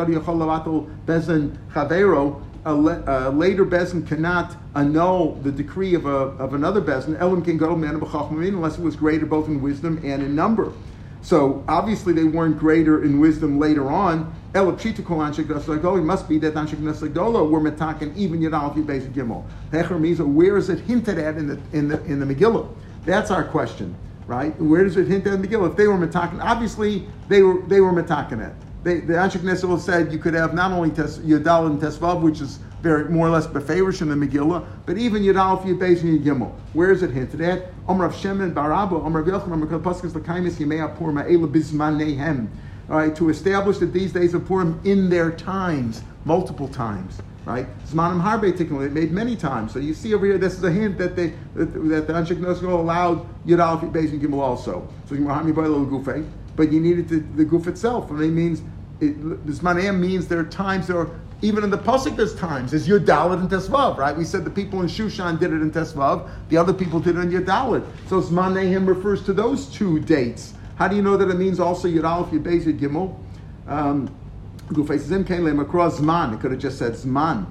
bezin 1.05 1.57
chavero. 1.73 2.43
A 2.65 3.31
later 3.31 3.65
bezin 3.65 4.05
cannot 4.05 4.57
annul 4.75 5.35
the 5.35 5.51
decree 5.51 5.93
of, 5.93 6.05
a, 6.05 6.09
of 6.09 6.53
another 6.53 6.81
bezin. 6.81 7.17
Elam 7.19 7.41
can 7.41 7.57
go 7.57 7.75
man 7.75 7.95
unless 7.95 8.77
it 8.77 8.81
was 8.81 8.95
greater 8.95 9.25
both 9.25 9.47
in 9.47 9.61
wisdom 9.61 9.97
and 10.03 10.21
in 10.21 10.35
number. 10.35 10.73
So 11.21 11.63
obviously 11.67 12.13
they 12.13 12.23
weren't 12.23 12.57
greater 12.57 13.03
in 13.03 13.19
wisdom 13.19 13.59
later 13.59 13.89
on. 13.89 14.33
Elapshita 14.53 15.05
kol 15.05 15.19
anshek 15.19 15.97
It 15.97 16.01
must 16.01 16.29
be 16.29 16.37
that 16.39 16.53
anshek 16.53 16.77
nasagola 16.77 17.49
were 17.49 17.59
metakin 17.59 18.15
even 18.15 18.39
yadal 18.39 18.73
fi 18.73 18.81
basic 18.81 19.13
gimel. 19.13 19.45
Hecher 19.71 20.25
where 20.25 20.57
is 20.57 20.69
it 20.69 20.79
hinted 20.79 21.17
at 21.17 21.37
in 21.37 21.47
the 21.47 21.59
in 21.73 21.87
the 21.87 22.03
in 22.05 22.19
the 22.19 22.25
Megillah? 22.25 22.67
That's 23.07 23.31
our 23.31 23.45
question, 23.45 23.95
right? 24.27 24.53
Where 24.61 24.83
does 24.83 24.97
it 24.97 25.07
hint 25.07 25.25
at 25.27 25.39
Megillah? 25.39 25.71
If 25.71 25.77
they 25.77 25.87
were 25.87 25.97
metakin, 25.97 26.43
obviously 26.43 27.07
they 27.29 27.41
were 27.41 27.61
they 27.61 27.79
were 27.79 27.93
metakin. 27.93 28.53
They, 28.83 28.99
the 28.99 29.13
Anshek 29.13 29.39
Nesel 29.39 29.79
said 29.79 30.11
you 30.11 30.19
could 30.19 30.33
have 30.33 30.53
not 30.53 30.73
only 30.73 30.89
tes, 30.89 31.17
Yadal 31.19 31.67
and 31.67 31.79
Tesvav, 31.79 32.21
which 32.21 32.41
is 32.41 32.59
very 32.81 33.09
more 33.09 33.27
or 33.27 33.29
less 33.29 33.47
befavorish 33.47 34.01
in 34.01 34.09
the 34.09 34.15
Megillah, 34.15 34.67
but 34.85 34.97
even 34.97 35.23
Yadal 35.23 35.61
for 35.61 35.69
Yudbeis 35.69 36.01
and 36.01 36.19
Yigimel. 36.19 36.53
Where 36.73 36.91
is 36.91 37.01
it 37.01 37.11
hinted 37.11 37.39
at? 37.39 37.71
Omer 37.87 38.03
of 38.03 38.13
Shemin 38.13 38.55
Omer 38.57 39.19
of 39.19 39.25
Yelchan, 39.25 39.53
Omer 39.53 39.73
of 39.73 39.81
Paskas 39.81 40.11
Lakaimis 40.11 40.55
Yemei 40.55 40.85
Apur 40.85 41.13
Ma'ela 41.13 41.49
Bizmanehem. 41.49 42.49
All 42.89 42.97
right, 42.97 43.15
to 43.15 43.29
establish 43.29 43.77
that 43.77 43.93
these 43.93 44.11
days 44.11 44.33
of 44.33 44.45
Purim 44.45 44.81
in 44.83 45.09
their 45.09 45.31
times, 45.31 46.03
multiple 46.25 46.67
times, 46.67 47.21
right? 47.47 47.65
Zmanim 47.87 48.21
Harbe 48.21 48.51
Tikkun, 48.51 48.85
it 48.85 48.91
made 48.91 49.11
many 49.11 49.37
times. 49.37 49.71
So 49.71 49.79
you 49.79 49.93
see 49.93 50.13
over 50.13 50.25
here, 50.25 50.37
this 50.37 50.53
is 50.53 50.63
a 50.65 50.71
hint 50.71 50.97
that 50.97 51.15
they 51.15 51.33
that, 51.55 51.71
the 51.73 52.13
Anshek 52.13 52.39
Nesel 52.39 52.63
allowed 52.63 53.25
Yadal 53.45 53.79
for 53.79 53.87
Yudbeis 53.87 54.11
and 54.11 54.21
Yigimel 54.21 54.39
also. 54.39 54.87
So 55.05 55.15
but 56.57 56.71
you 56.71 56.81
needed 56.81 57.07
the, 57.07 57.19
the 57.37 57.45
goof 57.45 57.67
itself, 57.67 58.09
and 58.11 58.21
it 58.21 58.31
means 58.31 58.61
this 58.99 59.63
means 59.63 60.27
there 60.27 60.39
are 60.39 60.43
times 60.43 60.87
there 60.87 60.99
are 60.99 61.09
even 61.41 61.63
in 61.63 61.69
the 61.69 61.77
pasuk 61.77 62.17
there's 62.17 62.35
times. 62.35 62.71
There's 62.71 62.87
Yudalid 62.87 63.39
and 63.39 63.49
Tesvav, 63.49 63.97
right? 63.97 64.17
We 64.17 64.25
said 64.25 64.43
the 64.43 64.49
people 64.49 64.81
in 64.81 64.87
Shushan 64.87 65.39
did 65.39 65.53
it 65.53 65.61
in 65.61 65.71
Tesvav, 65.71 66.27
the 66.49 66.57
other 66.57 66.73
people 66.73 66.99
did 66.99 67.15
it 67.15 67.19
in 67.19 67.29
Yudalid. 67.29 67.85
So 68.07 68.19
Zmanehim 68.19 68.87
refers 68.87 69.23
to 69.25 69.33
those 69.33 69.67
two 69.67 69.99
dates. 69.99 70.55
How 70.77 70.87
do 70.87 70.95
you 70.95 71.03
know 71.03 71.15
that 71.15 71.29
it 71.29 71.37
means 71.37 71.59
also 71.59 71.87
Yudalid, 71.87 72.31
Yudbeis, 72.31 72.63
Yud 72.63 72.79
Gimel? 72.79 73.15
Um, 73.67 74.09
Zim 74.97 75.23
came 75.23 75.59
across 75.59 75.99
Zman. 75.99 76.33
It 76.33 76.39
could 76.39 76.51
have 76.51 76.59
just 76.59 76.77
said 76.77 76.93
Zman. 76.93 77.45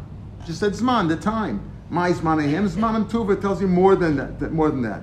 Just 0.47 0.61
said 0.61 0.73
Zman, 0.73 1.09
the 1.09 1.17
time. 1.17 1.61
My 1.89 2.11
Zmanehim, 2.11 2.69
Zmanim 2.69 3.09
Tuva 3.09 3.41
tells 3.41 3.61
you 3.61 3.69
more 3.69 3.97
than 3.97 4.17
that. 4.17 4.53
More 4.53 4.71
than 4.71 4.83
that. 4.83 5.03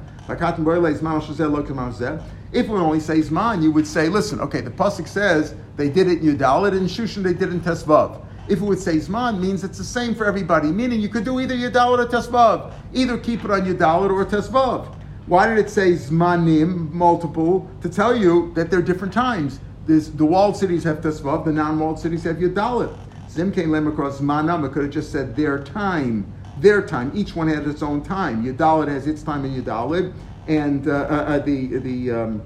If 2.54 2.70
we 2.70 2.76
only 2.78 3.00
say 3.00 3.20
Zman, 3.20 3.64
you 3.64 3.72
would 3.72 3.88
say, 3.88 4.10
listen, 4.10 4.40
okay, 4.42 4.62
the 4.62 4.72
Pasuk 4.72 5.08
says 5.08 5.56
they 5.76 5.90
did 5.90 6.08
it 6.08 6.22
in 6.22 6.38
Yudalit, 6.38 6.72
and 6.72 6.88
Shushan 6.88 7.24
they 7.24 7.34
did 7.34 7.50
it 7.50 7.52
in 7.52 7.62
Tesvav. 7.62 8.24
If 8.48 8.60
it 8.62 8.66
would 8.66 8.80
say 8.80 8.98
Zman, 8.98 9.40
means 9.40 9.64
it's 9.64 9.78
the 9.78 9.84
same 9.84 10.14
for 10.14 10.26
everybody, 10.26 10.68
meaning 10.72 11.02
you 11.02 11.10
could 11.10 11.24
do 11.26 11.40
either 11.40 11.56
Yudalit 11.56 12.00
or 12.00 12.06
Tesvav. 12.06 12.74
Either 12.94 13.18
keep 13.18 13.44
it 13.44 13.52
on 13.52 13.62
Yudalit 13.62 14.12
or 14.12 14.26
Tesvav. 14.26 14.94
Why 15.26 15.48
did 15.48 15.58
it 15.58 15.70
say 15.70 15.94
Zmanim, 15.94 16.92
multiple, 16.92 17.70
to 17.82 17.90
tell 17.90 18.16
you 18.16 18.52
that 18.56 18.70
they're 18.70 18.82
different 18.82 19.14
times? 19.14 19.60
The 19.86 20.26
walled 20.26 20.56
cities 20.58 20.84
have 20.84 21.02
Tesvav, 21.02 21.46
the 21.46 21.52
non-walled 21.52 22.00
cities 22.00 22.24
have 22.24 22.38
Yudalit. 22.38 22.96
Zim 23.30 23.52
came 23.52 23.72
lem 23.72 23.88
across 23.88 24.20
Zmanam, 24.20 24.66
it 24.66 24.72
could 24.72 24.84
have 24.84 24.92
just 24.92 25.12
said 25.12 25.36
their 25.36 25.64
time. 25.64 26.32
Their 26.60 26.86
time. 26.86 27.12
Each 27.16 27.36
one 27.36 27.48
had 27.48 27.68
its 27.68 27.82
own 27.82 28.04
time. 28.04 28.46
Yudalit 28.46 28.88
has 28.88 29.08
its 29.08 29.24
time 29.24 29.44
in 29.44 29.62
Yudalit 29.62 30.14
and 30.48 30.88
uh, 30.88 30.92
uh, 30.92 30.96
uh, 30.96 31.40
the 31.40 31.78
the 31.78 32.12
um, 32.12 32.42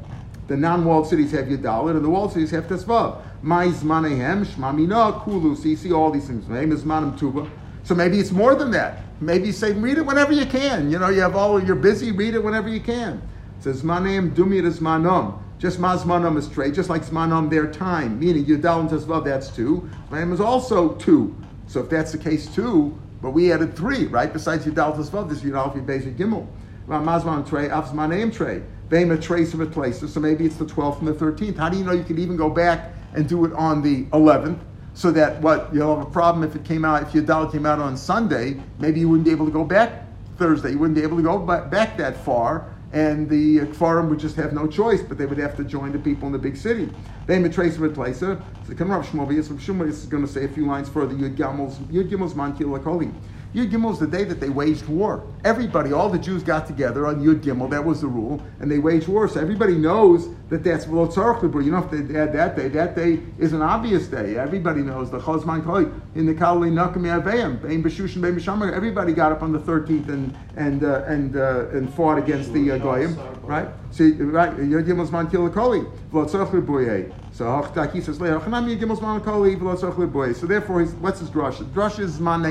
the 0.48 0.56
non-walled 0.56 1.08
cities 1.08 1.32
have 1.32 1.46
Yadalit, 1.46 1.96
and 1.96 2.06
the 2.06 2.10
walled 2.10 2.32
cities 2.32 2.52
have 2.52 2.68
Tesvav. 2.68 3.22
My 3.42 3.68
Zmanehem, 3.68 4.46
Shmamina, 4.46 5.24
Kulu. 5.24 5.56
So 5.56 5.68
you 5.68 5.76
see 5.76 5.92
all 5.92 6.10
these 6.10 6.28
things. 6.28 6.48
Name 6.48 6.72
is 6.72 6.84
Manam 6.84 7.20
Tuba. 7.20 7.50
So 7.84 7.94
maybe 7.94 8.20
it's 8.20 8.32
more 8.32 8.56
than 8.56 8.72
that. 8.72 9.02
Maybe 9.20 9.52
say, 9.52 9.74
read 9.74 9.98
it 9.98 10.06
whenever 10.06 10.32
you 10.32 10.46
can. 10.46 10.90
You 10.90 11.00
know, 11.00 11.10
you 11.10 11.22
have 11.22 11.36
all, 11.36 11.62
you're 11.62 11.76
busy, 11.76 12.12
read 12.12 12.34
it 12.34 12.44
whenever 12.44 12.70
you 12.70 12.80
can. 12.80 13.22
It 13.58 13.64
says, 13.64 13.84
Zmanehem 13.84 14.34
Dumir 14.34 14.66
is 14.66 14.80
Manom. 14.80 15.40
Just 15.60 15.80
Mazmanom 15.80 16.38
is 16.38 16.48
trade, 16.48 16.76
just 16.76 16.90
like 16.90 17.04
Zmanom 17.04 17.50
their 17.50 17.72
time. 17.72 18.20
Meaning 18.20 18.46
Yudal 18.46 18.82
and 18.82 18.90
Tesvav, 18.90 19.26
that's 19.26 19.50
two. 19.50 19.90
Zmanehem 20.10 20.32
is 20.34 20.40
also 20.40 20.94
two. 20.96 21.36
So 21.66 21.82
if 21.82 21.90
that's 21.90 22.12
the 22.12 22.18
case, 22.18 22.54
two, 22.54 22.98
but 23.22 23.32
we 23.32 23.52
added 23.52 23.76
three, 23.76 24.06
right? 24.06 24.32
Besides 24.32 24.66
Yudal 24.66 24.96
Tesvav, 24.96 25.28
this 25.28 25.42
Yudal 25.42 25.74
Fi 25.74 25.80
Beis 25.80 26.16
Gimel. 26.16 26.48
Ramazman 26.88 27.48
tray, 27.48 27.70
Avzmaneim 27.70 28.32
tray. 28.32 28.62
Bame 28.90 29.12
a 29.12 29.18
trace 29.18 29.54
of 29.54 29.60
a 29.60 29.66
place. 29.66 30.00
So 30.00 30.20
maybe 30.20 30.46
it's 30.46 30.56
the 30.56 30.66
12th 30.66 31.00
and 31.00 31.08
the 31.08 31.14
13th. 31.14 31.58
How 31.58 31.70
do 31.70 31.78
you 31.78 31.84
know 31.84 31.92
you 31.92 32.04
can 32.04 32.20
even 32.20 32.38
go 32.38 32.50
back 32.50 32.94
and 33.14 33.28
do 33.28 33.44
it 33.44 33.54
on 33.54 33.82
the 33.82 34.06
11th? 34.06 34.60
So 34.94 35.12
that 35.12 35.42
what 35.42 35.74
you'll 35.74 35.98
have 35.98 36.08
a 36.08 36.10
problem 36.10 36.44
if 36.44 36.56
it 36.56 36.64
came 36.64 36.86
out 36.86 37.04
if 37.04 37.14
your 37.14 37.52
came 37.52 37.66
out 37.66 37.80
on 37.80 37.98
Sunday, 37.98 38.60
maybe 38.80 39.00
you 39.00 39.10
wouldn't 39.10 39.26
be 39.26 39.32
able 39.32 39.46
to 39.46 39.52
go 39.52 39.64
back 39.64 40.06
Thursday. 40.38 40.72
You 40.72 40.80
wouldn't 40.80 40.96
be 40.96 41.04
able 41.04 41.18
to 41.18 41.24
go 41.24 41.38
back 41.38 41.98
that 41.98 42.18
far, 42.24 42.74
and 42.94 43.30
the 43.30 43.66
forum 43.74 44.10
would 44.10 44.20
just 44.20 44.36
have 44.38 44.54
no 44.54 44.68
choice, 44.68 45.02
but 45.02 45.18
they 45.18 45.26
would 45.26 45.38
have 45.38 45.58
to 45.58 45.64
join 45.64 45.92
the 45.92 46.00
people 46.00 46.28
in 46.28 46.32
the 46.32 46.40
big 46.40 46.56
city. 46.56 46.90
They 47.26 47.40
may 47.40 47.50
trace 47.50 47.76
of 47.76 47.84
a 47.84 47.90
place. 47.90 48.20
So 48.20 48.42
the 48.68 48.86
Rav 48.86 49.06
Shmovius, 49.06 49.50
Rav 49.50 49.60
Shmuel 49.60 49.90
is 49.90 50.06
going 50.06 50.26
to 50.26 50.32
say 50.32 50.46
a 50.46 50.48
few 50.48 50.66
lines 50.66 50.88
further. 50.88 51.14
Yud 51.14 51.36
Gimels 51.36 52.36
Man 52.36 52.54
Kilakoli. 52.56 53.14
Yud 53.58 53.72
Gimel 53.72 53.92
is 53.92 53.98
the 53.98 54.06
day 54.06 54.24
that 54.24 54.40
they 54.40 54.50
waged 54.50 54.86
war. 54.86 55.26
Everybody, 55.44 55.92
all 55.92 56.10
the 56.10 56.20
Jews 56.20 56.44
got 56.44 56.68
together 56.68 57.08
on 57.08 57.24
Yud 57.24 57.42
Gimel. 57.42 57.68
That 57.72 57.84
was 57.84 58.02
the 58.02 58.08
rule, 58.08 58.40
and 58.60 58.70
they 58.70 58.78
waged 58.78 59.08
war. 59.08 59.28
So 59.28 59.42
everybody 59.42 59.74
knows 59.74 60.30
that 60.50 60.64
that's 60.64 60.86
Velotzarch 60.86 61.42
You 61.66 61.72
know, 61.72 61.80
if 61.80 61.90
they 61.90 62.14
had 62.14 62.34
that 62.34 62.56
day, 62.56 62.68
that 62.68 62.96
day 62.96 63.20
is 63.40 63.54
an 63.54 63.64
obvious 63.64 64.06
day. 64.06 64.38
Everybody 64.38 64.82
knows 64.82 65.10
the 65.10 65.18
Chazman 65.18 65.64
Koi 65.64 65.90
in 66.14 66.28
the 66.28 66.36
Kalei 66.36 66.72
Nakam 66.72 67.02
Yaveim, 67.02 67.60
Bein 67.60 67.84
Beshushin 67.84 68.22
Bein 68.22 68.36
Beshamar. 68.36 68.72
Everybody 68.72 69.12
got 69.12 69.32
up 69.32 69.42
on 69.42 69.52
the 69.52 69.60
thirteenth 69.60 70.08
and 70.10 70.38
and 70.56 70.84
uh, 70.84 71.06
and 71.08 71.36
uh, 71.36 71.70
and 71.70 71.92
fought 71.92 72.20
against 72.20 72.54
the 72.54 72.74
uh, 72.74 72.78
Goyim, 72.78 73.18
right? 73.42 73.70
So 73.90 74.04
right, 74.04 74.56
Yud 74.56 74.86
Gimel 74.86 75.02
is 75.02 75.12
Man 75.12 75.28
Kilakoli 75.28 75.92
Velotzarch 76.12 76.52
so 77.38 77.46
Hachdaki 77.46 78.04
says, 78.04 78.18
Yud 78.18 78.80
Gimel 78.80 78.94
is 78.94 79.02
Man 79.02 79.22
Koli 79.22 79.56
Velotzarch 79.56 80.36
So 80.36 80.48
therefore, 80.48 80.84
what's 80.86 81.20
his 81.20 81.30
drush? 81.30 81.64
Drush 81.72 82.00
is 82.00 82.20
Man 82.20 82.42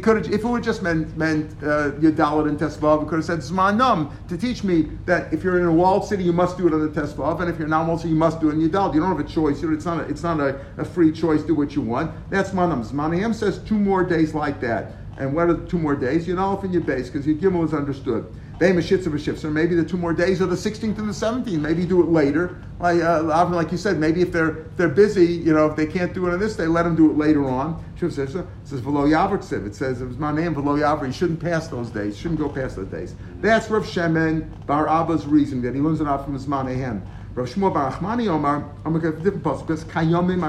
Could 0.00 0.16
have, 0.26 0.32
if 0.32 0.44
it 0.44 0.46
would 0.46 0.62
just 0.62 0.82
meant 0.82 1.16
meant 1.16 1.50
uh, 1.62 1.92
and 1.94 2.58
Tesvav, 2.58 3.02
he 3.02 3.08
could 3.08 3.16
have 3.16 3.24
said 3.24 3.38
Zmanam 3.38 4.10
to 4.28 4.36
teach 4.36 4.62
me 4.62 4.90
that 5.06 5.32
if 5.32 5.42
you're 5.42 5.58
in 5.58 5.66
a 5.66 5.72
walled 5.72 6.04
city, 6.04 6.22
you 6.22 6.32
must 6.32 6.58
do 6.58 6.66
it 6.68 6.74
on 6.74 6.80
the 6.80 7.00
Tesvav, 7.00 7.40
and 7.40 7.48
if 7.48 7.58
you're 7.58 7.68
not 7.68 7.86
walled 7.86 8.00
city, 8.00 8.10
you 8.10 8.16
must 8.16 8.40
do 8.40 8.50
it 8.50 8.52
in 8.52 8.60
Yadalit. 8.60 8.94
You 8.94 9.00
don't 9.00 9.16
have 9.16 9.24
a 9.24 9.28
choice. 9.28 9.62
It's 9.62 9.84
not 9.84 10.00
a, 10.00 10.02
it's 10.02 10.22
not 10.22 10.38
a, 10.40 10.60
a 10.76 10.84
free 10.84 11.12
choice. 11.12 11.42
Do 11.42 11.54
what 11.54 11.74
you 11.74 11.82
want. 11.82 12.12
That's 12.30 12.50
Zmanam. 12.50 12.84
Zmanayim 12.86 13.34
says 13.34 13.58
two 13.60 13.78
more 13.78 14.04
days 14.04 14.34
like 14.34 14.60
that. 14.60 14.92
And 15.18 15.34
what 15.34 15.48
are 15.48 15.56
two 15.66 15.78
more 15.78 15.96
days? 15.96 16.26
Yadalif 16.26 16.62
and 16.62 16.86
base 16.86 17.08
because 17.08 17.26
your 17.26 17.36
Gimel 17.36 17.64
is 17.64 17.72
understood. 17.72 18.26
So 18.58 19.50
maybe 19.50 19.74
the 19.74 19.84
two 19.84 19.98
more 19.98 20.14
days 20.14 20.40
are 20.40 20.46
the 20.46 20.56
16th 20.56 20.98
and 20.98 21.08
the 21.08 21.12
17th. 21.12 21.60
Maybe 21.60 21.84
do 21.84 22.02
it 22.02 22.08
later. 22.08 22.62
Like, 22.80 23.02
uh, 23.02 23.48
like 23.50 23.70
you 23.70 23.76
said, 23.78 23.98
maybe 23.98 24.22
if 24.22 24.32
they're 24.32 24.64
they're 24.76 24.88
busy, 24.88 25.26
you 25.26 25.52
know, 25.52 25.66
if 25.66 25.76
they 25.76 25.86
can't 25.86 26.14
do 26.14 26.26
it 26.26 26.32
on 26.32 26.40
this 26.40 26.56
day, 26.56 26.66
let 26.66 26.84
them 26.84 26.96
do 26.96 27.10
it 27.10 27.18
later 27.18 27.46
on. 27.46 27.84
It 28.00 28.12
says 28.12 28.34
Velo. 28.80 29.06
It 29.06 29.74
says 29.74 30.00
it 30.00 30.06
was 30.06 30.18
my 30.18 30.32
name 30.32 30.54
Velo 30.54 30.76
Yavr. 30.76 31.06
You 31.06 31.12
shouldn't 31.12 31.40
pass 31.40 31.68
those 31.68 31.90
days. 31.90 32.16
Shouldn't 32.16 32.40
go 32.40 32.48
past 32.48 32.76
those 32.76 32.88
days. 32.88 33.14
That's 33.40 33.70
Rav 33.70 33.84
Shemen 33.84 34.66
Bar 34.66 34.86
Abba's 34.86 35.26
reason 35.26 35.62
that 35.62 35.74
he 35.74 35.80
learns 35.80 36.00
it 36.00 36.06
out 36.06 36.24
from 36.24 36.34
his 36.34 36.46
Manehem. 36.46 37.02
Rav 37.36 37.46
Shmuel 37.50 37.74
Bar 37.74 37.92
Nachmani 37.92 38.28
Omar, 38.28 38.66
I'm 38.82 38.98
going 38.98 39.12
to 39.12 39.20
different 39.20 39.44
Kayomim 39.84 40.40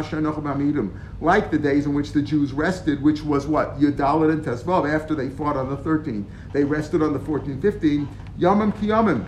like 1.20 1.52
the 1.52 1.58
days 1.58 1.86
in 1.86 1.94
which 1.94 2.14
the 2.14 2.22
Jews 2.22 2.54
rested, 2.54 3.04
which 3.04 3.26
was 3.26 3.46
what 3.46 3.78
Yudalit 3.78 4.32
and 4.32 4.42
Tesvav 4.42 4.90
after 4.90 5.14
they 5.14 5.28
fought 5.28 5.58
on 5.58 5.68
the 5.68 5.76
13th. 5.76 6.24
They 6.54 6.64
rested 6.64 7.02
on 7.02 7.12
the 7.12 7.20
14th, 7.20 7.60
15th. 7.60 8.08
Yomim 8.40 8.74
Kiyomim. 8.74 9.26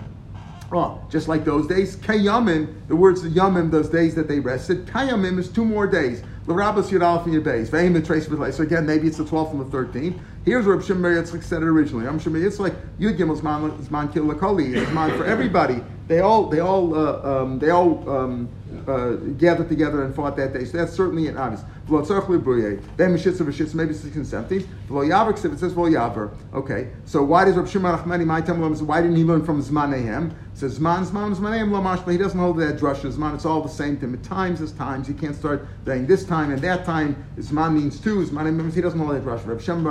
Oh, 0.72 1.02
just 1.10 1.28
like 1.28 1.46
those 1.46 1.66
days, 1.68 1.96
Kayamim, 1.96 2.88
the 2.88 2.96
words 2.96 3.24
Yomim, 3.24 3.72
those 3.72 3.90
days 3.90 4.14
that 4.16 4.28
they 4.28 4.40
rested, 4.40 4.86
Kayamim 4.86 5.40
is 5.40 5.50
two 5.50 5.66
more 5.66 5.88
days. 5.88 6.22
L'Rabbas 6.46 6.90
Yudalf 6.90 7.26
and 7.26 7.34
Yudbeis. 7.34 7.70
Vahim 7.70 7.94
the 7.94 8.02
trace 8.02 8.28
of 8.28 8.54
So 8.54 8.64
again, 8.64 8.86
maybe 8.86 9.08
it's 9.08 9.18
the 9.18 9.24
12th 9.24 9.52
and 9.52 9.60
the 9.60 9.78
13th. 9.78 10.20
Here's 10.46 10.66
where 10.66 10.82
Shimon 10.82 11.14
Yitzchak 11.14 11.44
said 11.44 11.62
it 11.62 11.68
originally. 11.68 12.08
I'm 12.08 12.18
Shimon 12.20 12.42
Yitzchak, 12.42 12.76
Yud 13.00 13.18
Gimel 13.18 13.40
Zman 13.40 14.14
Kil 14.14 14.26
Lakoli, 14.26 14.84
Zman 14.86 15.16
for 15.18 15.26
everybody. 15.26 15.84
They 16.08 16.22
all, 16.22 16.48
they 16.48 16.60
all, 16.60 16.96
uh, 16.96 17.42
um, 17.42 17.60
they 17.60 17.70
all 17.70 18.10
um, 18.10 18.50
uh, 18.90 19.16
gathered 19.38 19.70
together 19.70 20.04
and 20.04 20.16
fought 20.16 20.36
that 20.38 20.54
day. 20.54 20.66
So 20.66 20.78
that's 20.78 20.94
certainly 20.94 21.28
an 21.28 21.38
obvious. 21.38 21.64
Then 21.90 21.98
Meshitza 21.98 23.42
Veshitza, 23.42 23.74
maybe 23.74 23.94
16th, 23.94 24.48
17th. 24.48 24.66
V'lo 24.88 25.08
Yavar, 25.08 25.34
if 25.34 25.46
it 25.46 25.60
says 25.60 25.74
V'lo 25.74 25.90
Yavar. 25.92 26.32
Okay, 26.54 26.90
so 27.06 27.24
why 27.24 27.46
does 27.46 27.56
Rav 27.56 27.70
Shimon 27.70 27.98
Achmani, 27.98 28.26
my 28.26 28.42
time, 28.42 28.62
why 28.62 29.02
didn't 29.02 29.16
he 29.16 29.24
learn 29.24 29.44
from 29.44 29.64
Zmanehem? 29.64 30.32
Says 30.54 30.78
Zman, 30.78 31.06
Zman, 31.06 31.36
Zmanehem, 31.36 31.70
Lamash, 31.70 32.04
but 32.06 32.12
he 32.12 32.18
doesn't 32.18 32.40
hold 32.40 32.58
that 32.58 32.78
drush. 32.78 33.02
Zman, 33.02 33.34
it's 33.34 33.46
all 33.46 33.62
the 33.62 33.70
same 33.70 33.98
to 34.00 34.06
him. 34.06 34.22
Times 34.22 34.62
is 34.62 34.72
times. 34.74 35.08
He 35.08 35.14
can't 35.14 35.36
start 35.36 35.68
saying 35.86 36.06
this 36.06 36.26
time 36.26 36.52
and 36.52 36.62
that 36.62 36.86
time. 36.86 37.16
Zman 37.38 37.74
means 37.74 38.00
two. 38.00 38.24
Zmanehem 38.26 38.58
means 38.58 38.76
he 38.76 38.82
doesn't 38.82 39.00
hold 39.00 39.16
that 39.16 39.24
drush. 39.24 39.48
Rav 39.48 39.64
Shem 39.64 39.84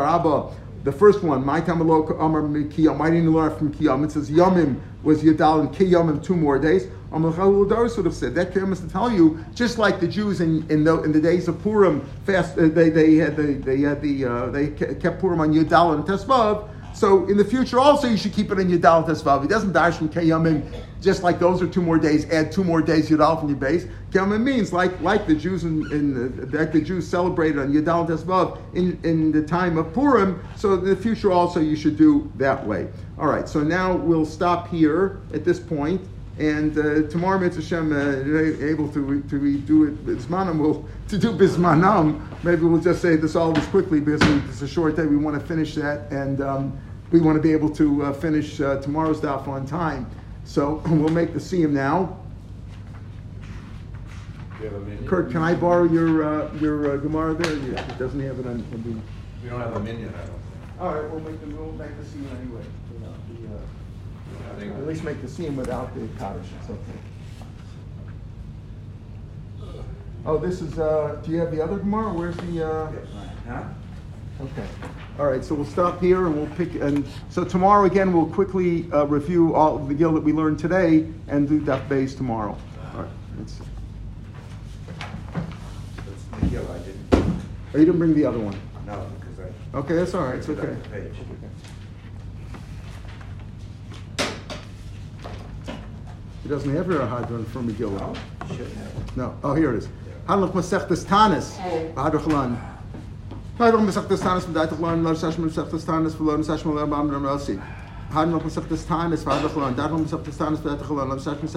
the 0.84 0.92
first 0.92 1.22
one, 1.22 1.44
my 1.44 1.60
tamalok 1.60 2.20
amar 2.20 2.42
didn't 2.42 3.24
you 3.24 3.32
learn 3.32 3.56
from 3.56 3.72
kiyam? 3.72 4.04
It 4.04 4.12
says 4.12 4.30
yamim 4.30 4.80
was 5.02 5.22
yadal 5.22 5.60
and 5.60 5.68
kiyamim 5.70 6.22
two 6.22 6.36
more 6.36 6.58
days. 6.58 6.88
Amar 7.10 7.32
Chalul 7.32 7.96
would 7.96 8.04
have 8.04 8.14
said 8.14 8.34
that 8.34 8.54
is 8.54 8.80
to 8.80 8.88
tell 8.88 9.10
you, 9.10 9.42
just 9.54 9.78
like 9.78 9.98
the 9.98 10.06
Jews 10.06 10.40
in 10.40 10.68
in 10.70 10.84
the, 10.84 11.02
in 11.02 11.12
the 11.12 11.20
days 11.20 11.48
of 11.48 11.60
Purim, 11.62 12.06
fast 12.26 12.58
uh, 12.58 12.68
they 12.68 12.90
they 12.90 13.14
had 13.16 13.36
the 13.36 13.54
they 13.54 13.80
had 13.80 14.02
the 14.02 14.24
uh, 14.24 14.46
they 14.50 14.68
kept 14.68 15.20
Purim 15.20 15.40
on 15.40 15.54
Yudal 15.54 15.94
and 15.94 16.04
Tesvav. 16.04 16.68
So 16.98 17.26
in 17.26 17.36
the 17.36 17.44
future 17.44 17.78
also 17.78 18.08
you 18.08 18.16
should 18.16 18.32
keep 18.32 18.50
it 18.50 18.58
in 18.58 18.68
your 18.68 18.80
Yudal 18.80 19.06
Tesvav. 19.06 19.42
He 19.42 19.46
doesn't 19.46 19.72
dash 19.72 19.98
from 19.98 20.08
Kiyamim, 20.08 20.68
just 21.00 21.22
like 21.22 21.38
those 21.38 21.62
are 21.62 21.68
two 21.68 21.80
more 21.80 21.96
days, 21.96 22.28
add 22.30 22.50
two 22.50 22.64
more 22.64 22.82
days 22.82 23.08
Yudal 23.08 23.38
from 23.38 23.50
your 23.50 23.56
base. 23.56 23.86
Kiyamim 24.10 24.42
means 24.42 24.72
like 24.72 25.00
like 25.00 25.24
the 25.28 25.34
Jews 25.36 25.62
in, 25.62 25.90
in 25.92 26.50
the, 26.50 26.58
like 26.58 26.72
the 26.72 26.80
Jews 26.80 27.06
celebrated 27.06 27.60
on 27.60 27.72
Yudal 27.72 28.08
Tesvav 28.08 28.58
in, 28.74 28.98
in 29.04 29.30
the 29.30 29.42
time 29.42 29.78
of 29.78 29.94
Purim. 29.94 30.42
So 30.56 30.74
in 30.74 30.86
the 30.86 30.96
future 30.96 31.30
also 31.30 31.60
you 31.60 31.76
should 31.76 31.96
do 31.96 32.32
that 32.34 32.66
way. 32.66 32.88
All 33.16 33.28
right, 33.28 33.48
so 33.48 33.62
now 33.62 33.94
we'll 33.94 34.26
stop 34.26 34.66
here 34.66 35.20
at 35.32 35.44
this 35.44 35.60
point. 35.60 36.00
And 36.40 36.78
uh, 36.78 37.08
tomorrow, 37.08 37.38
Mitzvah 37.38 37.78
uh, 37.78 38.64
able 38.64 38.88
to 38.90 39.22
to 39.22 39.58
do 39.58 39.84
it 39.84 40.06
bismanam, 40.06 40.58
will 40.58 40.88
to 41.08 41.18
do 41.18 41.32
bismanam. 41.32 42.20
Maybe 42.44 42.62
we'll 42.62 42.80
just 42.80 43.02
say 43.02 43.16
this 43.16 43.34
all 43.34 43.52
this 43.52 43.66
quickly 43.66 43.98
because 44.00 44.22
it's 44.48 44.62
a 44.62 44.68
short 44.68 44.94
day. 44.94 45.06
We 45.06 45.16
want 45.16 45.40
to 45.40 45.44
finish 45.44 45.74
that, 45.74 46.10
and 46.12 46.40
um, 46.40 46.78
we 47.10 47.20
want 47.20 47.36
to 47.36 47.42
be 47.42 47.52
able 47.52 47.70
to 47.70 48.04
uh, 48.04 48.12
finish 48.12 48.60
uh, 48.60 48.80
tomorrow's 48.80 49.20
daf 49.20 49.48
on 49.48 49.66
time. 49.66 50.06
So 50.44 50.82
we'll 50.86 51.08
make 51.08 51.32
the 51.32 51.38
siyum 51.40 51.70
now. 51.70 52.18
Do 54.60 54.64
have 54.64 54.74
a? 54.74 55.08
Kurt, 55.08 55.30
can 55.30 55.42
I 55.42 55.54
borrow 55.54 55.84
your 55.84 56.24
uh, 56.24 56.52
your 56.54 56.92
uh, 56.92 56.96
Gemara 56.96 57.34
there? 57.34 57.54
You- 57.54 57.74
It 57.76 57.98
doesn't 57.98 58.20
have 58.20 58.38
it 58.40 58.46
on. 58.46 58.52
on 58.54 58.82
the, 58.82 59.44
We 59.44 59.50
don't 59.50 59.60
have 59.60 59.76
a 59.76 59.80
minyan, 59.80 60.08
I 60.14 60.18
don't 60.18 60.26
think. 60.26 60.80
all 60.80 60.94
right, 60.94 61.10
we'll 61.10 61.20
make 61.20 61.40
the 61.40 61.46
we'll 61.54 61.72
make 61.72 61.96
the 61.96 62.02
siyum 62.04 62.40
anyway. 62.40 62.62
The, 63.00 63.06
uh, 63.54 64.58
think- 64.58 64.74
At 64.74 64.86
least 64.86 65.04
make 65.04 65.22
the 65.22 65.28
scene 65.28 65.56
without 65.56 65.94
the 65.94 66.08
Kaddish, 66.18 66.46
it's 66.60 66.70
okay. 66.70 66.98
Oh, 70.26 70.36
this 70.36 70.60
is, 70.60 70.78
uh, 70.78 71.20
do 71.24 71.30
you 71.30 71.38
have 71.38 71.52
the 71.52 71.62
other 71.62 71.78
Gemara, 71.78 72.12
where's 72.12 72.36
the, 72.38 72.66
uh? 72.68 72.92
Huh? 73.46 73.62
Okay, 74.40 74.68
all 75.18 75.26
right, 75.26 75.44
so 75.44 75.52
we'll 75.52 75.64
stop 75.64 76.00
here 76.00 76.26
and 76.26 76.36
we'll 76.36 76.54
pick, 76.54 76.76
and, 76.76 77.04
so 77.28 77.42
tomorrow 77.42 77.86
again, 77.86 78.12
we'll 78.12 78.26
quickly, 78.26 78.88
uh, 78.92 79.04
review 79.04 79.52
all 79.52 79.76
of 79.76 79.88
the 79.88 79.94
Gil 79.94 80.12
that 80.12 80.22
we 80.22 80.32
learned 80.32 80.60
today 80.60 81.08
and 81.26 81.48
do 81.48 81.60
Daf 81.60 81.88
Bays 81.88 82.14
tomorrow. 82.14 82.56
All 82.94 83.02
right, 83.02 83.10
let's, 83.36 83.60
That's 85.96 86.40
the 86.40 86.46
deal, 86.46 86.70
I 86.70 86.78
didn't, 86.78 87.14
oh, 87.74 87.78
you 87.78 87.84
didn't 87.84 87.98
bring 87.98 88.14
the 88.14 88.24
other 88.24 88.38
one? 88.38 88.56
no, 88.86 89.10
because 89.18 89.40
I. 89.40 89.76
Okay, 89.78 89.94
that's 89.96 90.14
all 90.14 90.24
right, 90.24 90.36
it's 90.36 90.46
picked 90.46 90.62
it 90.62 90.78
okay. 90.86 91.08
up. 91.08 91.18
He 96.44 96.48
doesn't 96.48 96.74
have 96.76 96.86
your 96.86 97.00
Hadran 97.00 97.46
from 97.48 97.68
Megillah. 97.68 97.98
No, 97.98 98.14
shouldn't 98.56 98.74
have. 98.76 99.16
No. 99.16 99.36
Oh, 99.44 99.54
here 99.54 99.74
it 99.74 99.78
is. 99.78 99.88
Hanlach 100.26 100.52
Masechtas 100.52 101.04
Tanis. 101.04 101.56
Hadrochlan. 101.92 102.77
Hey, 103.60 103.72
warum 103.72 103.90
sagt 103.90 104.08
das 104.08 104.20
Tanis 104.20 104.46
mit 104.46 104.54
der 104.54 104.62
Eitig 104.62 104.80
waren, 104.80 105.02
Lars 105.02 105.20
Hashman, 105.20 105.50
sagt 105.50 105.72
das 105.72 105.84
Tanis, 105.84 106.14
wo 106.16 106.30
Lars 106.30 106.48
Hashman, 106.48 106.74
wo 106.74 106.78
Lars 106.78 106.88
Hashman, 106.88 107.16
wo 107.16 107.26
Lars 107.26 107.48
Hashman, 107.48 108.32
wo 108.32 108.44
Lars 108.46 108.88
Hashman, 108.88 109.26
war 109.26 109.42
doch 109.42 109.56
nur 109.56 109.72
darum, 109.72 110.04
ich 110.06 110.12
habe 110.12 110.28
das 110.30 110.40
Teil, 110.40 110.52
es 110.52 111.10
war 111.10 111.26
doch 111.26 111.40
nur 111.40 111.56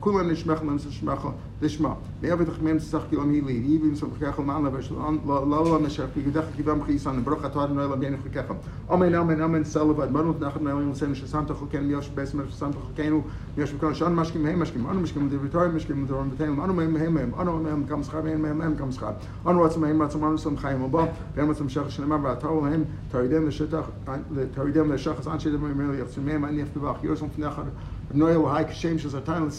kulan 0.00 0.28
nishmach 0.28 0.62
man 0.62 0.78
nishmach 0.78 1.34
lishma 1.60 1.96
me 2.22 2.30
ave 2.30 2.44
doch 2.46 2.60
mem 2.60 2.80
sach 2.80 3.08
kilom 3.10 3.34
hi 3.34 3.40
li 3.46 3.74
even 3.74 3.94
so 3.94 4.06
khakhl 4.06 4.44
man 4.44 4.64
la 4.64 4.70
bashlan 4.70 5.20
la 5.26 5.40
la 5.40 5.60
la 5.60 5.78
mashaf 5.78 6.12
ki 6.14 6.22
dakh 6.32 6.56
ki 6.56 6.62
bam 6.62 6.80
khisan 6.80 7.22
brocha 7.22 7.52
tar 7.52 7.68
no 7.68 7.86
la 7.86 7.96
bien 7.96 8.16
khakhl 8.16 8.56
amen 8.88 9.14
amen 9.14 9.42
amen 9.42 9.62
salavad 9.64 10.10
manut 10.10 10.40
nach 10.40 10.58
no 10.58 10.80
yom 10.80 10.94
sem 10.94 11.14
shasam 11.14 11.46
ta 11.46 11.52
khoken 11.52 11.84
miosh 11.86 12.08
bes 12.14 12.32
mer 12.32 12.44
shasam 12.46 12.72
ta 12.72 12.78
khokenu 12.80 13.22
miosh 13.56 13.78
kan 13.78 13.94
shan 13.94 14.14
mashkim 14.14 14.46
hey 14.46 14.54
mashkim 14.54 14.88
anu 14.88 15.00
mashkim 15.04 15.28
de 15.28 15.36
vitor 15.36 15.68
mashkim 15.68 16.06
de 16.06 16.14
ron 16.14 16.30
betem 16.30 16.58
anu 16.58 16.72
mem 16.72 16.96
hem 16.96 17.16
hem 17.16 17.34
anu 17.38 17.58
mem 17.60 17.86
kam 17.86 18.02
schab 18.02 18.24
mem 18.24 18.40
mem 18.40 18.56
mem 18.56 18.76
kam 18.76 18.90
schab 18.90 19.20
anu 19.44 19.60
wat 19.60 19.76
mem 19.76 19.98
wat 19.98 20.14
mem 20.14 20.38
sam 20.38 20.56
khayim 20.56 20.90
ba 20.90 21.12
ben 21.34 21.46
wat 21.46 21.58
shach 21.58 21.90
shlema 21.90 22.22
ba 22.22 22.36
tau 22.40 22.62
hem 22.64 22.86
taridem 23.12 23.44
le 23.44 23.50
shetach 23.50 23.86
le 24.30 24.46
taridem 24.56 24.88
le 24.88 24.96
shach 24.96 25.20
Anshe 25.40 25.50
dem 25.50 25.64
of 25.64 25.70
Fnechar 27.34 27.72
Wahai 28.12 28.64
Kashem 28.64 29.24
Tan 29.24 29.50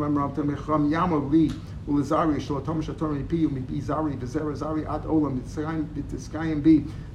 L'Am 0.00 0.16
Ram 0.16 0.32
Yamo 0.90 1.20
Ulazari 1.88 2.40
Zari 4.54 4.84
Ad 4.88 5.04
Olam 5.06 5.40
Mitzrayim 5.40 5.84
Bitiskayim 5.86 6.62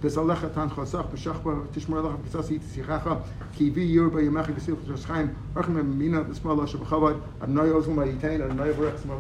Bezalecha 0.02 0.54
Tan 0.54 0.70
Chosach 0.70 1.10
Kivi 3.54 3.94
Yurba 3.94 4.22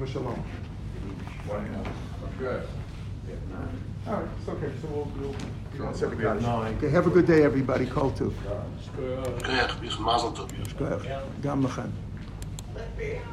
Shalom. 0.07 0.43
All 4.08 4.14
right, 4.14 4.30
it's 4.39 4.50
okay, 4.50 4.72
so 4.82 4.88
we'll, 4.88 5.36
Okay, 6.78 6.89
have 6.89 7.08
a 7.08 7.10
good 7.10 7.28
day, 7.28 7.43
everybody. 7.43 7.86
Call 7.86 8.12
too. 8.12 8.34
Good. 8.95 9.43
Good. 10.78 11.04
Good. 13.08 13.30